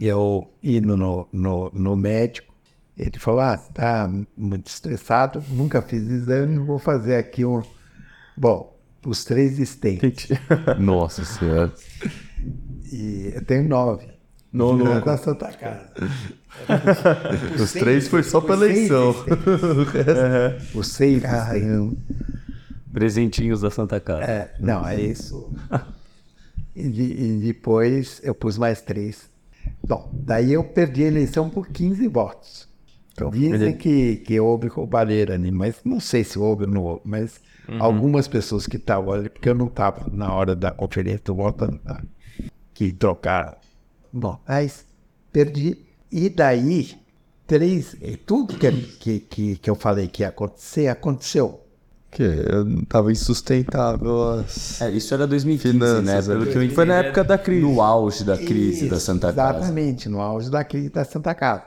eu 0.00 0.50
indo 0.62 0.96
no, 0.96 1.28
no, 1.32 1.70
no 1.72 1.96
médico, 1.96 2.54
ele 2.96 3.18
falou, 3.18 3.40
ah, 3.40 3.56
você 3.56 3.72
tá 3.72 4.10
muito 4.36 4.66
estressado, 4.66 5.42
nunca 5.50 5.80
fiz 5.82 6.02
exame, 6.02 6.58
vou 6.58 6.78
fazer 6.78 7.16
aqui 7.16 7.44
um... 7.44 7.62
Bom, 8.36 8.76
os 9.06 9.24
três 9.24 9.58
estentes. 9.58 10.30
Nossa 10.78 11.24
senhora. 11.24 11.72
E 12.92 13.32
eu 13.34 13.44
tenho 13.44 13.68
nove. 13.68 14.08
No 14.52 14.76
Na 14.76 14.94
louco. 14.94 15.16
Santa 15.18 15.52
Casa. 15.52 15.90
Os 17.62 17.72
três 17.72 18.08
foi 18.08 18.22
só 18.22 18.38
Os 18.38 18.46
seis 18.46 18.60
eleição. 18.62 19.10
estentes. 19.10 20.74
Os 20.74 20.88
seis. 20.88 21.22
Presentinhos 22.92 23.60
da 23.60 23.70
Santa 23.70 24.00
Casa. 24.00 24.22
É, 24.22 24.54
não, 24.58 24.86
é 24.86 25.00
isso. 25.00 25.52
E, 26.78 26.88
de- 26.88 27.02
e 27.12 27.38
depois 27.40 28.20
eu 28.22 28.34
pus 28.34 28.56
mais 28.58 28.80
três. 28.80 29.30
Bom, 29.86 30.10
daí 30.12 30.52
eu 30.52 30.64
perdi 30.64 31.04
a 31.04 31.08
eleição 31.08 31.50
por 31.50 31.68
15 31.68 32.06
votos. 32.08 32.68
Dizem 33.30 33.76
que, 33.76 34.16
que 34.18 34.38
houve 34.40 34.68
roubalheira 34.68 35.34
ali, 35.34 35.50
mas 35.50 35.80
não 35.84 35.98
sei 36.00 36.22
se 36.22 36.38
houve 36.38 36.64
ou 36.64 36.70
não 36.70 36.84
houve, 36.84 37.02
mas 37.04 37.40
algumas 37.80 38.28
pessoas 38.28 38.66
que 38.66 38.76
estavam 38.76 39.12
ali, 39.12 39.28
porque 39.28 39.48
eu 39.48 39.54
não 39.54 39.66
estava 39.66 40.08
na 40.12 40.32
hora 40.32 40.54
da 40.56 40.70
conferência 40.70 41.20
do 41.24 41.34
voto, 41.34 41.66
que 42.72 42.92
trocaram. 42.92 43.56
Bom, 44.12 44.38
mas 44.46 44.86
perdi. 45.32 45.76
E 46.10 46.30
daí, 46.30 46.94
três, 47.46 47.96
tudo 48.24 48.56
que, 48.56 48.70
que, 48.70 49.20
que, 49.20 49.56
que 49.56 49.68
eu 49.70 49.74
falei 49.74 50.08
que 50.08 50.22
ia 50.22 50.28
acontecer, 50.28 50.86
aconteceu. 50.88 51.60
Que 52.10 52.22
eu 52.22 52.84
tava 52.86 53.12
insustentável 53.12 54.40
as... 54.40 54.80
É, 54.80 54.90
isso 54.90 55.12
era 55.12 55.26
2015, 55.26 55.72
Finanças, 55.74 56.28
né? 56.28 56.34
Pelo 56.34 56.46
que 56.46 56.56
eu 56.56 56.62
entendi. 56.62 56.74
Foi 56.74 56.84
na 56.86 56.94
época 56.96 57.22
da 57.22 57.36
crise. 57.36 57.62
No 57.62 57.82
auge 57.82 58.24
da 58.24 58.36
crise 58.36 58.88
da 58.88 58.96
Isso, 58.96 59.06
Santa 59.06 59.32
Casa. 59.32 59.58
Exatamente, 59.58 60.08
no 60.08 60.20
auge 60.20 60.50
da 60.50 60.64
crise 60.64 60.88
da 60.88 61.04
Santa 61.04 61.34
Casa. 61.34 61.64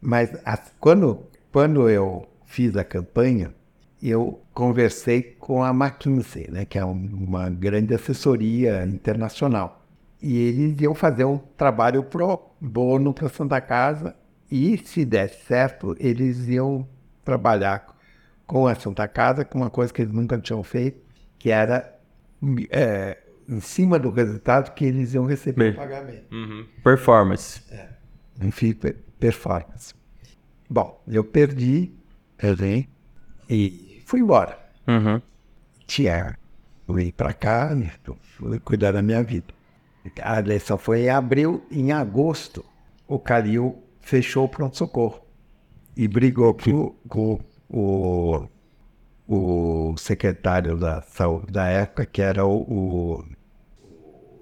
Mas 0.00 0.30
a- 0.44 0.58
quando, 0.80 1.20
quando 1.52 1.88
eu 1.88 2.26
fiz 2.46 2.74
a 2.76 2.82
campanha, 2.84 3.54
eu 4.02 4.40
conversei 4.54 5.22
com 5.38 5.62
a 5.62 5.70
McKinsey, 5.70 6.50
né, 6.50 6.64
que 6.64 6.78
é 6.78 6.84
um- 6.84 7.08
uma 7.26 7.50
grande 7.50 7.94
assessoria 7.94 8.84
internacional. 8.84 9.82
E 10.22 10.38
eles 10.38 10.80
iam 10.80 10.94
fazer 10.94 11.24
um 11.24 11.38
trabalho 11.58 12.02
pro 12.04 12.40
bono 12.58 13.12
para 13.12 13.28
Santa 13.28 13.60
Casa 13.60 14.14
e, 14.50 14.78
se 14.78 15.04
desse 15.04 15.44
certo, 15.46 15.94
eles 16.00 16.48
iam 16.48 16.86
trabalhar 17.22 17.93
com 18.46 18.66
a 18.66 18.74
Santa 18.74 19.06
Casa, 19.08 19.44
com 19.44 19.58
uma 19.58 19.70
coisa 19.70 19.92
que 19.92 20.02
eles 20.02 20.12
nunca 20.12 20.38
tinham 20.38 20.62
feito, 20.62 21.00
que 21.38 21.50
era 21.50 21.98
é, 22.70 23.18
em 23.48 23.60
cima 23.60 23.98
do 23.98 24.10
resultado 24.10 24.74
que 24.74 24.84
eles 24.84 25.14
iam 25.14 25.24
receber 25.26 25.72
o 25.72 25.76
pagamento. 25.76 26.26
Performance. 26.82 27.62
Um 28.40 28.50
FII 28.50 28.74
per- 28.74 28.96
performance. 29.18 29.94
Bom, 30.68 31.02
eu 31.06 31.22
perdi, 31.24 31.92
perdi 32.36 32.88
e 33.48 34.02
fui 34.06 34.20
embora. 34.20 34.58
Uhum. 34.88 35.20
Tinha, 35.86 36.36
vim 36.88 37.10
para 37.10 37.32
cá, 37.32 37.74
né, 37.74 37.92
fui 38.22 38.58
cuidar 38.60 38.92
da 38.92 39.02
minha 39.02 39.22
vida. 39.22 39.46
A 40.22 40.38
eleição 40.38 40.76
foi 40.76 41.02
em 41.02 41.08
abril, 41.10 41.64
em 41.70 41.92
agosto, 41.92 42.64
o 43.08 43.18
Calil 43.18 43.82
fechou 44.00 44.44
o 44.44 44.48
pronto-socorro 44.48 45.20
e 45.96 46.06
brigou 46.08 46.52
com, 46.54 46.94
com 47.08 47.40
o, 47.74 48.48
o 49.26 49.96
secretário 49.96 50.76
da 50.76 51.02
saúde 51.02 51.52
da 51.52 51.66
época, 51.66 52.06
que 52.06 52.22
era 52.22 52.46
o, 52.46 52.62
o 52.62 53.24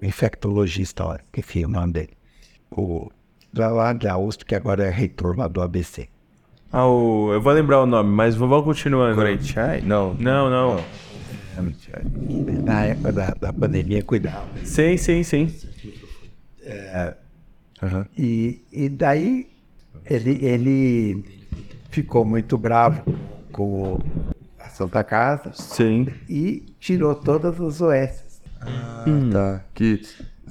infectologista, 0.02 1.20
esqueci 1.24 1.64
o 1.64 1.68
nome 1.68 1.92
dele, 1.94 2.10
o 2.70 3.10
da 3.52 3.68
lá 3.68 3.92
da 3.92 4.18
USP, 4.18 4.44
que 4.44 4.54
agora 4.54 4.84
é 4.84 4.90
reitor 4.90 5.36
lá 5.36 5.48
do 5.48 5.62
ABC. 5.62 6.08
Ah, 6.70 6.86
o... 6.86 7.32
eu 7.32 7.40
vou 7.40 7.52
lembrar 7.52 7.82
o 7.82 7.86
nome, 7.86 8.10
mas 8.10 8.34
vamos 8.34 8.64
continuando. 8.64 9.20
Chai? 9.42 9.80
Não. 9.82 10.14
Não, 10.14 10.48
não. 10.48 10.84
Na 12.64 12.86
época 12.86 13.12
da, 13.12 13.30
da 13.38 13.52
pandemia, 13.52 14.02
cuidava. 14.02 14.46
Sim, 14.64 14.96
sim, 14.96 15.22
sim. 15.22 15.54
Aham. 17.82 18.06
E, 18.16 18.62
e 18.72 18.88
daí 18.88 19.48
ele, 20.06 20.38
ele 20.44 21.41
ficou 21.92 22.24
muito 22.24 22.56
bravo 22.56 23.02
com 23.52 23.98
a 24.58 24.68
Santa 24.70 25.04
Casa 25.04 25.52
Sim. 25.52 26.08
e 26.28 26.64
tirou 26.80 27.14
todas 27.14 27.60
as 27.60 27.80
OS. 27.80 28.40
Tá. 29.30 29.62
Que, 29.74 30.00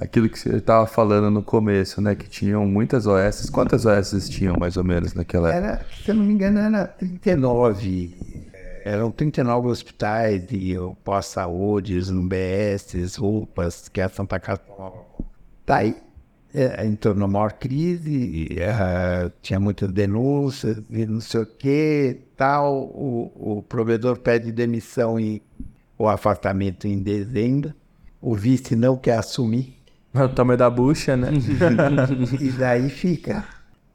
aquilo 0.00 0.28
que 0.28 0.38
você 0.38 0.60
tava 0.60 0.86
falando 0.86 1.30
no 1.30 1.42
começo, 1.42 2.00
né? 2.00 2.14
Que 2.14 2.28
tinham 2.28 2.64
muitas 2.64 3.06
OS. 3.06 3.50
Quantas 3.50 3.84
OS 3.84 4.28
tinham, 4.28 4.54
mais 4.58 4.76
ou 4.76 4.84
menos, 4.84 5.14
naquela 5.14 5.52
época? 5.52 5.66
Era, 5.66 5.86
se 6.04 6.10
eu 6.10 6.14
não 6.14 6.24
me 6.24 6.32
engano, 6.32 6.58
era 6.58 6.86
39. 6.86 8.14
Eram 8.84 9.10
39 9.10 9.68
hospitais 9.68 10.46
de 10.46 10.76
pós-saúde, 11.04 12.12
no 12.12 12.22
BS, 12.22 13.18
UPAs, 13.18 13.88
que 13.88 14.00
a 14.00 14.08
Santa 14.08 14.38
Casa 14.38 14.60
tomava. 14.60 14.96
Daí 15.66 15.96
é, 16.54 16.84
entrou 16.86 17.14
na 17.14 17.26
maior 17.26 17.52
crise, 17.52 18.48
eh, 18.58 19.30
tinha 19.40 19.58
muitas 19.58 19.90
denúncias, 19.90 20.82
e 20.90 21.06
não 21.06 21.20
sei 21.20 21.40
o 21.40 21.46
que, 21.46 22.20
tal. 22.36 22.84
O, 22.84 23.58
o 23.58 23.62
provedor 23.62 24.18
pede 24.18 24.52
demissão 24.52 25.18
e 25.18 25.42
o 25.96 26.08
afastamento 26.08 26.86
em 26.86 26.98
dezembro. 26.98 27.72
O 28.20 28.34
vice 28.34 28.76
não 28.76 28.96
quer 28.96 29.18
assumir. 29.18 29.78
O 30.14 30.28
tamanho 30.28 30.58
da 30.58 30.68
bucha, 30.68 31.16
né? 31.16 31.30
E 32.38 32.50
daí 32.50 32.90
fica 32.90 33.44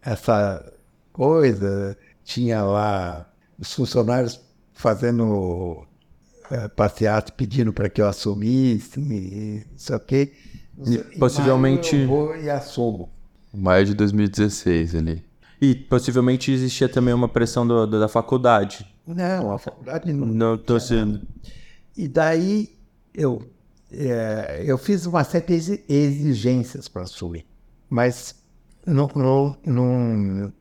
essa 0.01 0.65
coisa. 1.13 1.95
Tinha 2.23 2.63
lá 2.63 3.29
os 3.59 3.71
funcionários 3.71 4.41
fazendo 4.73 5.85
passeata 6.75 7.31
pedindo 7.31 7.71
para 7.71 7.89
que 7.89 8.01
eu 8.01 8.07
assumisse, 8.07 8.99
não 8.99 9.77
sei 9.77 9.95
o 9.95 9.99
quê. 9.99 10.33
E 10.85 10.97
possivelmente- 11.17 11.95
Eu 11.95 12.07
vou 12.07 12.35
e 12.35 12.49
assumo. 12.49 13.09
Maio 13.53 13.85
de 13.85 13.93
2016 13.93 14.93
ali. 14.95 15.23
E 15.59 15.73
possivelmente 15.73 16.51
existia 16.51 16.87
também 16.87 17.13
uma 17.13 17.27
pressão 17.27 17.65
do- 17.67 17.87
do- 17.87 17.99
da 17.99 18.07
faculdade. 18.07 18.85
Não, 19.07 19.51
a 19.53 19.57
faculdade 19.57 20.11
não. 20.13 20.27
Não 20.27 20.57
tô 20.57 20.79
sendo. 20.79 21.21
E 21.95 22.07
daí 22.07 22.69
eu, 23.13 23.41
eh, 23.91 24.63
eu 24.67 24.77
fiz 24.77 25.05
uma 25.07 25.23
série 25.23 25.45
de 25.47 25.53
exi- 25.53 25.83
exigências 25.89 26.87
para 26.87 27.03
assumir. 27.03 27.45
Mas 27.89 28.35
não, 28.85 29.09
não, 29.15 29.57
não 29.65 30.53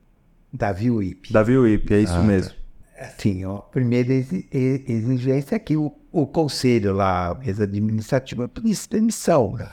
Davi 0.51 0.89
Wip. 0.89 1.31
Davi 1.31 1.57
Wip, 1.57 1.93
é 1.93 1.99
isso 1.99 2.17
mesmo. 2.23 2.53
Assim, 2.99 3.45
ó, 3.45 3.57
a 3.57 3.61
primeira 3.61 4.11
exi- 4.11 4.47
exigência 4.51 5.55
é 5.55 5.59
que 5.59 5.77
o, 5.77 5.93
o 6.11 6.25
conselho 6.25 6.93
lá, 6.93 7.27
a 7.31 7.35
mesa 7.35 7.65
administrativa, 7.65 8.47
pedisse 8.47 8.89
demissão 8.89 9.53
né? 9.53 9.69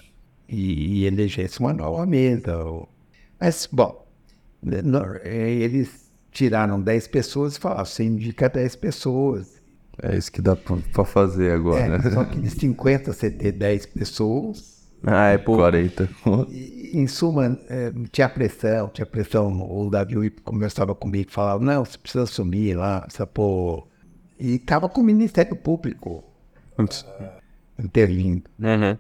E, 0.55 1.01
e 1.03 1.07
elegesse 1.07 1.61
uma 1.61 1.73
nova 1.73 2.07
mesa. 2.07 2.57
ou- 2.59 2.89
Mas, 3.41 3.69
bom, 3.71 4.07
não, 4.63 5.05
é, 5.23 5.51
eles 5.51 6.11
tiraram 6.31 6.81
10 6.81 7.07
pessoas 7.09 7.57
e 7.57 7.61
falaram, 7.61 7.85
você 7.85 8.05
indica 8.05 8.49
10 8.49 8.77
pessoas. 8.77 9.61
É 10.03 10.17
isso 10.17 10.33
que 10.33 10.43
dá 10.43 10.57
pra, 10.57 10.77
pra 10.93 11.05
fazer 11.05 11.53
agora, 11.53 11.81
É, 11.83 11.89
né? 11.99 12.11
só 12.11 12.25
que 12.25 12.41
de 12.41 12.51
50 12.51 13.13
você 13.13 13.31
ter 13.31 13.53
10 13.53 13.87
pessoas, 13.87 14.89
Ah, 15.07 15.29
é 15.29 15.39
pouco. 15.39 15.61
40. 15.63 16.09
e, 16.51 16.91
em 16.95 17.07
suma, 17.07 17.59
é, 17.69 17.93
tinha 18.11 18.29
pressão, 18.29 18.89
tinha 18.89 19.05
pressão. 19.07 19.53
O 19.71 19.91
Davi 19.91 20.17
Wip 20.17 20.41
conversava 20.43 20.95
comigo, 20.95 21.31
falava, 21.31 21.63
não, 21.65 21.85
você 21.85 21.99
precisa 21.99 22.25
assumir 22.25 22.75
lá, 22.77 23.03
precisa 23.03 23.27
pôr... 23.27 23.87
E 24.41 24.57
estava 24.57 24.89
com 24.89 25.01
o 25.01 25.05
Ministério 25.05 25.55
Público 25.55 26.25
intervindo. 27.79 28.43
Uhum. 28.59 28.97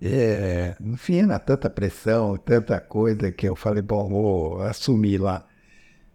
É, 0.00 0.76
enfim, 0.80 1.20
era 1.22 1.38
tanta 1.38 1.70
pressão, 1.70 2.36
tanta 2.36 2.80
coisa 2.80 3.32
que 3.32 3.48
eu 3.48 3.56
falei, 3.56 3.82
bom, 3.82 4.08
vou 4.08 4.60
assumir 4.62 5.18
lá. 5.18 5.46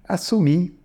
Assumi, 0.08 0.78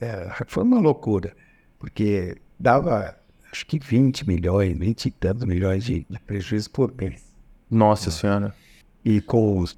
é, 0.00 0.28
foi 0.46 0.62
uma 0.64 0.80
loucura, 0.80 1.36
porque 1.78 2.36
dava 2.58 3.16
acho 3.52 3.66
que 3.66 3.78
20 3.78 4.26
milhões, 4.26 4.76
20 4.78 5.06
e 5.06 5.10
tantos 5.10 5.44
milhões 5.44 5.84
de, 5.84 6.06
de 6.08 6.20
prejuízo 6.20 6.70
por 6.70 6.94
mês. 6.94 7.34
Nossa 7.70 8.10
senhora. 8.10 8.54
E 9.04 9.20
com 9.20 9.58
os. 9.58 9.76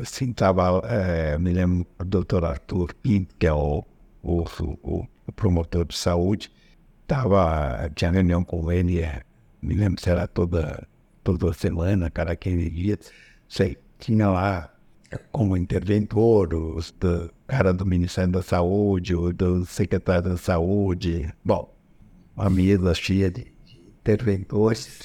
Assim, 0.00 0.32
tava. 0.32 0.80
é, 0.86 1.38
me 1.38 1.52
lembro 1.52 1.86
do 1.98 2.04
doutor 2.04 2.44
Arthur 2.44 2.94
Pinto, 3.02 3.34
que 3.38 3.46
é 3.46 3.52
o, 3.52 3.84
o, 4.22 4.44
o- 4.82 5.06
o 5.26 5.32
promotor 5.32 5.84
de 5.84 5.96
saúde, 5.96 6.50
tava, 7.06 7.90
tinha 7.94 8.10
reunião 8.10 8.42
com 8.44 8.70
ele, 8.72 9.00
é, 9.00 9.22
me 9.62 9.74
lembro 9.74 10.00
se 10.02 10.08
era 10.10 10.26
toda, 10.26 10.86
toda 11.36 11.52
semana, 11.52 12.10
cada 12.10 12.34
15 12.34 12.70
dias, 12.70 12.98
sei, 13.48 13.76
tinha 13.98 14.28
lá 14.28 14.72
como 15.32 15.56
interventor, 15.56 16.54
os 16.54 16.90
do, 16.92 17.30
cara 17.46 17.72
do 17.72 17.84
Ministério 17.84 18.30
da 18.32 18.42
Saúde, 18.42 19.14
o 19.14 19.32
do 19.32 19.64
secretário 19.64 20.30
da 20.30 20.36
Saúde, 20.36 21.32
bom, 21.44 21.74
uma 22.36 22.48
mesa 22.48 22.94
cheia 22.94 23.30
de, 23.30 23.46
interventores. 24.00 25.00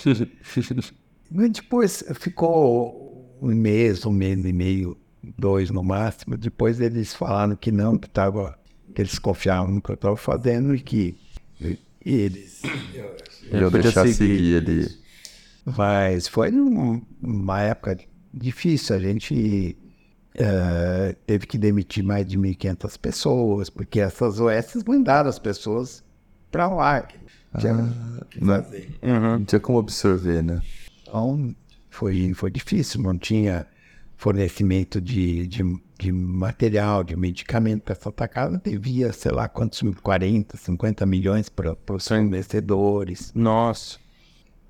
Mas 1.31 1.51
depois 1.51 2.03
ficou 2.15 3.37
um 3.41 3.53
mês, 3.53 4.05
um 4.05 4.11
mês 4.11 4.45
e 4.45 4.53
meio, 4.53 4.97
dois 5.37 5.69
no 5.69 5.83
máximo. 5.83 6.37
Depois 6.37 6.79
eles 6.79 7.13
falaram 7.13 7.55
que 7.55 7.71
não, 7.71 7.97
que, 7.97 8.09
tava, 8.09 8.57
que 8.93 9.01
eles 9.01 9.17
confiavam 9.19 9.71
no 9.71 9.81
que 9.81 9.91
eu 9.91 9.95
estava 9.95 10.15
fazendo 10.15 10.75
e 10.75 10.79
que 10.79 11.17
e 12.05 12.13
eles. 12.13 12.61
E 12.63 13.55
eu 13.55 13.71
podia 13.71 13.83
deixar 13.83 14.07
seguir. 14.07 14.37
seguir 14.37 14.57
ali. 14.57 15.02
Mas 15.65 16.27
foi 16.27 16.51
num- 16.51 17.01
numa 17.21 17.61
época 17.61 17.97
difícil. 18.33 18.95
A 18.95 18.99
gente 18.99 19.77
eh, 20.35 21.15
teve 21.25 21.45
que 21.45 21.57
demitir 21.57 22.03
mais 22.03 22.25
de 22.25 22.37
1.500 22.37 22.97
pessoas, 22.97 23.69
porque 23.69 23.99
essas 23.99 24.39
OS 24.39 24.83
mandaram 24.87 25.29
as 25.29 25.39
pessoas 25.39 26.03
para 26.51 26.67
lá. 26.67 27.07
Tinha 27.59 27.75
que 28.29 28.43
né? 28.43 28.61
fazer. 28.61 28.97
Não 29.01 29.45
tinha 29.45 29.59
como 29.59 29.79
absorver, 29.79 30.41
né? 30.41 30.61
Então, 31.03 31.55
foi, 31.89 32.33
foi 32.33 32.49
difícil, 32.49 33.01
não 33.01 33.17
tinha 33.17 33.67
fornecimento 34.17 34.99
de, 35.01 35.45
de, 35.47 35.63
de 35.99 36.11
material, 36.11 37.03
de 37.03 37.15
medicamento 37.15 37.83
para 37.83 37.93
Santa 37.93 38.27
Casa, 38.27 38.59
devia, 38.63 39.11
sei 39.13 39.31
lá, 39.31 39.47
quantos, 39.47 39.81
mil, 39.81 39.93
40, 40.01 40.57
50 40.57 41.05
milhões 41.05 41.49
para 41.49 41.77
os 41.91 42.07
fornecedores. 42.07 43.31
Nossa. 43.35 43.99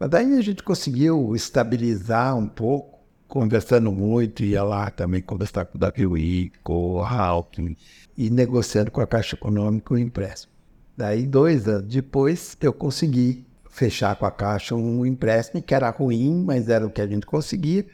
Mas 0.04 0.10
daí 0.10 0.38
a 0.38 0.42
gente 0.42 0.62
conseguiu 0.62 1.34
estabilizar 1.34 2.38
um 2.38 2.46
pouco, 2.46 3.00
conversando 3.26 3.90
muito, 3.90 4.44
ia 4.44 4.62
lá 4.62 4.90
também 4.90 5.22
conversar 5.22 5.64
com 5.64 5.78
o 5.78 6.12
Wick, 6.12 6.60
com 6.62 6.96
o 6.96 7.02
Halkin, 7.02 7.78
e 8.18 8.30
negociando 8.30 8.92
com 8.92 9.00
a 9.00 9.08
Caixa 9.08 9.38
Econômica 9.38 9.94
o 9.94 9.98
empréstimo. 9.98 10.52
Daí, 10.98 11.26
dois 11.26 11.70
anos 11.70 11.88
depois, 11.88 12.58
eu 12.60 12.74
consegui 12.74 13.46
fechar 13.70 14.18
com 14.18 14.26
a 14.26 14.32
Caixa 14.32 14.76
um 14.76 15.06
empréstimo 15.06 15.62
que 15.62 15.74
era 15.74 15.90
ruim, 15.90 16.44
mas 16.46 16.68
era 16.68 16.86
o 16.86 16.90
que 16.90 17.00
a 17.00 17.08
gente 17.08 17.26
conseguia, 17.26 17.86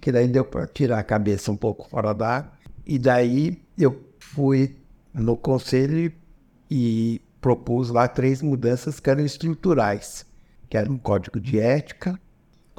que 0.00 0.12
daí 0.12 0.28
deu 0.28 0.44
para 0.44 0.68
tirar 0.68 1.00
a 1.00 1.02
cabeça 1.02 1.50
um 1.50 1.56
pouco 1.56 1.90
fora 1.90 2.14
da 2.14 2.36
água. 2.36 2.52
E 2.86 2.96
daí 2.96 3.60
eu 3.76 4.00
fui 4.20 4.76
no 5.12 5.36
conselho 5.36 6.12
e 6.70 7.20
propus 7.40 7.90
lá 7.90 8.06
três 8.06 8.40
mudanças 8.40 9.00
que 9.00 9.10
eram 9.10 9.24
estruturais, 9.24 10.29
que 10.70 10.76
era 10.78 10.90
um 10.90 10.96
código 10.96 11.38
de 11.38 11.58
ética, 11.58 12.18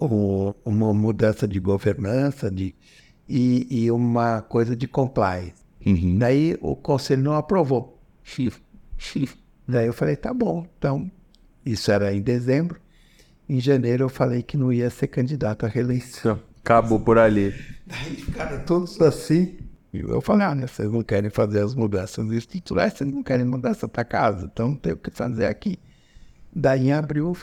um- 0.02 0.54
uma 0.66 0.92
mudança 0.94 1.48
de 1.48 1.60
governança 1.60 2.50
de, 2.50 2.74
e, 3.30 3.68
e 3.70 3.92
uma 3.92 4.42
coisa 4.42 4.76
de 4.76 4.88
compliance. 4.88 5.54
Daí 6.18 6.58
o 6.62 6.76
conselho 6.76 7.22
não 7.22 7.34
aprovou. 7.34 8.02
Daí 9.68 9.88
eu 9.88 9.94
falei, 9.94 10.16
tá 10.16 10.34
bom, 10.34 10.66
então 10.78 11.12
isso 11.66 11.92
era 11.92 12.14
em 12.14 12.22
dezembro. 12.22 12.80
Em 13.48 13.60
janeiro 13.60 14.06
eu 14.06 14.10
falei 14.10 14.42
que 14.42 14.58
não 14.58 14.72
ia 14.72 14.89
ser 14.89 15.08
candidato 15.08 15.66
à 15.66 15.70
reeleição. 15.70 16.39
Acabou 16.64 17.00
por 17.00 17.18
ali. 17.18 17.54
Daí 17.86 18.16
ficaram 18.16 18.64
todos 18.66 19.00
assim. 19.02 19.58
E 19.94 20.00
eu 20.00 20.22
falei, 20.22 20.48
olha, 20.48 20.68
vocês 20.68 20.89
não 20.89 21.04
querem 21.04 21.30
fazer 21.30 21.62
as 21.62 21.76
mudanças 21.76 22.32
estruturais, 22.32 22.94
vocês 22.94 23.12
não 23.12 23.22
querem 23.22 23.46
mudança 23.46 23.88
para 23.89 24.06
casa, 24.06 24.50
então 24.52 24.70
não 24.70 24.76
tem 24.76 24.94
o 24.94 24.98
que 24.98 25.12
fazer 25.12 25.46
aqui. 25.48 25.78
Daí 26.56 26.88
em 26.88 26.94
abril. 26.94 27.36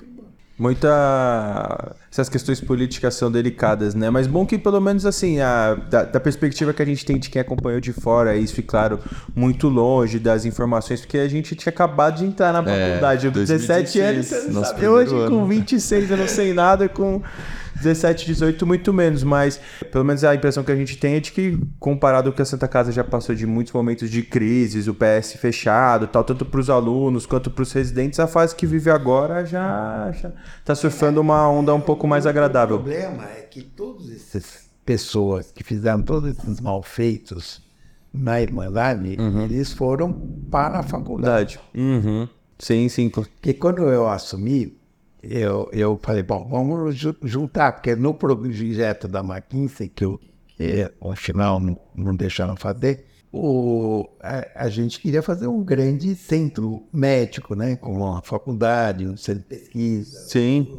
Muita. 0.59 1.95
Essas 2.11 2.29
questões 2.29 2.61
políticas 2.61 3.15
são 3.15 3.31
delicadas, 3.31 3.95
né? 3.95 4.11
Mas 4.11 4.27
bom 4.27 4.45
que 4.45 4.59
pelo 4.59 4.81
menos 4.81 5.07
assim, 5.07 5.41
a... 5.41 5.75
da, 5.75 6.03
da 6.03 6.19
perspectiva 6.19 6.73
que 6.73 6.83
a 6.83 6.85
gente 6.85 7.07
tem 7.07 7.17
de 7.19 7.31
quem 7.31 7.41
acompanhou 7.41 7.81
de 7.81 7.93
fora, 7.93 8.37
isso, 8.37 8.59
e 8.59 8.63
claro, 8.63 8.99
muito 9.37 9.69
longe 9.69 10.19
das 10.19 10.45
informações, 10.45 11.01
porque 11.01 11.19
a 11.19 11.29
gente 11.29 11.55
tinha 11.55 11.71
acabado 11.71 12.19
de 12.19 12.25
entrar 12.25 12.53
na 12.53 12.65
faculdade. 12.65 13.27
Eu, 13.27 13.33
17 13.33 14.01
anos, 14.01 14.31
2016, 14.31 14.43
você 14.43 14.47
não 14.49 14.55
nosso 14.55 14.71
sabe. 14.73 14.85
Eu 14.85 14.93
hoje 14.93 15.11
com 15.11 15.39
ano. 15.39 15.47
26 15.47 16.11
eu 16.11 16.17
não 16.17 16.29
sei 16.29 16.53
nada, 16.53 16.89
com 16.89 17.23
17, 17.83 18.27
18, 18.27 18.67
muito 18.67 18.93
menos. 18.93 19.23
Mas 19.23 19.61
pelo 19.91 20.05
menos 20.05 20.23
a 20.25 20.35
impressão 20.35 20.63
que 20.65 20.73
a 20.73 20.77
gente 20.77 20.97
tem 20.97 21.15
é 21.15 21.21
de 21.21 21.33
que, 21.33 21.59
comparado 21.79 22.31
com 22.31 22.37
que 22.37 22.43
a 22.43 22.45
Santa 22.45 22.69
Casa 22.69 22.93
já 22.93 23.03
passou 23.05 23.35
de 23.35 23.47
muitos 23.47 23.73
momentos 23.73 24.11
de 24.11 24.23
crises, 24.23 24.87
o 24.89 24.95
PS 24.95 25.35
fechado, 25.41 26.07
tal, 26.07 26.25
tanto 26.25 26.45
para 26.45 26.61
os 26.61 26.71
alunos 26.71 27.27
quanto 27.27 27.51
para 27.51 27.63
os 27.63 27.73
residentes, 27.73 28.19
a 28.21 28.27
fase 28.27 28.55
que 28.55 28.67
vive 28.67 28.91
agora 28.91 29.45
já 29.45 30.11
está 30.59 30.75
surfando 30.75 31.21
uma 31.21 31.49
onda 31.49 31.75
um 31.75 31.81
pouco 31.81 32.07
mais 32.07 32.27
O 32.27 32.29
agradável. 32.29 32.79
problema 32.79 33.25
é 33.25 33.43
que 33.43 33.63
todas 33.63 34.11
essas 34.11 34.69
pessoas 34.85 35.53
que 35.53 35.63
fizeram 35.63 36.03
todos 36.03 36.31
esses 36.31 36.61
malfeitos 36.61 37.63
na 38.13 38.41
Irmandade, 38.41 39.17
eles 39.45 39.73
foram 39.73 40.13
para 40.51 40.79
a 40.79 40.83
faculdade. 40.83 41.61
Uhum. 41.75 42.27
Sim, 42.59 42.89
sim. 42.89 43.09
Porque 43.11 43.53
quando 43.53 43.83
eu 43.83 44.09
assumi, 44.09 44.78
eu, 45.23 45.69
eu 45.73 45.99
falei, 46.03 46.23
bom, 46.23 46.47
vamos 46.49 46.95
ju- 46.97 47.17
juntar, 47.23 47.73
porque 47.73 47.95
no 47.97 48.15
projeto 48.15 49.09
da 49.09 49.21
McKinsey, 49.21 49.89
que, 49.89 50.05
eu, 50.05 50.21
que 50.57 50.91
ao 51.01 51.15
final 51.17 51.59
não, 51.61 51.79
não 51.95 52.15
deixaram 52.15 52.57
fazer, 52.57 53.07
o, 53.33 54.09
a, 54.21 54.65
a 54.65 54.69
gente 54.69 54.99
queria 55.01 55.23
fazer 55.23 55.47
um 55.47 55.63
grande 55.63 56.15
centro 56.15 56.83
médico, 56.93 57.55
né? 57.55 57.77
Com 57.77 57.93
uma 57.93 58.23
faculdade, 58.23 59.07
um 59.07 59.17
centro 59.17 59.43
de 59.43 59.49
pesquisa. 59.49 60.19
Sim. 60.29 60.79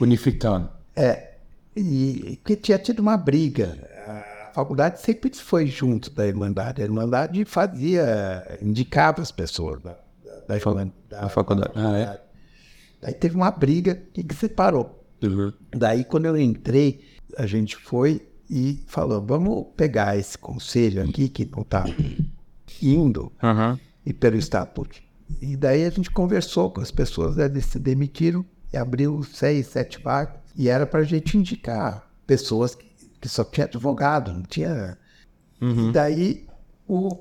Unificando. 0.00 0.70
É, 0.96 1.32
e 1.76 2.40
que 2.44 2.56
tinha 2.56 2.78
tido 2.78 3.00
uma 3.00 3.16
briga. 3.16 3.90
A 4.06 4.52
faculdade 4.54 5.00
sempre 5.00 5.30
foi 5.34 5.66
junto 5.66 6.10
da 6.10 6.26
Irmandade. 6.26 6.82
A 6.82 6.84
Irmandade 6.84 7.44
fazia, 7.44 8.58
indicava 8.60 9.22
as 9.22 9.30
pessoas 9.30 9.80
da, 9.82 9.96
da, 10.48 10.56
da, 10.58 11.20
da 11.22 11.28
faculdade. 11.28 11.72
Ah, 11.74 11.98
é? 11.98 12.20
Daí 13.02 13.12
teve 13.12 13.34
uma 13.34 13.50
briga 13.50 14.00
que, 14.14 14.22
que 14.22 14.34
separou. 14.34 15.04
Daí, 15.72 16.04
quando 16.04 16.26
eu 16.26 16.38
entrei, 16.38 17.04
a 17.36 17.46
gente 17.46 17.76
foi 17.76 18.28
e 18.48 18.82
falou: 18.86 19.20
vamos 19.20 19.66
pegar 19.76 20.16
esse 20.16 20.38
conselho 20.38 21.02
aqui 21.02 21.28
que 21.28 21.44
não 21.44 21.62
está 21.62 21.84
indo 22.80 23.32
Aham. 23.42 23.78
e 24.06 24.12
pelo 24.12 24.36
estatuto. 24.36 25.02
E 25.40 25.56
daí 25.56 25.84
a 25.84 25.90
gente 25.90 26.10
conversou 26.10 26.70
com 26.70 26.80
as 26.80 26.90
pessoas, 26.90 27.38
eles 27.38 27.64
se 27.66 27.78
demitiram 27.78 28.44
e 28.72 28.76
abriu 28.76 29.22
seis, 29.24 29.66
sete 29.66 30.00
vagas. 30.00 30.40
E 30.54 30.68
era 30.68 30.86
para 30.86 31.00
a 31.00 31.04
gente 31.04 31.36
indicar 31.36 32.08
pessoas 32.26 32.74
que, 32.74 32.86
que 33.20 33.28
só 33.28 33.42
tinha 33.42 33.66
advogado, 33.66 34.32
não 34.32 34.42
tinha. 34.42 34.96
E 35.60 35.92
daí 35.92 36.46
o 36.86 37.16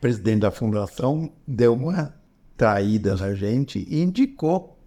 presidente 0.00 0.40
da 0.40 0.50
fundação 0.50 1.30
deu 1.46 1.74
uma 1.74 2.14
traída 2.56 3.14
na 3.16 3.34
gente 3.34 3.86
e 3.88 4.00
indicou 4.00 4.79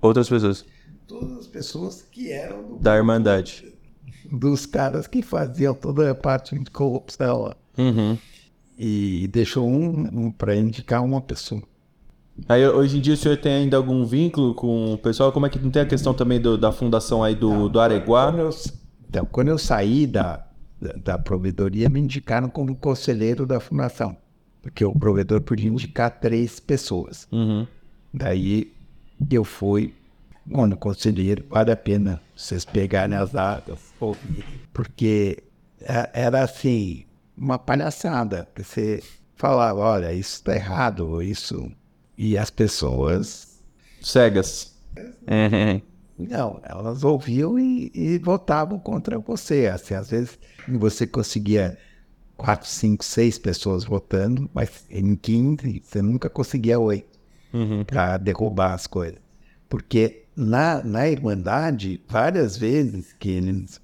Outras 0.00 0.28
pessoas. 0.28 0.64
todas 1.06 1.38
as 1.38 1.46
pessoas 1.46 2.02
que 2.02 2.30
eram 2.30 2.62
do- 2.68 2.78
Da 2.78 2.96
Irmandade. 2.96 3.72
dos 4.30 4.64
caras 4.66 5.06
que 5.06 5.22
faziam 5.22 5.74
toda 5.74 6.10
a 6.10 6.14
parte 6.14 6.56
de 6.58 6.70
corrupção 6.70 7.42
lá. 7.42 7.56
Uhum. 7.76 8.16
E 8.78 9.28
deixou 9.32 9.68
um, 9.68 10.26
um 10.26 10.30
para 10.32 10.54
indicar 10.56 11.04
uma 11.04 11.20
pessoa. 11.20 11.62
Aí, 12.48 12.66
hoje 12.66 12.96
em 12.96 13.00
dia, 13.00 13.12
o 13.14 13.16
senhor 13.16 13.36
tem 13.36 13.52
ainda 13.52 13.76
algum 13.76 14.04
vínculo 14.06 14.54
com 14.54 14.94
o 14.94 14.98
pessoal? 14.98 15.30
Como 15.32 15.44
é 15.44 15.50
que 15.50 15.58
não 15.58 15.70
tem 15.70 15.82
a 15.82 15.86
questão 15.86 16.14
também 16.14 16.40
do- 16.40 16.56
da 16.56 16.72
fundação 16.72 17.22
aí 17.22 17.34
do, 17.34 17.68
do 17.68 17.78
Areguá? 17.80 18.26
Quando 18.32 18.38
eu, 18.38 18.50
então, 19.08 19.24
quando 19.30 19.48
eu 19.48 19.58
saí 19.58 20.06
da, 20.06 20.46
da, 20.80 20.92
da 20.92 21.18
provedoria, 21.18 21.88
me 21.90 22.00
indicaram 22.00 22.48
como 22.48 22.74
conselheiro 22.76 23.44
da 23.44 23.60
fundação. 23.60 24.16
Porque 24.62 24.84
o 24.84 24.92
provedor 24.92 25.40
podia 25.42 25.68
indicar 25.68 26.18
três 26.20 26.58
pessoas. 26.60 27.26
Uhum. 27.32 27.66
Daí 28.14 28.72
eu 29.30 29.44
fui, 29.44 29.94
quando 30.50 30.76
conselheiro, 30.76 31.44
vale 31.48 31.70
a 31.70 31.76
pena 31.76 32.20
vocês 32.36 32.64
pegarem 32.64 33.16
as 33.16 33.32
datas, 33.32 33.78
ouvir, 34.00 34.44
porque 34.72 35.42
é- 35.80 36.10
era 36.12 36.42
assim, 36.42 37.04
uma 37.36 37.58
palhaçada. 37.58 38.48
Você 38.56 39.02
falava, 39.36 39.80
olha, 39.80 40.12
isso 40.12 40.36
está 40.36 40.54
errado, 40.54 41.22
isso. 41.22 41.70
E 42.16 42.36
as 42.36 42.50
pessoas 42.50 43.50
Cegas. 44.00 44.74
Uhum. 44.96 45.80
Não, 46.18 46.60
elas 46.64 47.04
ouviam 47.04 47.58
e, 47.58 47.90
e 47.94 48.18
votavam 48.18 48.78
contra 48.78 49.18
você. 49.18 49.66
Assim, 49.66 49.94
às 49.94 50.10
vezes 50.10 50.38
você 50.68 51.06
conseguia 51.06 51.78
quatro, 52.36 52.68
cinco, 52.68 53.04
seis 53.04 53.38
pessoas 53.38 53.84
votando, 53.84 54.50
mas 54.52 54.84
em 54.90 55.14
15 55.14 55.82
você 55.84 56.02
nunca 56.02 56.28
conseguia 56.28 56.78
oito 56.78 57.09
para 57.86 58.16
derrubar 58.18 58.74
as 58.74 58.86
coisas. 58.86 59.18
Porque 59.68 60.24
na, 60.36 60.82
na 60.82 61.08
Irmandade, 61.08 62.00
várias 62.08 62.56
vezes 62.56 63.12
que 63.12 63.30
eles 63.30 63.80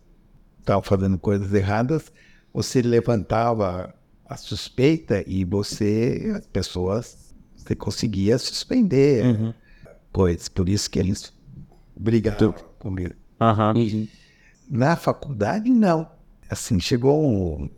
estavam 0.58 0.82
fazendo 0.82 1.18
coisas 1.18 1.52
erradas, 1.52 2.12
você 2.52 2.82
levantava 2.82 3.94
a 4.24 4.36
suspeita 4.36 5.22
e 5.26 5.44
você, 5.44 6.32
as 6.36 6.46
pessoas, 6.46 7.34
você 7.56 7.74
conseguia 7.76 8.38
suspender 8.38 9.54
coisas. 10.12 10.48
Por 10.48 10.68
isso 10.68 10.90
que 10.90 10.98
eles 10.98 11.32
brigaram 11.96 12.54
comigo. 12.78 13.14
Aham. 13.40 13.74
Na 14.68 14.96
faculdade, 14.96 15.70
não. 15.70 16.10
Assim, 16.50 16.80
chegou 16.80 17.24
um, 17.24 17.68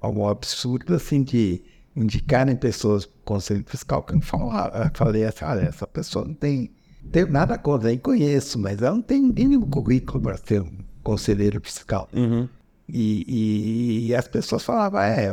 algum 0.00 0.26
absurdo 0.28 0.94
assim 0.94 1.22
de 1.22 1.62
indicarem 2.02 2.54
pessoas 2.56 3.04
para 3.06 3.18
o 3.20 3.24
conselho 3.24 3.64
fiscal 3.66 4.02
que 4.02 4.14
eu 4.14 4.20
falava, 4.20 4.84
eu 4.84 4.90
falei 4.94 5.24
assim, 5.24 5.44
olha, 5.44 5.60
essa 5.62 5.86
pessoa 5.86 6.24
não 6.24 6.34
tem, 6.34 6.70
tem 7.10 7.26
nada 7.26 7.58
contra, 7.58 7.88
nem 7.88 7.98
conheço, 7.98 8.58
mas 8.58 8.80
ela 8.80 8.94
não 8.94 9.02
tem 9.02 9.20
nenhum 9.22 9.62
currículo 9.62 10.20
para 10.22 10.36
ser 10.36 10.62
um 10.62 10.78
conselheiro 11.02 11.60
fiscal. 11.62 12.08
Uhum. 12.12 12.48
E, 12.88 13.24
e- 13.28 14.06
e 14.08 14.14
as 14.14 14.26
pessoas 14.28 14.62
falavam, 14.64 15.00
é, 15.00 15.28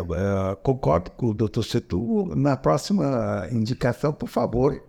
concordo 0.61 1.11
com 1.11 1.27
o 1.27 1.33
doutor 1.33 1.63
Setu, 1.63 2.25
na 2.35 2.57
próxima 2.57 3.47
indicação, 3.51 4.11
por 4.11 4.27
favor, 4.27 4.81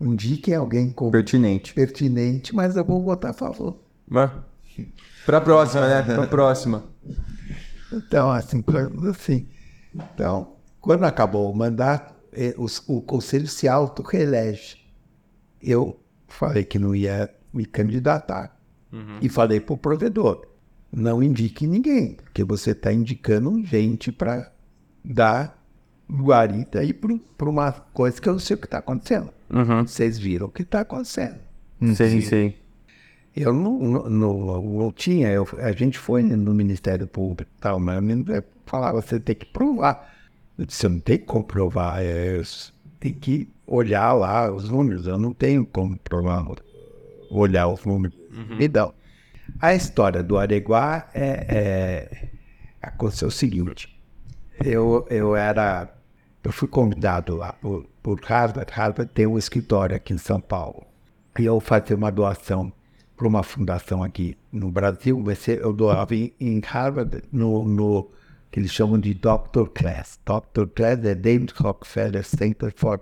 indiquem 0.00 0.54
alguém 0.54 0.90
com 0.90 1.10
Pertinente. 1.10 1.74
pertinente, 1.74 2.54
mas 2.54 2.76
eu 2.76 2.84
vou 2.84 3.02
votar 3.02 3.32
a 3.32 3.34
favor. 3.34 3.76
Mas, 4.08 4.30
pra 5.26 5.40
próxima, 5.40 5.86
né? 5.86 6.02
Pra 6.02 6.26
próxima. 6.26 6.84
Então, 7.92 8.30
assim, 8.30 8.64
assim. 9.10 9.46
Então, 9.94 10.55
quando 10.86 11.02
acabou 11.04 11.50
o 11.50 11.54
mandato, 11.56 12.14
eh, 12.32 12.54
os- 12.56 12.82
o 12.86 13.00
conselho 13.00 13.48
se 13.48 13.66
auto-reelege. 13.66 14.76
Eu 15.60 15.98
falei 16.28 16.64
que 16.64 16.78
não 16.78 16.94
ia 16.94 17.28
me 17.52 17.64
candidatar. 17.66 18.56
E 19.20 19.28
falei 19.28 19.58
para 19.60 19.74
o 19.74 19.76
provedor, 19.76 20.46
não 20.92 21.20
indique 21.22 21.66
ninguém, 21.66 22.14
porque 22.14 22.44
você 22.44 22.70
está 22.70 22.92
indicando 22.92 23.62
gente 23.64 24.10
para 24.12 24.52
dar 25.04 25.60
guarita 26.10 26.78
aí 26.78 26.94
para 26.94 27.48
uma 27.50 27.72
coisa 27.72 28.20
que 28.20 28.28
eu 28.28 28.34
não 28.34 28.40
sei 28.40 28.54
o 28.54 28.58
que 28.58 28.66
está 28.66 28.78
acontecendo. 28.78 29.30
Uhum. 29.50 29.86
Vocês 29.86 30.16
viram 30.18 30.46
o 30.46 30.50
que 30.50 30.62
está 30.62 30.80
acontecendo. 30.80 31.38
Sim, 31.80 31.94
sim. 32.22 32.54
Eu 33.34 33.52
não, 33.52 33.78
não, 33.78 34.08
não, 34.08 34.62
não 34.62 34.92
tinha, 34.92 35.28
eu- 35.30 35.46
a 35.58 35.72
gente 35.72 35.98
foi 35.98 36.22
no 36.22 36.54
Ministério 36.54 37.06
Público 37.06 37.50
e 37.54 37.60
tal, 37.60 37.78
mas 37.80 38.02
eu 38.28 38.44
falava, 38.64 39.02
você 39.02 39.18
tem 39.20 39.34
que 39.34 39.44
provar. 39.46 40.15
Eu 40.58 40.90
não 40.90 41.00
tenho 41.00 41.18
que 41.18 41.26
comprovar, 41.26 41.98
é, 42.00 42.40
tem 42.98 43.12
que 43.12 43.48
olhar 43.66 44.12
lá 44.12 44.50
os 44.50 44.68
números. 44.68 45.06
Eu 45.06 45.18
não 45.18 45.32
tenho 45.32 45.66
como 45.66 45.98
provar, 45.98 46.46
olhar 47.30 47.68
os 47.68 47.84
números. 47.84 48.16
Então, 48.60 48.92
a 49.60 49.74
história 49.74 50.22
do 50.22 50.38
Areguá 50.38 51.08
é, 51.14 51.46
é 51.48 52.28
aconteceu 52.80 53.28
o 53.28 53.30
seguinte. 53.30 54.00
Eu, 54.64 55.06
eu 55.10 55.36
era. 55.36 55.92
Eu 56.42 56.52
fui 56.52 56.68
convidado 56.68 57.36
lá 57.36 57.52
por, 57.52 57.86
por 58.02 58.20
Harvard. 58.20 58.72
Harvard 58.72 59.10
tem 59.12 59.26
um 59.26 59.36
escritório 59.36 59.96
aqui 59.96 60.14
em 60.14 60.18
São 60.18 60.40
Paulo. 60.40 60.86
E 61.38 61.44
eu 61.44 61.60
fazia 61.60 61.96
uma 61.96 62.10
doação 62.10 62.72
para 63.16 63.26
uma 63.26 63.42
fundação 63.42 64.02
aqui 64.02 64.36
no 64.52 64.70
Brasil. 64.70 65.18
mas 65.18 65.46
Eu 65.48 65.72
doava 65.72 66.14
em, 66.14 66.32
em 66.38 66.60
Harvard, 66.60 67.22
no, 67.32 67.64
no 67.64 68.10
que 68.50 68.60
eles 68.60 68.72
chamam 68.72 68.98
de 68.98 69.12
Doctor 69.14 69.68
Class. 69.70 70.18
Doctor 70.24 70.68
Class 70.68 71.04
é 71.04 71.14
David 71.14 71.52
Rockefeller 71.56 72.24
Center 72.24 72.72
for 72.74 73.00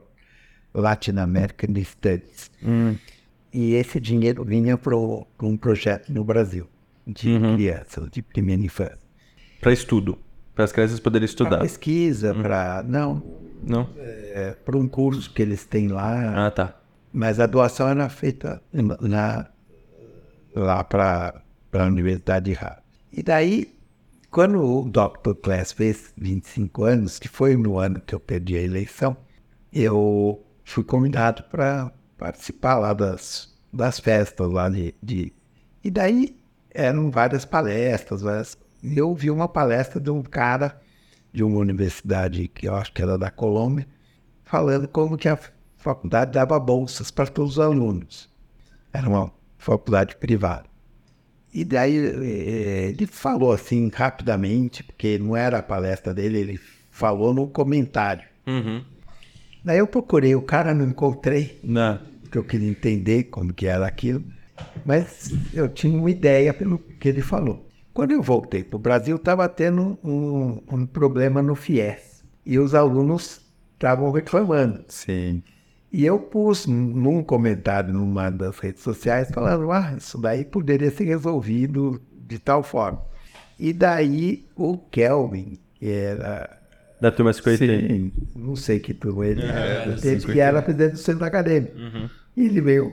Latin 0.75 1.19
American 1.19 1.75
Studies. 1.85 2.51
E 3.53 3.75
esse 3.75 4.01
dinheiro 4.01 4.45
vinha 4.45 4.77
para 4.77 4.97
um 4.97 5.57
projeto 5.57 6.13
no 6.13 6.25
Brasil, 6.25 6.67
de 7.07 7.39
crianças, 7.55 8.11
de 8.11 8.21
primeira 8.23 8.61
infância. 8.63 8.99
Para 9.61 9.73
estudo. 9.73 10.19
Para 10.55 10.65
as 10.65 10.73
crianças 10.73 10.99
poderem 11.01 11.27
Para 11.27 11.31
estudar. 11.31 11.59
pesquisa, 11.61 12.35
para. 12.35 12.83
Não, 12.85 13.23
Não? 13.63 13.89
é, 13.97 14.57
para 14.65 14.77
um 14.77 14.87
curso 14.89 15.33
que 15.33 15.41
eles 15.43 15.65
têm 15.65 15.89
lá. 15.89 16.47
Ah, 16.47 16.51
tá. 16.51 16.81
Mas 17.13 17.39
a 17.39 17.47
doação 17.47 17.89
era 17.89 18.09
feita 18.09 18.61
na, 18.73 19.49
lá 20.55 20.83
para 20.83 21.43
a 21.73 21.85
Universidade 21.85 22.47
de 22.47 22.53
Harvard. 22.53 22.83
E 23.13 23.23
daí, 23.23 23.73
quando 24.35 24.61
o 24.61 24.91
Dr. 24.91 25.35
Class 25.41 25.71
fez 25.71 26.13
25 26.17 26.83
anos, 26.83 27.21
que 27.21 27.29
foi 27.29 27.57
no 27.57 27.79
ano 27.79 28.01
que 28.01 28.13
eu 28.13 28.19
perdi 28.19 28.57
a 28.57 28.63
eleição, 28.63 29.17
eu 29.73 30.45
fui 30.65 30.83
convidado 30.83 31.45
para 31.45 31.93
participar 32.19 32.79
lá 32.81 32.93
das, 32.93 33.55
das 33.73 34.01
festas 34.01 34.51
lá 34.51 34.69
de, 34.69 34.93
de... 35.01 35.33
E 35.85 35.89
daí 35.89 36.37
eram 36.73 37.13
várias 37.13 37.45
palestras, 37.45 38.23
várias... 38.23 38.59
e 38.83 38.99
eu 38.99 39.15
vi 39.15 39.31
uma 39.31 39.47
palestra 39.47 40.01
de 40.01 40.11
um 40.11 40.21
cara 40.21 40.81
de 41.33 41.45
uma 41.45 41.61
universidade 41.61 42.49
que 42.49 42.67
eu 42.67 42.75
acho 42.75 42.93
que 42.93 43.03
era 43.03 43.17
da 43.17 43.31
Colômbia, 43.31 43.87
falando 44.43 44.89
como 44.89 45.17
que 45.17 45.29
a 45.29 45.39
faculdade 45.77 46.33
dava 46.33 46.59
bolsas 46.59 47.09
para 47.09 47.29
todos 47.29 47.53
os 47.53 47.61
alunos. 47.61 48.29
Era 48.93 49.09
uma 49.09 49.31
faculdade 49.59 50.17
privada. 50.17 50.74
E 51.55 51.65
daí 51.65 51.97
eh, 51.97 52.89
ele 52.91 53.07
falou 53.07 53.53
assim 53.53 53.89
rapidamente, 53.95 54.83
porque 54.83 55.19
não 55.19 55.37
era 55.37 55.59
a 55.59 55.63
palestra 55.63 56.13
dele, 56.13 56.41
ele 56.41 56.61
falou 56.91 57.33
no 57.33 57.47
comentário. 57.47 58.25
Uhum. 58.45 58.83
Daí 59.65 59.79
eu 59.79 59.87
procurei 59.87 60.35
o 60.35 60.43
cara, 60.43 60.75
não 60.75 60.87
encontrei, 60.87 61.61
Não. 61.63 61.99
porque 62.23 62.37
eu 62.37 62.45
queria 62.45 62.69
entender 62.69 63.25
como 63.25 63.55
que 63.55 63.67
era 63.67 63.87
aquilo, 63.87 64.23
mas 64.85 65.33
eu 65.55 65.69
tinha 65.69 65.97
uma 65.97 66.11
ideia 66.11 66.53
pelo 66.53 66.79
que 66.79 67.09
ele 67.09 67.23
falou. 67.23 67.67
Quando 67.95 68.11
eu 68.11 68.21
voltei 68.21 68.65
para 68.65 68.77
o 68.77 68.81
Brasil, 68.81 69.15
estava 69.17 69.49
tendo 69.49 69.97
um, 70.03 70.61
um 70.71 70.85
problema 70.85 71.41
no 71.41 71.55
FIES, 71.55 72.25
e 72.45 72.59
os 72.59 72.75
alunos 72.75 73.41
estavam 73.75 74.11
reclamando. 74.11 74.85
Sim. 74.89 75.43
E 75.97 76.05
eu 76.05 76.19
pus 76.19 76.67
num 76.67 77.23
comentário 77.23 77.95
numa 77.95 78.29
das 78.29 78.59
redes 78.59 78.83
sociais 78.83 79.31
falando, 79.31 79.71
ah, 79.71 79.95
isso 79.97 80.21
daí 80.21 80.45
poderia 80.45 80.91
ser 80.91 81.05
resolvido 81.05 82.03
de 82.27 82.37
tal 82.37 82.65
forma. 82.65 83.01
E 83.57 83.73
daí 83.73 84.45
o 84.57 84.77
Kelvin, 84.77 85.57
que 85.77 85.89
era, 85.89 86.59
Da 87.01 87.13
turma 87.13 87.33
51. 87.33 87.57
sim, 87.79 88.13
não 88.35 88.57
sei 88.57 88.81
que 88.81 88.93
turma 88.93 89.25
ele 89.25 89.43
era, 89.43 89.97
ele 90.03 90.21
que 90.21 90.41
era 90.41 90.61
presidente 90.61 90.93
do 90.95 90.99
centro 90.99 91.25
acadêmico. 91.25 91.77
E 92.37 92.45
ele 92.47 92.61
veio 92.61 92.93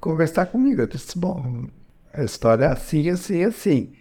conversar 0.00 0.46
comigo. 0.46 0.80
Eu 0.80 0.86
disse, 0.86 1.18
bom, 1.18 1.66
a 2.14 2.24
história 2.24 2.64
é 2.64 2.68
assim, 2.68 3.10
assim, 3.10 3.44
assim. 3.44 3.92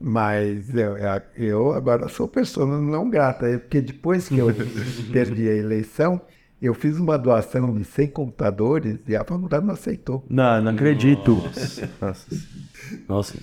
Mas 0.00 0.74
eu, 0.74 0.96
eu 1.36 1.72
agora 1.74 2.08
sou 2.08 2.26
pessoa 2.26 2.66
não 2.66 3.10
grata, 3.10 3.46
é 3.46 3.58
porque 3.58 3.82
depois 3.82 4.26
que 4.26 4.38
eu 4.38 4.48
perdi 5.12 5.50
a 5.50 5.54
eleição, 5.54 6.18
eu 6.66 6.74
fiz 6.74 6.98
uma 6.98 7.16
doação 7.18 7.74
de 7.76 7.84
100 7.84 8.08
computadores 8.08 8.98
e 9.08 9.16
a 9.16 9.24
faculdade 9.24 9.64
não 9.64 9.74
aceitou. 9.74 10.24
Não, 10.28 10.60
não 10.62 10.72
acredito. 10.72 11.36
Nossa. 13.08 13.36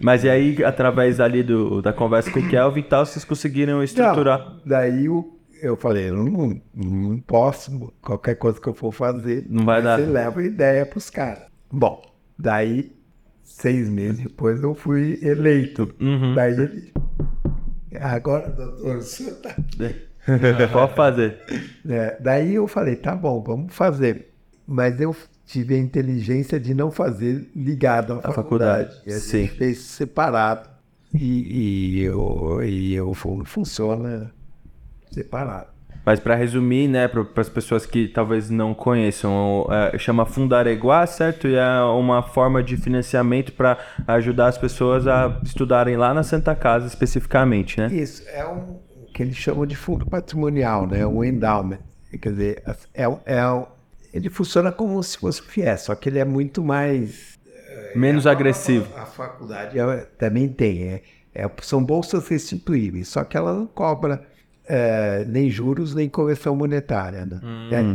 Mas 0.00 0.24
e 0.24 0.28
aí, 0.28 0.64
através 0.64 1.20
ali 1.20 1.42
do, 1.42 1.80
da 1.80 1.92
conversa 1.92 2.30
com 2.30 2.40
o 2.40 2.48
Kelvin 2.48 2.80
e 2.80 2.84
tal, 2.84 3.06
vocês 3.06 3.24
conseguiram 3.24 3.82
estruturar. 3.82 4.38
Não, 4.40 4.60
daí 4.66 5.08
o- 5.08 5.38
eu 5.62 5.76
falei, 5.76 6.08
eu 6.08 6.16
não, 6.16 6.60
não 6.74 7.18
posso, 7.20 7.92
qualquer 8.00 8.34
coisa 8.36 8.58
que 8.60 8.66
eu 8.66 8.72
for 8.74 8.92
fazer, 8.92 9.44
Não 9.48 9.64
vai 9.64 9.82
dar. 9.82 9.98
você 9.98 10.06
leva 10.06 10.42
ideia 10.42 10.86
pros 10.86 11.10
caras. 11.10 11.44
Bom, 11.70 12.00
daí, 12.38 12.92
seis 13.42 13.88
meses 13.88 14.22
depois, 14.22 14.62
eu 14.62 14.74
fui 14.74 15.18
eleito. 15.22 15.94
Uhum. 16.00 16.34
Daí 16.34 16.52
ele. 16.54 16.92
Agora, 18.00 18.48
doutor, 18.50 18.96
o 18.96 19.02
senhor 19.02 19.34
tá 19.36 19.54
Pode 20.72 20.94
fazer. 20.94 21.38
É, 21.88 22.16
daí 22.20 22.54
eu 22.54 22.66
falei, 22.66 22.96
tá 22.96 23.14
bom, 23.14 23.42
vamos 23.42 23.74
fazer. 23.74 24.28
Mas 24.66 25.00
eu 25.00 25.14
tive 25.46 25.74
a 25.74 25.78
inteligência 25.78 26.60
de 26.60 26.74
não 26.74 26.90
fazer 26.90 27.50
ligado 27.56 28.20
à 28.22 28.32
faculdade, 28.32 28.90
faculdade. 28.94 29.02
E 29.06 29.12
a 29.12 29.18
sim. 29.18 29.42
gente 29.42 29.54
fez 29.54 29.78
separado. 29.78 30.68
E, 31.12 31.98
e 31.98 32.02
eu, 32.02 32.60
e 32.62 32.94
eu 32.94 33.12
fu- 33.14 33.42
funciona 33.44 34.30
separado. 35.10 35.66
Mas 36.06 36.18
para 36.18 36.34
resumir, 36.34 36.88
né, 36.88 37.08
para 37.08 37.26
as 37.36 37.48
pessoas 37.48 37.84
que 37.84 38.08
talvez 38.08 38.48
não 38.48 38.72
conheçam, 38.72 39.66
é, 39.70 39.98
chama 39.98 40.24
Fundareguá, 40.24 41.06
certo? 41.06 41.46
E 41.46 41.54
é 41.56 41.80
uma 41.82 42.22
forma 42.22 42.62
de 42.62 42.76
financiamento 42.76 43.52
para 43.52 43.76
ajudar 44.06 44.46
as 44.46 44.56
pessoas 44.56 45.06
a 45.06 45.38
estudarem 45.42 45.96
lá 45.96 46.14
na 46.14 46.22
Santa 46.22 46.54
Casa 46.54 46.86
especificamente, 46.86 47.78
né? 47.78 47.88
Isso 47.92 48.22
é 48.28 48.46
um 48.46 48.78
que 49.12 49.22
eles 49.22 49.36
chamam 49.36 49.66
de 49.66 49.76
fundo 49.76 50.06
patrimonial, 50.06 50.86
né? 50.86 51.06
Um 51.06 51.22
endowment. 51.24 51.78
Quer 52.20 52.30
dizer, 52.30 52.62
é, 52.94 53.04
é, 53.04 53.66
ele 54.12 54.28
funciona 54.30 54.72
como 54.72 55.02
se 55.02 55.18
fosse 55.18 55.40
o 55.40 55.44
FIES, 55.44 55.82
só 55.82 55.94
que 55.94 56.08
ele 56.08 56.18
é 56.18 56.24
muito 56.24 56.62
mais 56.62 57.38
Menos 57.94 58.26
agressivo. 58.26 58.88
A 58.96 59.04
faculdade 59.06 59.78
é- 59.78 59.96
também 60.18 60.48
tem. 60.48 60.82
É, 60.84 61.02
é- 61.34 61.50
são 61.62 61.82
bolsas 61.84 62.26
restituíveis, 62.28 63.08
só 63.08 63.24
que 63.24 63.36
ela 63.36 63.52
não 63.54 63.66
cobra 63.66 64.26
é, 64.72 65.24
nem 65.26 65.50
juros 65.50 65.94
nem 65.96 66.08
correção 66.08 66.54
monetária. 66.54 67.26
Né? 67.26 67.40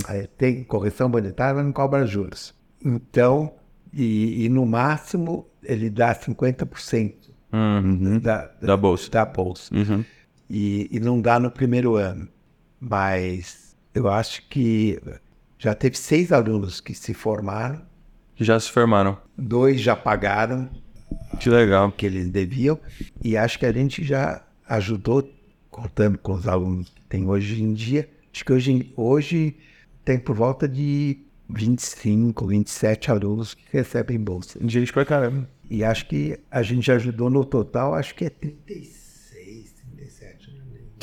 É, 0.09 0.17
é, 0.23 0.27
tem 0.37 0.61
correção 0.65 1.07
monetária, 1.07 1.55
mas 1.55 1.63
não 1.65 1.71
cobra 1.71 2.05
juros. 2.05 2.53
Então, 2.83 3.53
e, 3.93 4.43
e 4.45 4.49
no 4.49 4.65
máximo 4.65 5.47
ele 5.63 5.89
dá 5.89 6.13
50% 6.13 7.13
Uhum. 7.53 8.19
da, 8.19 8.51
Da 8.61 8.75
bolsa. 8.75 9.09
Da 9.09 9.23
bolsa. 9.23 9.73
Uhum. 9.73 10.03
E, 10.49 10.87
e 10.91 10.99
não 10.99 11.19
dá 11.21 11.39
no 11.39 11.49
primeiro 11.51 11.95
ano. 11.95 12.27
Mas 12.79 13.75
eu 13.93 14.07
acho 14.07 14.47
que 14.49 14.99
já 15.57 15.73
teve 15.73 15.97
seis 15.97 16.31
alunos 16.31 16.79
que 16.81 16.93
se 16.93 17.13
formaram, 17.13 17.81
já 18.37 18.59
se 18.59 18.69
formaram. 18.69 19.17
dois 19.37 19.79
já 19.81 19.95
pagaram 19.95 20.69
Que 21.39 21.49
legal. 21.49 21.91
que 21.91 22.05
eles 22.05 22.29
deviam, 22.29 22.77
e 23.23 23.35
acho 23.37 23.57
que 23.57 23.65
a 23.65 23.71
gente 23.71 24.03
já 24.03 24.43
ajudou, 24.67 25.27
contando 25.71 26.17
com 26.17 26.33
os 26.33 26.47
alunos 26.47 26.89
que 26.89 27.01
tem 27.05 27.27
hoje 27.27 27.63
em 27.63 27.73
dia, 27.73 28.09
acho 28.33 28.43
que 28.45 28.53
hoje, 28.53 28.93
hoje 28.95 29.57
tem 30.03 30.19
por 30.19 30.35
volta 30.35 30.67
de 30.67 31.17
25, 31.49 32.45
27 32.47 33.09
alunos 33.11 33.53
que 33.53 33.63
recebem 33.71 34.19
bolsa. 34.19 34.59
Gente 34.67 34.91
pra 34.93 35.05
caramba. 35.05 35.49
E 35.69 35.83
acho 35.83 36.07
que 36.07 36.39
a 36.51 36.61
gente 36.61 36.91
ajudou 36.91 37.29
no 37.29 37.43
total, 37.45 37.95
acho 37.95 38.13
que 38.13 38.25
é 38.25 38.29
36, 38.29 38.65
37. 38.67 39.04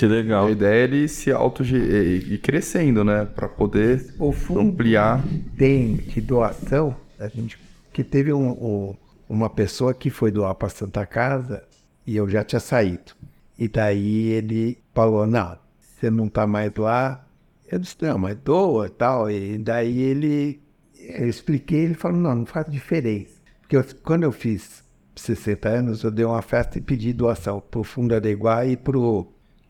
Que 0.02 0.06
legal. 0.08 0.46
A 0.46 0.50
ideia 0.50 0.80
é 0.80 0.82
ele 0.82 1.06
se 1.06 1.30
auto 1.30 1.62
ir 1.62 2.36
crescendo, 2.42 3.04
né? 3.04 3.24
Pra 3.24 3.48
poder 3.48 4.04
O 4.18 4.32
fundo 4.32 4.58
ampliar. 4.58 5.22
tem 5.56 5.94
de 5.94 6.20
doação, 6.20 6.96
a 7.20 7.28
gente 7.28 7.56
que 7.92 8.02
teve 8.02 8.32
um- 8.32 8.50
um- 8.50 8.96
uma 9.28 9.48
pessoa 9.48 9.94
que 9.94 10.10
foi 10.10 10.32
doar 10.32 10.56
para 10.56 10.68
Santa 10.68 11.06
Casa 11.06 11.62
e 12.04 12.16
eu 12.16 12.28
já 12.28 12.42
tinha 12.42 12.58
saído. 12.58 13.12
E 13.56 13.68
daí 13.68 14.30
ele 14.30 14.76
falou, 14.92 15.24
não, 15.24 15.56
você 15.80 16.10
não 16.10 16.26
está 16.26 16.48
mais 16.48 16.74
lá. 16.76 17.24
Eu 17.70 17.78
disse, 17.78 17.94
não, 18.02 18.18
mas 18.18 18.36
doa 18.44 18.86
e 18.88 18.90
tal. 18.90 19.30
E 19.30 19.56
daí 19.56 20.00
ele, 20.00 20.60
eu 20.98 21.28
expliquei, 21.28 21.84
ele 21.84 21.94
falou, 21.94 22.18
não, 22.18 22.34
não 22.34 22.46
faz 22.46 22.66
diferença. 22.68 23.40
Porque 23.60 23.76
eu- 23.76 23.84
quando 24.02 24.24
eu 24.24 24.32
fiz 24.32 24.82
60 25.14 25.68
anos, 25.68 26.02
eu 26.02 26.10
dei 26.10 26.24
uma 26.24 26.42
festa 26.42 26.76
e 26.76 26.80
pedi 26.80 27.12
doação 27.12 27.60
para 27.70 27.78
o 27.78 27.84
Fundo 27.84 28.16
Adeguá 28.16 28.66
e 28.66 28.76
para 28.76 28.98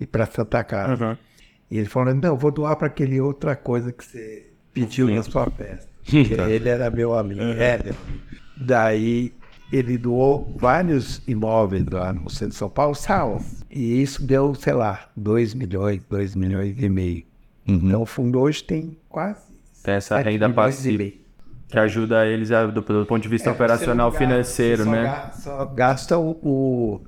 e 0.03 0.07
para 0.07 0.27
Santa 0.27 0.63
Casa. 0.65 1.05
Uhum. 1.11 1.17
E 1.71 1.79
ele 1.79 1.87
falou, 1.89 2.15
não, 2.15 2.37
vou 2.37 2.51
doar 2.51 2.77
para 2.77 2.87
aquele 2.89 3.21
outra 3.21 3.57
coisa 3.57 3.93
que 3.93 4.05
você 4.05 4.47
pediu 4.75 5.09
na 5.09 5.23
sua 5.23 5.51
festa. 5.51 5.89
Porque 6.05 6.35
ele 6.35 6.69
era 6.69 6.91
meu 6.91 7.15
amigo. 7.17 7.41
É, 7.41 7.79
meu 7.83 7.93
amigo. 7.93 7.97
Daí 8.57 9.33
ele 9.73 9.97
doou 9.97 10.55
vários 10.59 11.23
imóveis 11.27 11.87
lá 11.91 12.13
no 12.13 12.29
centro 12.29 12.51
de 12.51 12.57
São 12.57 12.69
Paulo, 12.69 12.95
salas. 12.95 13.65
E 13.71 14.03
isso 14.03 14.23
deu, 14.23 14.55
sei 14.55 14.75
lá, 14.75 15.09
2 15.17 15.55
milhões, 15.55 16.03
2 16.11 16.35
milhões 16.35 16.77
e 16.79 16.89
meio. 16.89 17.25
Então 17.67 18.03
o 18.03 18.07
fundo 18.07 18.39
hoje 18.41 18.63
tem 18.65 18.97
quase 19.09 19.41
Tem 19.83 19.95
essa 19.95 20.19
renda 20.19 20.51
passiva. 20.51 21.05
Que 21.69 21.79
ajuda 21.79 22.27
eles 22.27 22.51
a- 22.53 22.67
do, 22.67 22.83
do 22.83 23.07
ponto 23.07 23.23
de 23.23 23.29
vista 23.31 23.49
É, 23.49 23.53
operacional 23.53 24.11
gasta- 24.11 24.27
financeiro, 24.27 24.85
né? 24.85 25.05
ga- 25.05 25.31
Só 25.33 25.65
gasta 25.65 26.19
o, 26.19 26.33
o- 26.43 27.01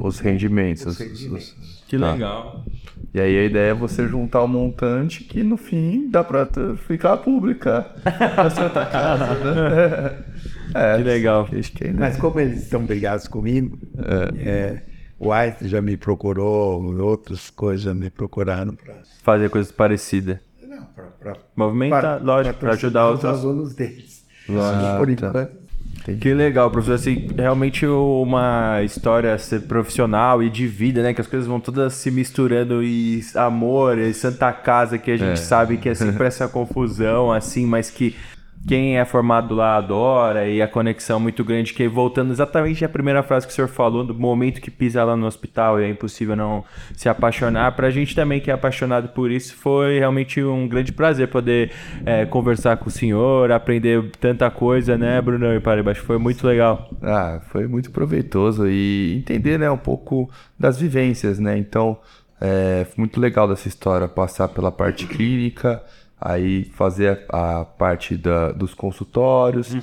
Os 0.00 0.18
rendimentos. 0.18 0.84
Os 0.86 0.94
os- 0.94 0.98
rendimentos. 0.98 1.52
os- 1.56 1.71
Que 1.92 1.98
Tá. 1.98 2.12
legal. 2.14 2.64
E 3.12 3.20
aí 3.20 3.38
a 3.38 3.44
ideia 3.44 3.70
é 3.72 3.74
você 3.74 4.08
juntar 4.08 4.42
um 4.42 4.48
montante 4.48 5.24
que 5.24 5.42
no 5.42 5.58
fim 5.58 6.08
dá 6.10 6.24
pra 6.24 6.48
ficar 6.88 7.18
pública. 7.18 7.84
Na 8.34 8.48
Santa 8.48 8.86
Casa, 8.86 9.26
né? 9.34 10.24
É, 10.74 10.96
Que 10.96 11.02
legal. 11.02 11.46
Acho 11.52 11.70
que 11.72 11.84
é 11.84 11.88
ideia. 11.88 12.00
Mas 12.00 12.16
como 12.16 12.40
eles 12.40 12.62
estão 12.62 12.82
brigados 12.86 13.28
comigo, 13.28 13.78
é, 14.38 14.80
o 15.18 15.30
Einstein 15.30 15.68
já 15.68 15.82
me 15.82 15.98
procurou, 15.98 16.82
outras 17.02 17.50
coisas 17.50 17.82
já 17.82 17.92
me 17.92 18.08
procuraram 18.08 18.74
para 18.74 18.94
Fazer 19.22 19.50
coisas 19.50 19.70
parecidas. 19.70 20.38
não, 20.66 20.82
pra, 20.86 21.04
pra, 21.20 21.36
Movimentar, 21.54 22.24
lógico, 22.24 22.58
para 22.58 22.72
ajudar 22.72 23.10
os 23.10 23.22
outros. 23.22 23.44
alunos 23.44 23.74
deles. 23.74 24.24
Ah, 24.48 24.96
Por 24.98 25.14
tá. 25.14 25.50
Enquanto. 26.10 26.22
Que 26.22 26.34
legal, 26.34 26.70
professor. 26.70 26.94
Assim, 26.94 27.28
realmente 27.36 27.86
uma 27.86 28.82
história 28.82 29.36
ser 29.38 29.62
profissional 29.62 30.42
e 30.42 30.50
de 30.50 30.66
vida, 30.66 31.02
né? 31.02 31.14
Que 31.14 31.20
as 31.20 31.26
coisas 31.26 31.46
vão 31.46 31.60
todas 31.60 31.94
se 31.94 32.10
misturando 32.10 32.82
e 32.82 33.20
amor, 33.34 33.98
e 33.98 34.12
Santa 34.12 34.52
Casa, 34.52 34.98
que 34.98 35.10
a 35.10 35.16
gente 35.16 35.38
sabe 35.38 35.76
que 35.76 35.88
é 35.88 35.94
sempre 35.94 36.26
essa 36.26 36.48
confusão, 36.48 37.32
assim, 37.32 37.66
mas 37.66 37.90
que 37.90 38.16
quem 38.66 38.96
é 38.96 39.04
formado 39.04 39.54
lá 39.54 39.76
adora 39.76 40.46
e 40.48 40.62
a 40.62 40.68
conexão 40.68 41.18
muito 41.18 41.42
grande, 41.42 41.74
que 41.74 41.88
voltando 41.88 42.32
exatamente 42.32 42.84
à 42.84 42.88
primeira 42.88 43.22
frase 43.22 43.46
que 43.46 43.52
o 43.52 43.54
senhor 43.54 43.68
falou, 43.68 44.04
do 44.04 44.14
momento 44.14 44.60
que 44.60 44.70
pisa 44.70 45.02
lá 45.04 45.16
no 45.16 45.26
hospital 45.26 45.80
e 45.80 45.84
é 45.84 45.88
impossível 45.88 46.36
não 46.36 46.64
se 46.94 47.08
apaixonar. 47.08 47.74
Pra 47.74 47.90
gente 47.90 48.14
também 48.14 48.40
que 48.40 48.50
é 48.50 48.54
apaixonado 48.54 49.08
por 49.08 49.30
isso, 49.30 49.56
foi 49.56 49.98
realmente 49.98 50.42
um 50.42 50.68
grande 50.68 50.92
prazer 50.92 51.28
poder 51.28 51.72
é, 52.06 52.24
conversar 52.24 52.76
com 52.76 52.88
o 52.88 52.90
senhor, 52.90 53.50
aprender 53.50 54.10
tanta 54.20 54.50
coisa, 54.50 54.96
né, 54.96 55.20
Brunão 55.20 55.56
e 55.56 55.60
que 55.60 56.00
foi 56.00 56.18
muito 56.18 56.46
legal. 56.46 56.88
Ah, 57.02 57.40
foi 57.48 57.66
muito 57.66 57.90
proveitoso 57.90 58.68
e 58.68 59.16
entender, 59.16 59.58
né, 59.58 59.70
um 59.70 59.78
pouco 59.78 60.30
das 60.58 60.78
vivências, 60.78 61.38
né? 61.38 61.58
Então, 61.58 61.98
é 62.40 62.86
muito 62.96 63.20
legal 63.20 63.46
dessa 63.46 63.68
história 63.68 64.08
passar 64.08 64.48
pela 64.48 64.72
parte 64.72 65.06
clínica, 65.06 65.82
aí 66.24 66.64
fazer 66.64 67.20
a, 67.28 67.60
a 67.60 67.64
parte 67.64 68.16
da, 68.16 68.52
dos 68.52 68.74
consultórios, 68.74 69.76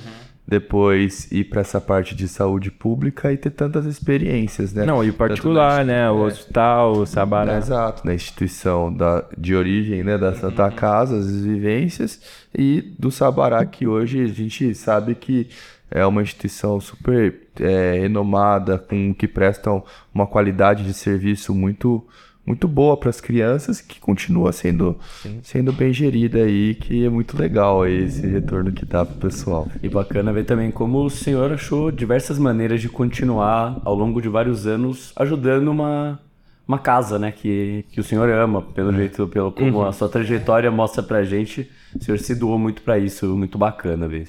depois 0.46 1.30
ir 1.30 1.44
para 1.44 1.60
essa 1.60 1.80
parte 1.80 2.12
de 2.14 2.26
saúde 2.26 2.70
pública 2.72 3.32
e 3.32 3.36
ter 3.36 3.50
tantas 3.50 3.86
experiências, 3.86 4.72
né? 4.72 4.84
Não, 4.84 5.04
e 5.04 5.10
o 5.10 5.14
particular, 5.14 5.84
na- 5.84 5.92
né? 5.92 6.10
O 6.10 6.22
hospital, 6.24 6.92
o 6.92 7.06
Sabará. 7.06 7.56
Exato, 7.56 8.04
na 8.04 8.12
instituição 8.14 8.92
da, 8.92 9.24
de 9.38 9.54
origem 9.54 10.02
né, 10.02 10.18
da 10.18 10.34
Santa 10.34 10.68
Casa, 10.70 11.16
as 11.18 11.30
vivências, 11.42 12.20
e 12.52 12.82
do 12.98 13.12
Sabará, 13.12 13.64
que 13.64 13.86
hoje 13.86 14.22
a 14.24 14.26
gente 14.26 14.74
sabe 14.74 15.14
que 15.14 15.48
é 15.88 16.04
uma 16.04 16.22
instituição 16.22 16.80
super 16.80 17.42
é, 17.60 17.98
renomada, 18.00 18.76
com 18.78 19.14
que 19.14 19.28
prestam 19.28 19.84
uma 20.12 20.26
qualidade 20.26 20.84
de 20.84 20.94
serviço 20.94 21.54
muito 21.54 22.04
muito 22.44 22.66
boa 22.66 22.96
para 22.96 23.10
as 23.10 23.20
crianças, 23.20 23.80
que 23.80 24.00
continua 24.00 24.52
sendo, 24.52 24.98
sendo 25.42 25.72
bem 25.72 25.92
gerida 25.92 26.38
aí, 26.38 26.74
que 26.74 27.04
é 27.04 27.08
muito 27.08 27.38
legal 27.38 27.86
esse 27.86 28.26
retorno 28.26 28.72
que 28.72 28.84
dá 28.84 29.04
pro 29.04 29.16
pessoal. 29.16 29.68
E 29.82 29.88
bacana 29.88 30.32
ver 30.32 30.44
também 30.44 30.70
como 30.70 31.04
o 31.04 31.10
senhor 31.10 31.52
achou 31.52 31.90
diversas 31.90 32.38
maneiras 32.38 32.80
de 32.80 32.88
continuar 32.88 33.80
ao 33.84 33.94
longo 33.94 34.20
de 34.20 34.28
vários 34.28 34.66
anos 34.66 35.12
ajudando 35.16 35.68
uma, 35.68 36.18
uma 36.66 36.78
casa, 36.78 37.18
né? 37.18 37.30
Que, 37.30 37.84
que 37.92 38.00
o 38.00 38.04
senhor 38.04 38.28
ama, 38.30 38.62
pelo 38.62 38.92
jeito, 38.92 39.28
pelo 39.28 39.52
como 39.52 39.84
a 39.84 39.92
sua 39.92 40.08
trajetória 40.08 40.70
mostra 40.70 41.02
pra 41.02 41.22
gente. 41.22 41.70
O 41.94 42.02
senhor 42.02 42.18
se 42.18 42.34
doou 42.34 42.58
muito 42.58 42.82
pra 42.82 42.98
isso, 42.98 43.26
muito 43.36 43.58
bacana 43.58 44.08
ver. 44.08 44.28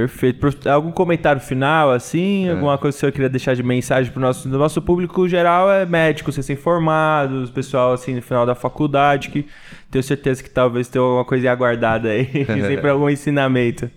Perfeito. 0.00 0.68
Algum 0.68 0.92
comentário 0.92 1.40
final, 1.40 1.90
assim? 1.90 2.48
Alguma 2.48 2.78
coisa 2.78 2.94
que 2.94 2.98
o 2.98 3.00
senhor 3.00 3.12
queria 3.12 3.28
deixar 3.28 3.54
de 3.54 3.62
mensagem 3.62 4.12
nosso... 4.16 4.48
O 4.48 4.58
nosso 4.58 4.80
público 4.80 5.28
geral 5.28 5.70
é 5.70 5.84
médicos, 5.84 6.36
recém-formados, 6.36 7.50
pessoal, 7.50 7.92
assim, 7.92 8.14
no 8.14 8.22
final 8.22 8.46
da 8.46 8.54
faculdade, 8.54 9.30
que 9.30 9.46
tenho 9.90 10.02
certeza 10.02 10.42
que 10.42 10.50
talvez 10.50 10.88
tenha 10.88 11.02
alguma 11.02 11.24
coisa 11.24 11.50
aguardada 11.50 12.10
aí, 12.10 12.46
sempre 12.46 12.88
algum 12.90 13.08
ensinamento. 13.08 13.90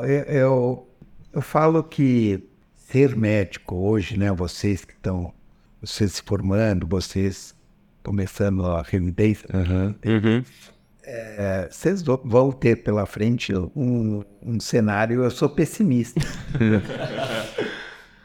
Eu, 0.00 0.06
eu, 0.06 0.88
eu 1.32 1.42
falo 1.42 1.82
que 1.82 2.42
ser 2.74 3.16
médico 3.16 3.74
hoje, 3.74 4.16
né? 4.16 4.30
Vocês 4.32 4.84
que 4.84 4.92
estão 4.92 5.32
vocês 5.80 6.12
se 6.12 6.22
formando, 6.22 6.86
vocês 6.86 7.54
começando 8.02 8.64
a 8.64 8.82
residência, 8.82 9.46
é, 11.06 11.68
vocês 11.70 12.02
vão 12.02 12.50
ter 12.52 12.82
pela 12.82 13.06
frente 13.06 13.52
um, 13.54 14.22
um 14.42 14.58
cenário. 14.60 15.22
Eu 15.22 15.30
sou 15.30 15.48
pessimista. 15.48 16.20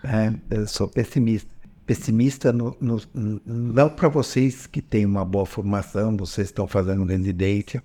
É, 0.03 0.33
eu 0.55 0.65
sou 0.67 0.87
pessimista. 0.87 1.53
Pessimista 1.85 2.53
no- 2.53 2.75
no- 2.79 3.01
não 3.45 3.89
para 3.89 4.07
vocês 4.07 4.65
que 4.67 4.81
têm 4.81 5.05
uma 5.05 5.25
boa 5.25 5.45
formação, 5.45 6.15
vocês 6.15 6.47
estão 6.47 6.67
fazendo 6.67 7.03
residência 7.03 7.83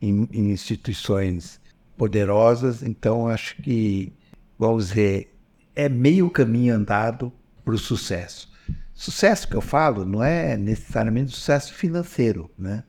em, 0.00 0.28
em 0.32 0.50
instituições 0.52 1.60
poderosas, 1.96 2.82
então 2.82 3.26
acho 3.26 3.56
que, 3.62 4.12
vamos 4.58 4.88
dizer, 4.88 5.34
é 5.74 5.88
meio 5.88 6.30
caminho 6.30 6.74
andado 6.76 7.32
para 7.64 7.74
o 7.74 7.78
sucesso. 7.78 8.48
Sucesso 8.94 9.48
que 9.48 9.56
eu 9.56 9.60
falo 9.60 10.04
não 10.04 10.22
é 10.22 10.56
necessariamente 10.56 11.32
sucesso 11.32 11.72
financeiro, 11.74 12.50
né? 12.58 12.84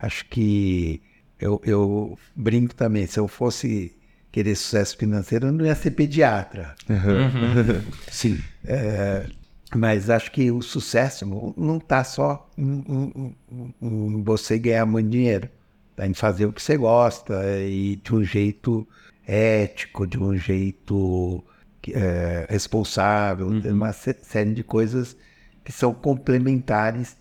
Acho 0.00 0.24
que 0.26 1.02
eu, 1.38 1.60
eu 1.64 2.18
brinco 2.34 2.74
também, 2.74 3.06
se 3.06 3.18
eu 3.18 3.28
fosse 3.28 3.94
querer 4.32 4.54
sucesso 4.56 4.96
financeiro, 4.96 5.48
eu 5.48 5.52
não 5.52 5.64
ia 5.66 5.74
ser 5.74 5.90
pediatra. 5.92 6.74
Sim. 8.10 8.38
É, 8.64 9.26
mas 9.74 10.10
acho 10.10 10.30
que 10.32 10.50
o 10.50 10.62
sucesso 10.62 11.26
não- 11.56 11.76
está 11.78 12.02
só 12.04 12.48
em, 12.56 12.84
em- 12.88 13.36
em- 13.80 14.22
você 14.22 14.58
ganhar 14.58 14.86
muito 14.86 15.08
dinheiro. 15.10 15.48
Está 15.92 16.06
em 16.06 16.14
fazer 16.14 16.46
o 16.46 16.52
que 16.52 16.62
você 16.62 16.76
gosta 16.76 17.34
e 17.60 17.96
de 17.96 18.14
um 18.14 18.24
jeito 18.24 18.86
ético, 19.26 20.06
de 20.06 20.18
um 20.18 20.36
jeito 20.36 21.44
é, 21.92 22.46
responsável, 22.48 23.60
tem 23.60 23.72
uma 23.72 23.92
sé- 23.92 24.16
série 24.22 24.52
de 24.54 24.62
coisas 24.62 25.16
que 25.64 25.72
são 25.72 25.92
complementares 25.94 27.16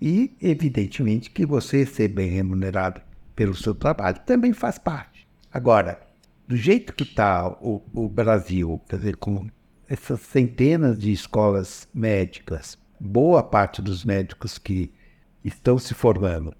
e, 0.00 0.36
evidentemente, 0.40 1.30
que 1.30 1.46
você 1.46 1.86
ser 1.86 2.08
bem 2.08 2.30
remunerado 2.30 3.00
pelo 3.34 3.54
seu 3.54 3.74
trabalho 3.74 4.20
também 4.26 4.52
faz 4.52 4.78
parte. 4.78 5.26
Agora, 5.52 6.00
do 6.46 6.56
jeito 6.56 6.92
que 6.92 7.04
está 7.04 7.48
o, 7.48 7.82
o 7.92 8.08
Brasil, 8.08 8.80
quer 8.88 8.96
dizer, 8.96 9.16
com 9.16 9.46
essas 9.88 10.20
centenas 10.20 10.98
de 10.98 11.12
escolas 11.12 11.88
médicas, 11.94 12.78
boa 13.00 13.42
parte 13.42 13.80
dos 13.82 14.04
médicos 14.04 14.58
que 14.58 14.92
estão 15.44 15.78
se 15.78 15.94
formando 15.94 16.54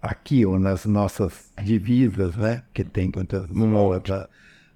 aqui 0.00 0.44
ou 0.44 0.58
nas 0.58 0.84
nossas 0.86 1.52
divisas, 1.62 2.36
né, 2.36 2.62
que 2.72 2.84
tem 2.84 3.10
quantas 3.10 3.46
da- 4.04 4.28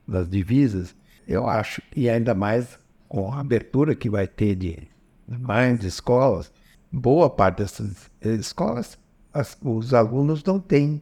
das 0.07 0.29
divisas, 0.29 0.97
eu 1.27 1.47
acho, 1.47 1.81
e 1.95 2.09
ainda 2.09 2.35
mais 2.35 2.79
com 3.09 3.33
a 3.33 3.41
abertura 3.41 3.95
que 3.95 4.11
vai 4.11 4.27
ter 4.27 4.55
de 4.57 4.89
mais 5.29 5.85
escolas, 5.85 6.53
boa 6.91 7.29
parte 7.31 7.59
dessas 7.59 8.11
escolas, 8.21 8.99
as- 9.33 9.57
os 9.63 9.95
alunos 9.95 10.43
não 10.45 10.59
têm 10.59 11.01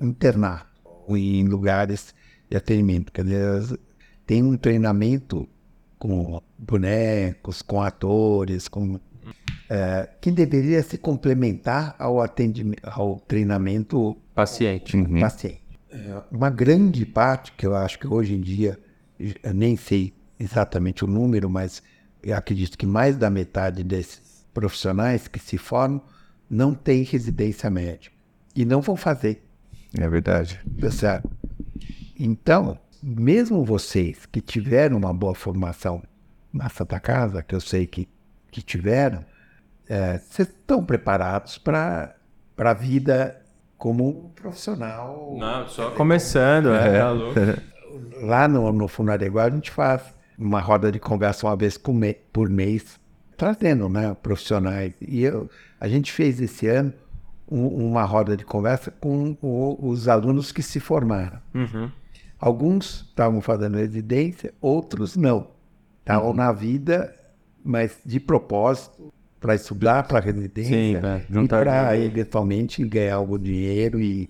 internato 0.00 0.66
em 1.10 1.44
lugares 1.44 2.14
de 2.50 2.56
atendimento. 2.56 3.12
Quer 3.12 3.24
dizer, 3.24 3.40
elas 3.42 3.74
têm 4.26 4.42
um 4.42 4.56
treinamento 4.56 5.48
com 5.98 6.40
bonecos, 6.58 7.62
com 7.62 7.80
atores, 7.82 8.68
com 8.68 8.98
é, 9.70 10.08
que 10.20 10.30
deveria 10.30 10.82
se 10.82 10.96
complementar 10.96 11.94
ao 11.98 12.22
atendimento, 12.22 12.80
ao 12.84 13.20
treinamento 13.20 14.16
Paciente. 14.34 14.96
paciente. 15.20 15.60
É, 15.90 16.22
Uma 16.30 16.48
grande 16.48 17.04
parte, 17.04 17.52
que 17.52 17.66
eu 17.66 17.74
acho 17.76 17.98
que 17.98 18.06
hoje 18.06 18.34
em 18.34 18.40
dia, 18.40 18.78
nem 19.54 19.76
sei 19.76 20.14
exatamente 20.40 21.04
o 21.04 21.08
número, 21.08 21.50
mas 21.50 21.82
eu 22.22 22.34
acredito 22.34 22.78
que 22.78 22.86
mais 22.86 23.16
da 23.16 23.28
metade 23.28 23.84
desses 23.84 24.20
profissionais 24.58 25.28
que 25.28 25.38
se 25.38 25.56
formam 25.56 26.02
não 26.50 26.74
tem 26.74 27.04
residência 27.04 27.70
médica 27.70 28.16
e 28.56 28.64
não 28.64 28.80
vão 28.80 28.96
fazer. 28.96 29.44
É 29.96 30.08
verdade. 30.08 30.60
Tá 30.80 30.90
certo? 30.90 31.30
Então, 32.18 32.76
mesmo 33.00 33.64
vocês 33.64 34.26
que 34.26 34.40
tiveram 34.40 34.96
uma 34.96 35.14
boa 35.14 35.34
formação 35.34 36.02
na 36.52 36.68
Santa 36.68 36.98
Casa, 36.98 37.40
que 37.40 37.54
eu 37.54 37.60
sei 37.60 37.86
que, 37.86 38.08
que 38.50 38.60
tiveram, 38.60 39.24
eh, 39.88 40.18
vocês 40.18 40.48
estão 40.48 40.84
preparados 40.84 41.56
para 41.56 42.16
a 42.58 42.74
vida 42.74 43.40
como 43.76 44.08
um 44.08 44.28
profissional. 44.30 45.36
Não, 45.38 45.68
só 45.68 45.92
começando, 45.92 46.74
é. 46.74 46.98
tá 46.98 47.10
louco. 47.12 47.38
Lá 48.22 48.48
no, 48.48 48.72
no 48.72 48.88
Funareguá 48.88 49.44
a 49.44 49.50
gente 49.50 49.70
faz 49.70 50.02
uma 50.36 50.60
roda 50.60 50.90
de 50.90 50.98
conversa 50.98 51.46
uma 51.46 51.56
vez 51.56 51.78
por 51.78 52.48
mês, 52.48 52.97
trazendo 53.38 53.88
né, 53.88 54.14
profissionais. 54.22 54.92
E 55.00 55.22
eu, 55.22 55.48
a 55.80 55.88
gente 55.88 56.12
fez 56.12 56.40
esse 56.40 56.66
ano 56.66 56.92
um- 57.50 57.88
uma 57.88 58.04
roda 58.04 58.36
de 58.36 58.44
conversa 58.44 58.90
com 58.90 59.34
o- 59.40 59.78
os 59.88 60.08
alunos 60.08 60.52
que 60.52 60.62
se 60.62 60.78
formaram. 60.80 61.38
Uhum. 61.54 61.90
Alguns 62.38 63.06
estavam 63.08 63.40
fazendo 63.40 63.78
residência, 63.78 64.52
outros 64.60 65.16
não. 65.16 65.48
Estavam 66.00 66.34
na 66.34 66.52
vida, 66.52 67.14
mas 67.64 67.98
de 68.04 68.20
propósito, 68.20 69.12
para 69.40 69.54
estudar 69.54 70.02
para 70.08 70.18
residência 70.20 70.74
Sim, 70.74 70.96
e 70.96 71.48
para 71.48 71.96
eventualmente 71.96 72.84
ganhar 72.84 73.14
algum 73.16 73.38
dinheiro. 73.38 74.00
E 74.00 74.28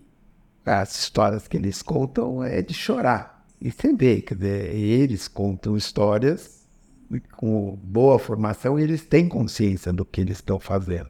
as 0.67 0.99
histórias 1.01 1.49
que 1.49 1.57
eles 1.57 1.81
contam 1.83 2.45
é 2.45 2.61
de 2.61 2.75
chorar. 2.75 3.47
E 3.61 3.71
você 3.71 3.93
vê, 3.93 4.21
quer 4.21 4.35
dizer, 4.35 4.75
eles 4.75 5.27
contam 5.27 5.77
histórias 5.77 6.58
com 7.37 7.79
boa 7.83 8.19
formação 8.19 8.79
eles 8.79 9.05
têm 9.05 9.29
consciência 9.29 9.93
do 9.93 10.05
que 10.05 10.21
eles 10.21 10.39
estão 10.39 10.59
fazendo. 10.61 11.09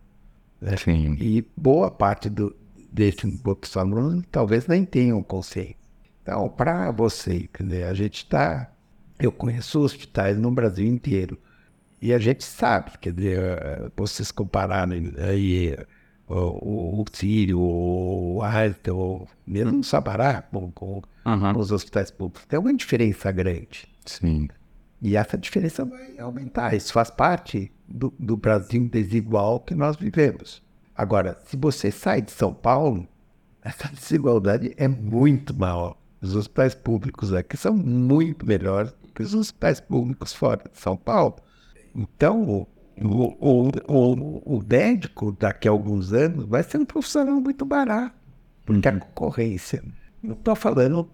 né? 0.61 0.77
Sim. 0.77 1.17
E 1.21 1.45
boa 1.57 1.91
parte 1.91 2.29
do, 2.29 2.55
desses 2.93 3.77
alunos 3.77 4.25
talvez 4.31 4.67
nem 4.67 4.85
tenham 4.85 5.23
consciência. 5.23 5.77
Então, 6.23 6.49
para 6.49 6.91
você, 6.91 7.49
dizer, 7.59 7.85
a 7.85 7.95
gente 7.95 8.19
está. 8.19 8.71
Eu 9.19 9.33
conheço 9.33 9.81
hospitais 9.81 10.39
no 10.39 10.51
Brasil 10.51 10.87
inteiro. 10.87 11.39
E 12.01 12.13
a 12.13 12.19
gente 12.19 12.45
sabe, 12.45 12.93
quer 13.01 13.13
dizer, 13.13 13.39
eh, 13.41 13.91
vocês 13.97 14.31
compararem 14.31 15.13
aí 15.19 15.71
eh, 15.73 15.87
o, 16.29 16.35
o, 16.99 17.03
o 17.03 17.05
Sírio, 17.13 17.59
o 17.59 18.41
Einstein, 18.43 18.95
ou 18.95 19.27
mesmo 19.47 19.81
o 19.81 19.85
Sabará 19.85 20.43
com, 20.43 20.71
com 20.71 21.03
Uhum. 21.27 21.59
os 21.59 21.73
hospitais 21.73 22.11
públicos, 22.11 22.47
tem 22.47 22.59
uma 22.59 22.73
diferença 22.73 23.31
grande. 23.33 23.87
Sim. 24.07 24.49
E 25.01 25.17
essa 25.17 25.39
diferença 25.39 25.85
vai 25.85 26.19
aumentar. 26.19 26.75
Isso 26.75 26.93
faz 26.93 27.11
parte 27.11 27.73
do, 27.87 28.13
do 28.19 28.37
Brasil 28.37 28.89
desigual 28.89 29.61
que 29.61 29.75
nós 29.75 29.97
vivemos. 29.97 30.63
Agora, 30.95 31.39
se 31.47 31.57
você 31.57 31.91
sai 31.91 32.21
de 32.21 32.33
São 32.33 32.53
Paulo, 32.53 33.07
essa 33.63 33.89
desigualdade 33.89 34.75
é 34.77 34.89
muito 34.89 35.55
maior. 35.55 35.97
Os 36.21 36.35
hospitais 36.35 36.75
públicos 36.75 37.33
aqui 37.33 37.57
são 37.57 37.75
muito 37.75 38.45
melhores 38.45 38.93
que 39.15 39.23
os 39.23 39.35
hospitais 39.35 39.81
públicos 39.81 40.33
fora 40.33 40.63
de 40.73 40.79
São 40.79 40.97
Paulo. 40.97 41.37
Então, 41.95 42.43
o, 42.43 42.69
o, 43.01 43.71
o, 43.89 44.57
o, 44.57 44.65
médico, 44.69 45.33
daqui 45.33 45.69
a 45.69 45.71
alguns 45.71 46.13
anos, 46.13 46.45
vai 46.45 46.63
ser 46.63 46.79
um 46.79 46.85
profissional 46.85 47.41
muito 47.41 47.65
barato. 47.65 48.15
Porque 48.65 48.89
a 48.89 48.99
concorrência. 48.99 49.83
Não 50.23 50.35
estou 50.35 50.55
falando 50.55 51.09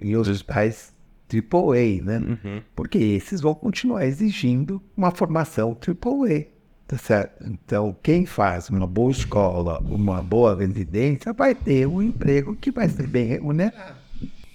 em 0.00 0.16
hospitais 0.16 0.91
AAA, 1.32 2.02
né? 2.04 2.38
Porque 2.74 2.98
esses 2.98 3.40
vão 3.40 3.54
continuar 3.54 4.04
exigindo 4.06 4.82
uma 4.96 5.10
formação 5.10 5.76
AAA. 5.76 6.46
Tá 6.86 6.98
certo? 6.98 7.44
Então, 7.46 7.96
quem 8.02 8.26
faz 8.26 8.68
uma 8.68 8.86
boa 8.86 9.10
escola, 9.10 9.78
uma 9.80 10.20
boa 10.20 10.54
residência, 10.54 11.32
vai 11.32 11.54
ter 11.54 11.86
um 11.86 12.02
emprego 12.02 12.54
que 12.54 12.70
vai 12.70 12.86
ser 12.88 13.06
bem 13.06 13.24
remunerado. 13.24 14.01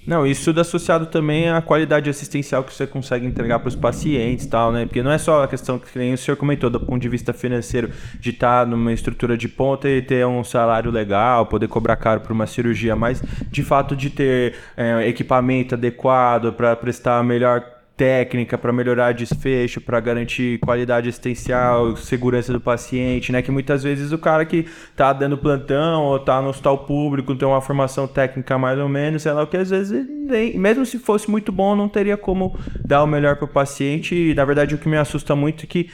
Não, 0.08 0.26
isso 0.26 0.45
tudo 0.45 0.62
associado 0.62 1.08
também 1.08 1.49
à 1.49 1.62
qualidade 1.62 2.10
assistencial 2.10 2.64
que 2.64 2.74
você 2.74 2.88
consegue 2.88 3.26
entregar 3.26 3.60
para 3.60 3.68
os 3.68 3.76
pacientes 3.76 4.45
e 4.45 4.49
tal, 4.49 4.72
né? 4.72 4.86
Porque 4.86 5.03
não 5.03 5.12
é 5.12 5.18
só 5.18 5.43
a 5.43 5.47
questão 5.49 5.78
que 5.78 5.99
nem 5.99 6.14
o 6.14 6.18
senhor 6.18 6.38
comentou, 6.38 6.70
do 6.70 6.80
ponto 6.80 7.01
de 7.01 7.10
vista 7.10 7.34
financeiro, 7.34 7.91
de 8.18 8.30
estar 8.30 8.66
numa 8.66 8.93
estrutura 8.93 9.38
de 9.38 9.49
ponta 9.49 9.89
e 9.89 10.01
ter 10.01 10.26
um 10.26 10.45
salário 10.45 10.89
legal, 10.89 11.45
poder 11.47 11.68
cobrar 11.68 11.97
caro 11.97 12.22
por 12.22 12.32
uma 12.32 12.47
cirurgia, 12.47 12.95
mas 12.95 13.22
de 13.51 13.62
fato 13.62 13.97
de 13.97 14.10
ter 14.10 14.55
é, 14.78 15.05
equipamento 15.10 15.76
adequado 15.76 16.53
para 16.53 16.74
prestar 16.78 17.22
melhor 17.22 17.76
técnica 17.98 18.58
para 18.58 18.72
melhorar 18.72 19.12
desfecho, 19.14 19.82
para 19.82 20.00
garantir 20.00 20.60
qualidade 20.60 21.10
assistencial, 21.10 21.98
segurança 21.98 22.54
do 22.54 22.62
paciente, 22.62 23.32
né? 23.32 23.41
Que 23.41 23.52
muitas 23.52 23.84
vezes 23.84 24.12
o 24.12 24.18
cara 24.20 24.45
que 24.45 24.68
tá 24.95 25.12
dando 25.12 25.38
plantão 25.38 26.04
ou 26.04 26.20
tá 26.20 26.39
no 26.39 26.50
hospital 26.50 26.78
público 26.80 27.36
tem 27.36 27.48
uma 27.48 27.60
formação 27.60 28.08
técnica 28.08 28.58
mais 28.58 28.78
ou 28.78 28.88
menos, 28.88 29.24
sei 29.24 29.32
lá 29.32 29.43
o 29.43 29.48
que, 29.48 29.58
às 29.58 29.72
vezes 29.72 30.08
nem, 30.08 30.58
mesmo 30.58 30.86
se 30.86 31.00
fosse 31.00 31.30
muito 31.30 31.52
bom, 31.52 31.76
não 31.76 31.89
teria 31.89 32.16
como 32.16 32.56
dar 32.86 33.04
o 33.04 33.08
melhor 33.08 33.36
para 33.36 33.45
o 33.45 33.48
paciente. 33.48 34.14
E 34.14 34.34
na 34.36 34.45
verdade 34.45 34.76
o 34.76 34.78
que 34.78 34.88
me 34.88 34.98
assusta 34.98 35.36
muito 35.36 35.64
é 35.64 35.68
que 35.68 35.89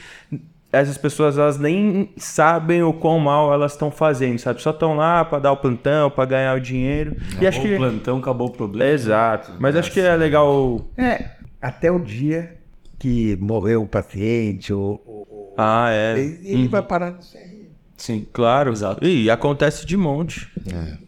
essas 0.70 0.98
pessoas 0.98 1.38
elas 1.38 1.58
nem 1.58 2.10
sabem 2.16 2.82
o 2.82 2.92
quão 2.92 3.18
mal 3.20 3.52
elas 3.52 3.72
estão 3.72 3.90
fazendo, 3.90 4.38
sabe? 4.40 4.60
Só 4.60 4.70
estão 4.70 4.96
lá 4.96 5.24
para 5.24 5.38
dar 5.38 5.52
o 5.52 5.56
plantão, 5.56 6.10
para 6.10 6.24
ganhar 6.24 6.56
o 6.56 6.60
dinheiro. 6.60 7.16
e 7.40 7.46
acho 7.46 7.60
Acabou 7.60 7.62
que 7.62 7.74
o 7.74 7.78
plantão, 7.78 8.18
acabou 8.18 8.48
o 8.48 8.50
problema. 8.50 8.90
Exato. 8.90 9.52
Mas 9.58 9.76
acho 9.76 9.92
que 9.92 10.00
é 10.00 10.16
legal 10.16 10.80
É, 10.98 11.26
até 11.66 11.90
o 11.90 11.98
dia 11.98 12.56
que 12.98 13.36
morreu 13.40 13.82
o 13.82 13.86
paciente, 13.86 14.72
ou, 14.72 15.02
ou- 15.06 15.54
Ah, 15.56 15.88
é. 15.90 16.18
ele, 16.18 16.38
ele 16.44 16.68
vai 16.68 16.82
parar 16.82 17.10
no 17.12 17.18
CRM. 17.18 17.64
Sim. 17.96 18.26
Claro. 18.32 18.72
Exato. 18.72 19.04
E 19.06 19.30
acontece 19.30 19.86
de 19.86 19.96
monte. 19.96 20.48
É. 20.72 21.04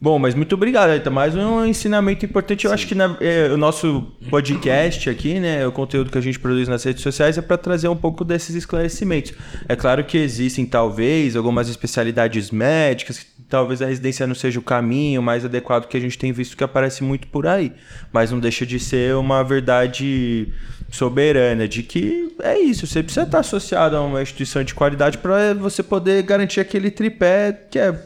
Bom, 0.00 0.18
mas 0.18 0.34
muito 0.34 0.54
obrigado, 0.54 0.90
Aita. 0.90 1.10
Mais 1.10 1.34
um 1.34 1.64
ensinamento 1.64 2.26
importante. 2.26 2.66
Eu 2.66 2.72
acho 2.72 2.86
que 2.86 2.94
na- 2.94 3.16
é, 3.20 3.48
o 3.50 3.56
nosso 3.56 4.02
podcast 4.28 5.08
aqui, 5.08 5.40
né, 5.40 5.66
o 5.66 5.72
conteúdo 5.72 6.10
que 6.10 6.18
a 6.18 6.20
gente 6.20 6.38
produz 6.38 6.68
nas 6.68 6.84
redes 6.84 7.02
sociais 7.02 7.38
é 7.38 7.42
para 7.42 7.56
trazer 7.56 7.88
um 7.88 7.96
pouco 7.96 8.22
desses 8.24 8.54
esclarecimentos. 8.54 9.32
É 9.66 9.74
claro 9.74 10.04
que 10.04 10.18
existem, 10.18 10.66
talvez, 10.66 11.36
algumas 11.36 11.68
especialidades 11.70 12.50
médicas, 12.50 13.20
que 13.20 13.26
talvez 13.54 13.80
a 13.80 13.86
residência 13.86 14.26
não 14.26 14.34
seja 14.34 14.58
o 14.58 14.62
caminho 14.62 15.22
mais 15.22 15.44
adequado 15.44 15.86
que 15.86 15.96
a 15.96 16.00
gente 16.00 16.18
tem 16.18 16.32
visto 16.32 16.56
que 16.56 16.64
aparece 16.64 17.04
muito 17.04 17.28
por 17.28 17.46
aí. 17.46 17.72
Mas 18.12 18.32
não 18.32 18.40
deixa 18.40 18.66
de 18.66 18.80
ser 18.80 19.14
uma 19.14 19.44
verdade 19.44 20.48
soberana 20.90 21.68
de 21.68 21.84
que 21.84 22.34
é 22.42 22.58
isso, 22.58 22.84
você 22.84 23.00
precisa 23.00 23.24
estar 23.24 23.38
associado 23.38 23.96
a 23.96 24.00
uma 24.02 24.20
instituição 24.20 24.64
de 24.64 24.74
qualidade 24.74 25.18
para 25.18 25.54
você 25.54 25.84
poder 25.84 26.22
garantir 26.24 26.58
aquele 26.58 26.90
tripé 26.90 27.52
que 27.70 27.78
é 27.78 27.96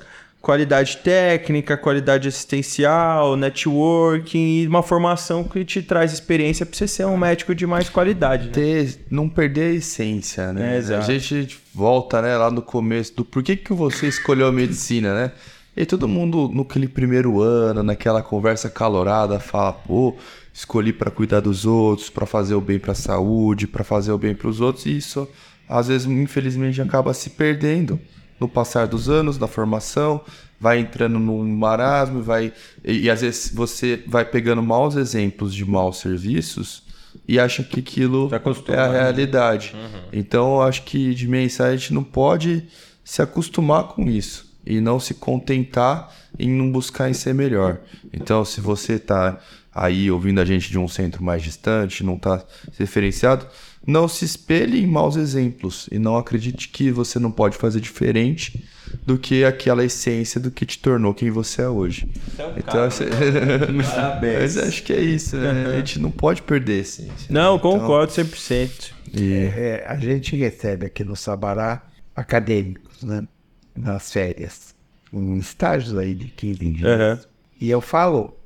qualidade 0.40 0.98
técnica, 0.98 1.76
qualidade 1.76 2.28
assistencial, 2.28 3.36
networking 3.36 4.62
e 4.62 4.66
uma 4.66 4.82
formação 4.82 5.44
que 5.44 5.64
te 5.64 5.82
traz 5.82 6.12
experiência 6.12 6.64
para 6.64 6.76
você 6.76 6.86
ser 6.86 7.06
um 7.06 7.16
médico 7.16 7.54
de 7.54 7.66
mais 7.66 7.88
qualidade. 7.88 8.46
né? 8.46 8.52
Ter, 8.52 8.98
não 9.10 9.28
perder 9.28 9.72
a 9.72 9.74
essência, 9.74 10.52
né? 10.52 10.74
É, 10.74 10.78
exato. 10.78 11.00
a 11.00 11.04
gente 11.04 11.58
volta, 11.74 12.22
né, 12.22 12.36
lá 12.36 12.50
no 12.50 12.62
começo 12.62 13.16
do 13.16 13.24
por 13.24 13.42
que, 13.42 13.56
que 13.56 13.72
você 13.72 14.06
escolheu 14.06 14.46
a 14.46 14.52
medicina, 14.52 15.14
né? 15.14 15.32
E 15.76 15.86
todo 15.86 16.08
mundo, 16.08 16.50
no 16.52 16.62
aquele 16.62 16.88
primeiro 16.88 17.40
ano, 17.40 17.84
naquela 17.84 18.20
conversa 18.20 18.68
calorada, 18.68 19.38
fala, 19.38 19.72
pô, 19.72 20.16
escolhi 20.52 20.92
para 20.92 21.08
cuidar 21.08 21.38
dos 21.38 21.64
outros, 21.64 22.10
para 22.10 22.26
fazer 22.26 22.54
o 22.54 22.60
bem 22.60 22.80
para 22.80 22.92
a 22.92 22.96
saúde, 22.96 23.66
para 23.66 23.84
fazer 23.84 24.10
o 24.10 24.18
bem 24.18 24.34
para 24.34 24.48
os 24.48 24.60
outros, 24.60 24.86
e 24.86 24.96
isso 24.96 25.28
às 25.68 25.86
vezes, 25.88 26.06
infelizmente, 26.06 26.80
acaba 26.80 27.12
se 27.12 27.30
perdendo 27.30 28.00
no 28.40 28.48
passar 28.48 28.86
dos 28.86 29.08
anos, 29.08 29.38
da 29.38 29.46
formação, 29.46 30.20
vai 30.60 30.80
entrando 30.80 31.18
num 31.18 31.44
marasmo, 31.56 32.22
vai 32.22 32.52
e, 32.84 33.00
e 33.00 33.10
às 33.10 33.20
vezes 33.20 33.52
você 33.52 34.02
vai 34.06 34.24
pegando 34.24 34.62
maus 34.62 34.96
exemplos 34.96 35.54
de 35.54 35.64
maus 35.64 35.98
serviços 35.98 36.82
e 37.26 37.38
acha 37.38 37.62
que 37.62 37.80
aquilo 37.80 38.28
é 38.68 38.78
a 38.78 38.88
né? 38.88 39.00
realidade. 39.00 39.74
Então, 40.12 40.56
eu 40.56 40.62
acho 40.62 40.82
que 40.82 41.14
de 41.14 41.28
mensagem 41.28 41.74
a 41.74 41.76
gente 41.76 41.94
não 41.94 42.04
pode 42.04 42.64
se 43.04 43.22
acostumar 43.22 43.84
com 43.84 44.08
isso 44.08 44.48
e 44.64 44.80
não 44.80 45.00
se 45.00 45.14
contentar 45.14 46.14
em 46.38 46.50
não 46.50 46.70
buscar 46.70 47.08
em 47.08 47.14
ser 47.14 47.34
melhor. 47.34 47.80
Então, 48.12 48.44
se 48.44 48.60
você 48.60 48.94
está 48.94 49.38
aí 49.74 50.10
ouvindo 50.10 50.40
a 50.40 50.44
gente 50.44 50.70
de 50.70 50.78
um 50.78 50.88
centro 50.88 51.22
mais 51.22 51.42
distante, 51.42 52.04
não 52.04 52.16
está 52.16 52.42
referenciado, 52.78 53.46
não 53.88 54.06
se 54.06 54.22
espelhe 54.22 54.82
em 54.82 54.86
maus 54.86 55.16
exemplos 55.16 55.88
e 55.90 55.98
não 55.98 56.18
acredite 56.18 56.68
que 56.68 56.90
você 56.92 57.18
não 57.18 57.30
pode 57.30 57.56
fazer 57.56 57.80
diferente 57.80 58.62
do 59.06 59.16
que 59.18 59.44
aquela 59.44 59.82
essência 59.82 60.38
do 60.38 60.50
que 60.50 60.66
te 60.66 60.78
tornou 60.78 61.14
quem 61.14 61.30
você 61.30 61.62
é 61.62 61.68
hoje. 61.70 62.06
Então, 62.54 62.84
assim, 62.84 63.04
Parabéns. 63.94 64.56
mas 64.56 64.58
acho 64.58 64.82
que 64.82 64.92
é 64.92 65.00
isso, 65.00 65.36
né? 65.36 65.66
A 65.72 65.76
gente 65.78 65.98
não 65.98 66.10
pode 66.10 66.42
perder 66.42 66.72
a 66.74 66.80
essência. 66.80 67.26
Não, 67.30 67.58
concordo 67.58 68.12
100%. 68.12 68.92
E 69.14 69.32
É, 69.32 69.84
a 69.88 69.96
gente 69.96 70.36
recebe 70.36 70.84
aqui 70.84 71.02
no 71.02 71.16
Sabará 71.16 71.82
acadêmicos, 72.14 73.02
né? 73.02 73.26
Nas 73.74 74.12
férias. 74.12 74.74
Um 75.10 75.38
estágios 75.38 75.96
aí 75.96 76.14
de 76.14 76.26
15 76.28 76.58
dias. 76.72 76.86
Aham. 76.86 77.20
E 77.58 77.70
eu 77.70 77.80
falo, 77.80 78.36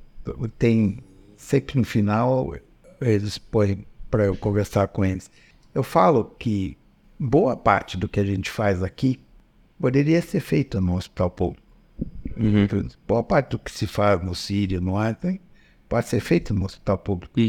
tem 0.57 0.99
sempre 1.37 1.79
no 1.79 1.85
final, 1.85 2.55
eles 3.01 3.39
põem 3.39 3.85
para 4.13 4.27
eu 4.27 4.37
conversar 4.37 4.89
com 4.89 5.03
eles. 5.03 5.31
Eu 5.75 5.83
falo 5.83 6.37
que 6.39 6.77
boa 7.19 7.57
parte 7.57 7.97
do 7.97 8.07
que 8.07 8.21
a 8.21 8.25
gente 8.25 8.51
faz 8.51 8.83
aqui 8.83 9.19
poderia 9.81 10.21
ser 10.21 10.41
feito 10.41 10.81
no 10.83 10.97
hospital 10.97 11.31
público. 11.31 11.67
Boa 13.09 13.25
parte 13.25 13.53
do 13.53 13.59
que 13.59 13.73
se 13.73 13.87
faz 13.87 14.23
no 14.23 14.35
Sírio, 14.35 14.83
no 14.83 14.99
Einstein, 14.99 15.41
pode 15.89 16.09
ser 16.09 16.21
feito 16.21 16.53
no 16.53 16.67
hospital 16.67 16.99
público. 16.99 17.41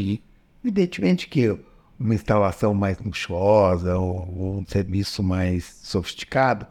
Evidentemente 0.64 1.28
que 1.28 1.54
uma 2.00 2.14
instalação 2.14 2.72
mais 2.72 2.98
luxuosa, 2.98 3.98
ou, 3.98 4.34
ou 4.34 4.58
um 4.60 4.66
serviço 4.66 5.22
mais 5.22 5.64
sofisticado, 5.82 6.66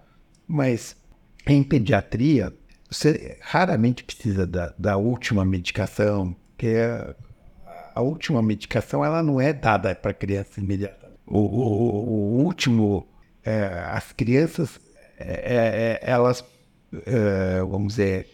mas 0.47 0.97
em 1.45 1.61
pediatria, 1.61 2.51
você 2.89 3.37
raramente 3.41 4.03
precisa 4.03 4.47
da, 4.47 4.73
da 4.77 4.97
última 4.97 5.45
medicação, 5.45 6.35
que 6.57 6.67
é, 6.67 7.15
a 7.93 8.01
última 8.01 8.41
medicação 8.41 9.03
ela 9.03 9.21
não 9.23 9.39
é 9.39 9.53
dada 9.53 9.93
para 9.95 10.13
criança 10.13 10.59
imediatamente. 10.59 11.13
O, 11.25 11.39
o- 11.39 12.09
o- 12.39 12.43
último, 12.43 13.07
é, 13.43 13.83
as 13.91 14.11
crianças, 14.11 14.79
é, 15.17 15.99
é, 16.03 16.09
elas 16.11 16.43
eh, 17.05 17.61
vamos 17.67 17.93
dizer, 17.93 18.27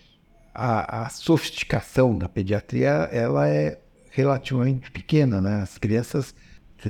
a, 0.53 1.05
a 1.05 1.09
sofisticação 1.09 2.17
da 2.17 2.27
pediatria, 2.27 3.07
ela 3.11 3.47
é 3.47 3.79
relativamente 4.11 4.91
pequena, 4.91 5.39
né? 5.39 5.61
As 5.61 5.77
crianças 5.77 6.33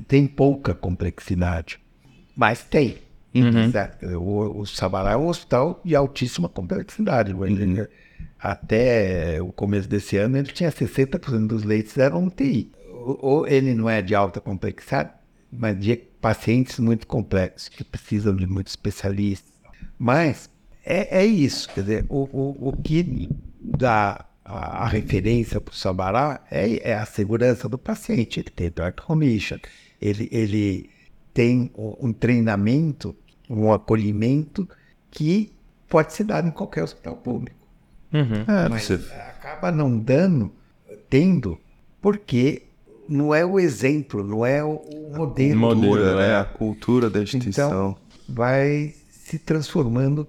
têm 0.07 0.25
pouca 0.25 0.73
complexidade, 0.73 1.79
mas 2.35 2.63
tem. 2.63 2.97
certo? 3.71 4.05
O, 4.17 4.61
o 4.61 4.65
Sabará 4.65 5.11
é 5.11 5.17
um 5.17 5.27
hospital 5.27 5.79
de 5.85 5.95
altíssima 5.95 6.49
complexidade. 6.49 7.31
Ele- 7.31 7.87
Até 8.39 9.41
o 9.41 9.51
começo 9.51 9.87
desse 9.87 10.15
ano, 10.17 10.37
ele 10.37 10.51
tinha 10.51 10.71
60% 10.71 11.47
dos 11.47 11.63
leitos 11.63 11.97
eram 11.97 12.25
UTI. 12.25 12.71
Ou 13.21 13.47
ele 13.47 13.73
não 13.73 13.89
é 13.89 14.01
de 14.01 14.15
alta 14.15 14.39
complexidade, 14.39 15.11
mas 15.51 15.77
de 15.79 15.95
pacientes 15.95 16.79
muito 16.79 17.07
complexos, 17.07 17.69
que 17.69 17.83
precisam 17.83 18.35
de 18.35 18.47
muitos 18.47 18.73
especialistas. 18.73 19.51
Mas 19.97 20.49
é, 20.85 21.19
é 21.19 21.25
isso, 21.25 21.69
quer 21.73 21.81
dizer, 21.81 22.05
o, 22.09 22.23
o, 22.31 22.69
o 22.69 22.77
que 22.77 23.29
dá 23.61 24.25
a, 24.43 24.83
a 24.83 24.87
referência 24.87 25.59
para 25.59 25.71
o 25.71 25.75
Sabará 25.75 26.43
é, 26.49 26.91
é 26.91 26.95
a 26.95 27.05
segurança 27.05 27.67
do 27.67 27.77
paciente. 27.77 28.39
Ele 28.39 28.49
tem 28.49 28.71
drug 28.71 29.01
commission, 29.01 29.59
ele, 30.01 30.29
ele 30.31 30.89
tem 31.33 31.71
um 31.75 32.11
treinamento, 32.11 33.15
um 33.49 33.71
acolhimento 33.71 34.67
que 35.11 35.51
pode 35.87 36.13
ser 36.13 36.23
dado 36.23 36.47
em 36.47 36.51
qualquer 36.51 36.83
hospital 36.83 37.17
público. 37.17 37.58
É, 38.11 38.69
Mas 38.69 38.83
você 38.83 38.93
acaba 39.27 39.71
não 39.71 39.97
dando, 39.97 40.51
tendo, 41.09 41.59
porque 42.01 42.63
não 43.07 43.33
é 43.33 43.45
o 43.45 43.59
exemplo, 43.59 44.23
não 44.23 44.45
é 44.45 44.63
o, 44.63 44.75
o 44.75 45.15
modelo. 45.15 45.59
Modelo, 45.59 45.81
cultura, 45.81 46.15
né? 46.15 46.29
é. 46.29 46.35
A 46.35 46.45
cultura 46.45 47.09
da 47.09 47.21
instituição. 47.21 47.67
Então, 47.67 47.97
vai 48.27 48.93
se 49.09 49.39
transformando 49.39 50.27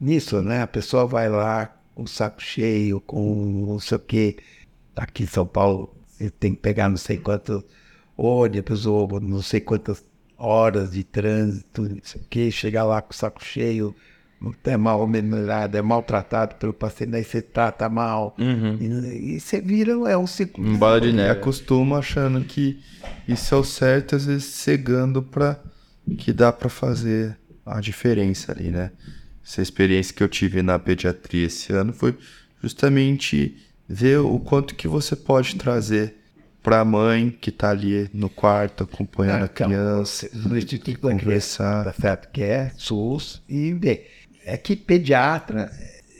nisso, 0.00 0.40
né? 0.40 0.62
A 0.62 0.66
pessoa 0.66 1.06
vai 1.06 1.28
lá 1.28 1.76
com 1.94 2.04
o 2.04 2.08
saco 2.08 2.42
cheio, 2.42 3.00
com 3.00 3.66
não 3.68 3.78
sei 3.78 3.96
o 3.96 4.00
quê. 4.00 4.36
Aqui 4.96 5.24
em 5.24 5.26
São 5.26 5.46
Paulo, 5.46 5.94
você 6.08 6.30
tem 6.30 6.54
que 6.54 6.60
pegar 6.60 6.88
não 6.88 6.96
sei 6.96 7.18
quantos 7.18 7.64
ônibus 8.16 8.86
ou 8.86 9.20
não 9.20 9.42
sei 9.42 9.60
quantas 9.60 10.04
horas 10.36 10.92
de 10.92 11.04
trânsito, 11.04 11.82
não 11.82 11.98
sei 12.02 12.20
o 12.20 12.24
quê, 12.28 12.50
chegar 12.50 12.84
lá 12.84 13.02
com 13.02 13.12
o 13.12 13.16
saco 13.16 13.44
cheio, 13.44 13.94
é 14.64 14.76
mal 14.76 15.06
melhorado, 15.06 15.76
é 15.76 15.82
maltratado 15.82 16.54
pelo 16.56 16.72
paciente, 16.72 17.14
aí 17.16 17.24
você 17.24 17.42
trata 17.42 17.88
mal. 17.88 18.34
E, 18.38 19.34
e 19.36 19.40
você 19.40 19.60
vira, 19.60 19.92
é 20.10 20.16
um 20.16 20.26
ciclo. 20.26 20.64
Um 20.64 20.76
bola 20.76 21.00
de 21.00 21.12
neve. 21.12 21.30
acostuma 21.30 21.98
achando 21.98 22.42
que 22.44 22.78
isso 23.28 23.54
é 23.54 23.58
o 23.58 23.64
certo, 23.64 24.16
às 24.16 24.24
vezes 24.26 24.44
cegando 24.44 25.22
para 25.22 25.60
que 26.18 26.32
dá 26.32 26.50
para 26.52 26.68
fazer 26.68 27.36
a 27.66 27.80
diferença 27.80 28.52
ali, 28.52 28.70
né? 28.70 28.90
Essa 29.44 29.62
experiência 29.62 30.14
que 30.14 30.22
eu 30.22 30.28
tive 30.28 30.62
na 30.62 30.78
pediatria 30.78 31.46
esse 31.46 31.72
ano 31.72 31.92
foi 31.92 32.16
justamente 32.62 33.56
ver 33.88 34.18
o 34.20 34.38
quanto 34.38 34.74
que 34.74 34.86
você 34.86 35.16
pode 35.16 35.56
trazer 35.56 36.14
para 36.62 36.80
a 36.80 36.84
mãe 36.84 37.30
que 37.40 37.50
tá 37.50 37.70
ali 37.70 38.08
no 38.12 38.28
quarto 38.28 38.84
acompanhando 38.84 39.42
a 39.42 39.44
Então, 39.46 39.66
criança, 39.68 40.28
no 40.34 40.56
Instituto 40.58 41.00
da 41.00 41.08
Criança, 41.14 41.24
conversar. 41.24 41.84
tá 41.84 41.92
certo? 41.94 42.28
Que 42.30 42.42
é 42.42 42.70
SUS 42.76 43.42
e 43.48 43.72
bem, 43.72 44.02
é 44.52 44.56
que 44.56 44.74
pediatra 44.74 45.70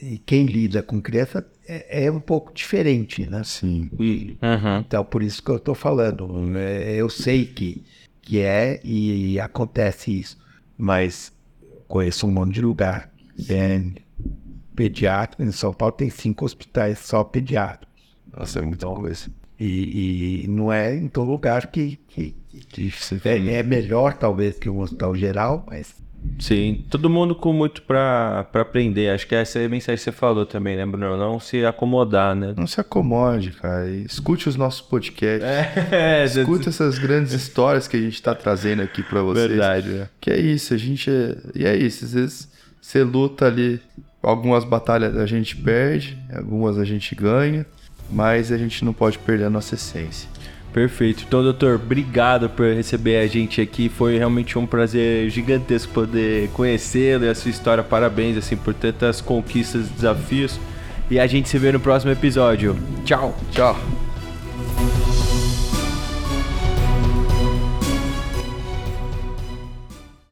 e 0.02 0.18
quem 0.18 0.46
lida 0.46 0.82
com 0.82 1.00
criança 1.00 1.46
é, 1.66 2.06
é 2.06 2.10
um 2.10 2.20
pouco 2.20 2.52
diferente, 2.54 3.28
né? 3.28 3.42
Sim. 3.44 3.90
Uhum. 3.98 4.78
Então, 4.80 5.04
por 5.04 5.22
isso 5.22 5.42
que 5.42 5.50
eu 5.50 5.56
estou 5.56 5.74
falando. 5.74 6.26
né? 6.28 6.94
Eu 6.94 7.08
sei 7.10 7.44
que, 7.44 7.84
que 8.22 8.40
é 8.40 8.80
e 8.84 9.38
acontece 9.40 10.18
isso, 10.18 10.38
mas 10.78 11.32
conheço 11.86 12.26
um 12.26 12.30
monte 12.30 12.54
de 12.54 12.62
lugar. 12.62 13.10
Tem 13.46 13.96
pediatra, 14.74 15.44
em 15.44 15.52
São 15.52 15.72
Paulo 15.72 15.92
tem 15.92 16.08
cinco 16.08 16.44
hospitais 16.44 16.98
só 17.00 17.24
pediatra. 17.24 17.88
Nossa, 18.32 18.60
é 18.60 18.62
muita 18.62 18.86
coisa. 18.86 19.28
E, 19.58 20.44
e 20.44 20.48
não 20.48 20.72
é 20.72 20.96
em 20.96 21.08
todo 21.08 21.30
lugar 21.30 21.66
que, 21.66 21.98
que, 22.08 22.34
Que 22.68 22.90
você 22.90 23.20
é, 23.24 23.54
é 23.54 23.62
melhor, 23.62 24.14
talvez, 24.14 24.58
que 24.58 24.70
um 24.70 24.80
hospital 24.80 25.14
geral, 25.14 25.66
mas 25.68 25.94
Sim, 26.38 26.84
todo 26.90 27.10
mundo 27.10 27.34
com 27.34 27.52
muito 27.52 27.82
pra, 27.82 28.46
pra 28.50 28.62
aprender. 28.62 29.10
Acho 29.10 29.26
que 29.26 29.34
essa 29.34 29.58
é 29.58 29.66
a 29.66 29.68
mensagem 29.68 29.96
que 29.96 30.02
você 30.02 30.12
falou 30.12 30.46
também, 30.46 30.76
né, 30.76 30.86
Bruno? 30.86 31.16
Não 31.16 31.38
se 31.40 31.64
acomodar, 31.64 32.34
né? 32.34 32.54
Não 32.56 32.66
se 32.66 32.80
acomode, 32.80 33.52
cara. 33.52 33.88
Escute 33.88 34.48
os 34.48 34.56
nossos 34.56 34.80
podcasts. 34.80 35.42
É, 35.42 36.24
Escuta 36.24 36.68
essas 36.68 36.98
grandes 36.98 37.32
histórias 37.32 37.86
que 37.86 37.96
a 37.96 38.00
gente 38.00 38.20
tá 38.22 38.34
trazendo 38.34 38.82
aqui 38.82 39.02
pra 39.02 39.22
vocês. 39.22 39.48
verdade. 39.48 39.88
né? 39.88 40.08
Que 40.20 40.30
é 40.30 40.40
isso, 40.40 40.72
a 40.74 40.76
gente 40.76 41.10
é... 41.10 41.36
E 41.54 41.64
é 41.64 41.76
isso, 41.76 42.04
às 42.04 42.14
vezes 42.14 42.48
você 42.80 43.04
luta 43.04 43.46
ali, 43.46 43.80
algumas 44.22 44.64
batalhas 44.64 45.16
a 45.16 45.26
gente 45.26 45.56
perde, 45.56 46.18
algumas 46.34 46.78
a 46.78 46.84
gente 46.84 47.14
ganha, 47.14 47.66
mas 48.10 48.50
a 48.50 48.56
gente 48.56 48.84
não 48.84 48.92
pode 48.92 49.18
perder 49.18 49.44
a 49.44 49.50
nossa 49.50 49.74
essência. 49.74 50.28
Perfeito. 50.72 51.24
Então, 51.26 51.42
doutor, 51.42 51.74
obrigado 51.74 52.48
por 52.48 52.72
receber 52.72 53.16
a 53.16 53.26
gente 53.26 53.60
aqui. 53.60 53.88
Foi 53.88 54.16
realmente 54.16 54.56
um 54.58 54.66
prazer 54.66 55.28
gigantesco 55.28 55.92
poder 55.92 56.48
conhecê-lo 56.50 57.24
e 57.24 57.28
a 57.28 57.34
sua 57.34 57.50
história. 57.50 57.82
Parabéns, 57.82 58.36
assim, 58.36 58.56
por 58.56 58.72
tantas 58.72 59.20
conquistas 59.20 59.88
e 59.88 59.92
desafios. 59.92 60.60
E 61.10 61.18
a 61.18 61.26
gente 61.26 61.48
se 61.48 61.58
vê 61.58 61.72
no 61.72 61.80
próximo 61.80 62.12
episódio. 62.12 62.76
Tchau. 63.04 63.36
Tchau! 63.50 63.76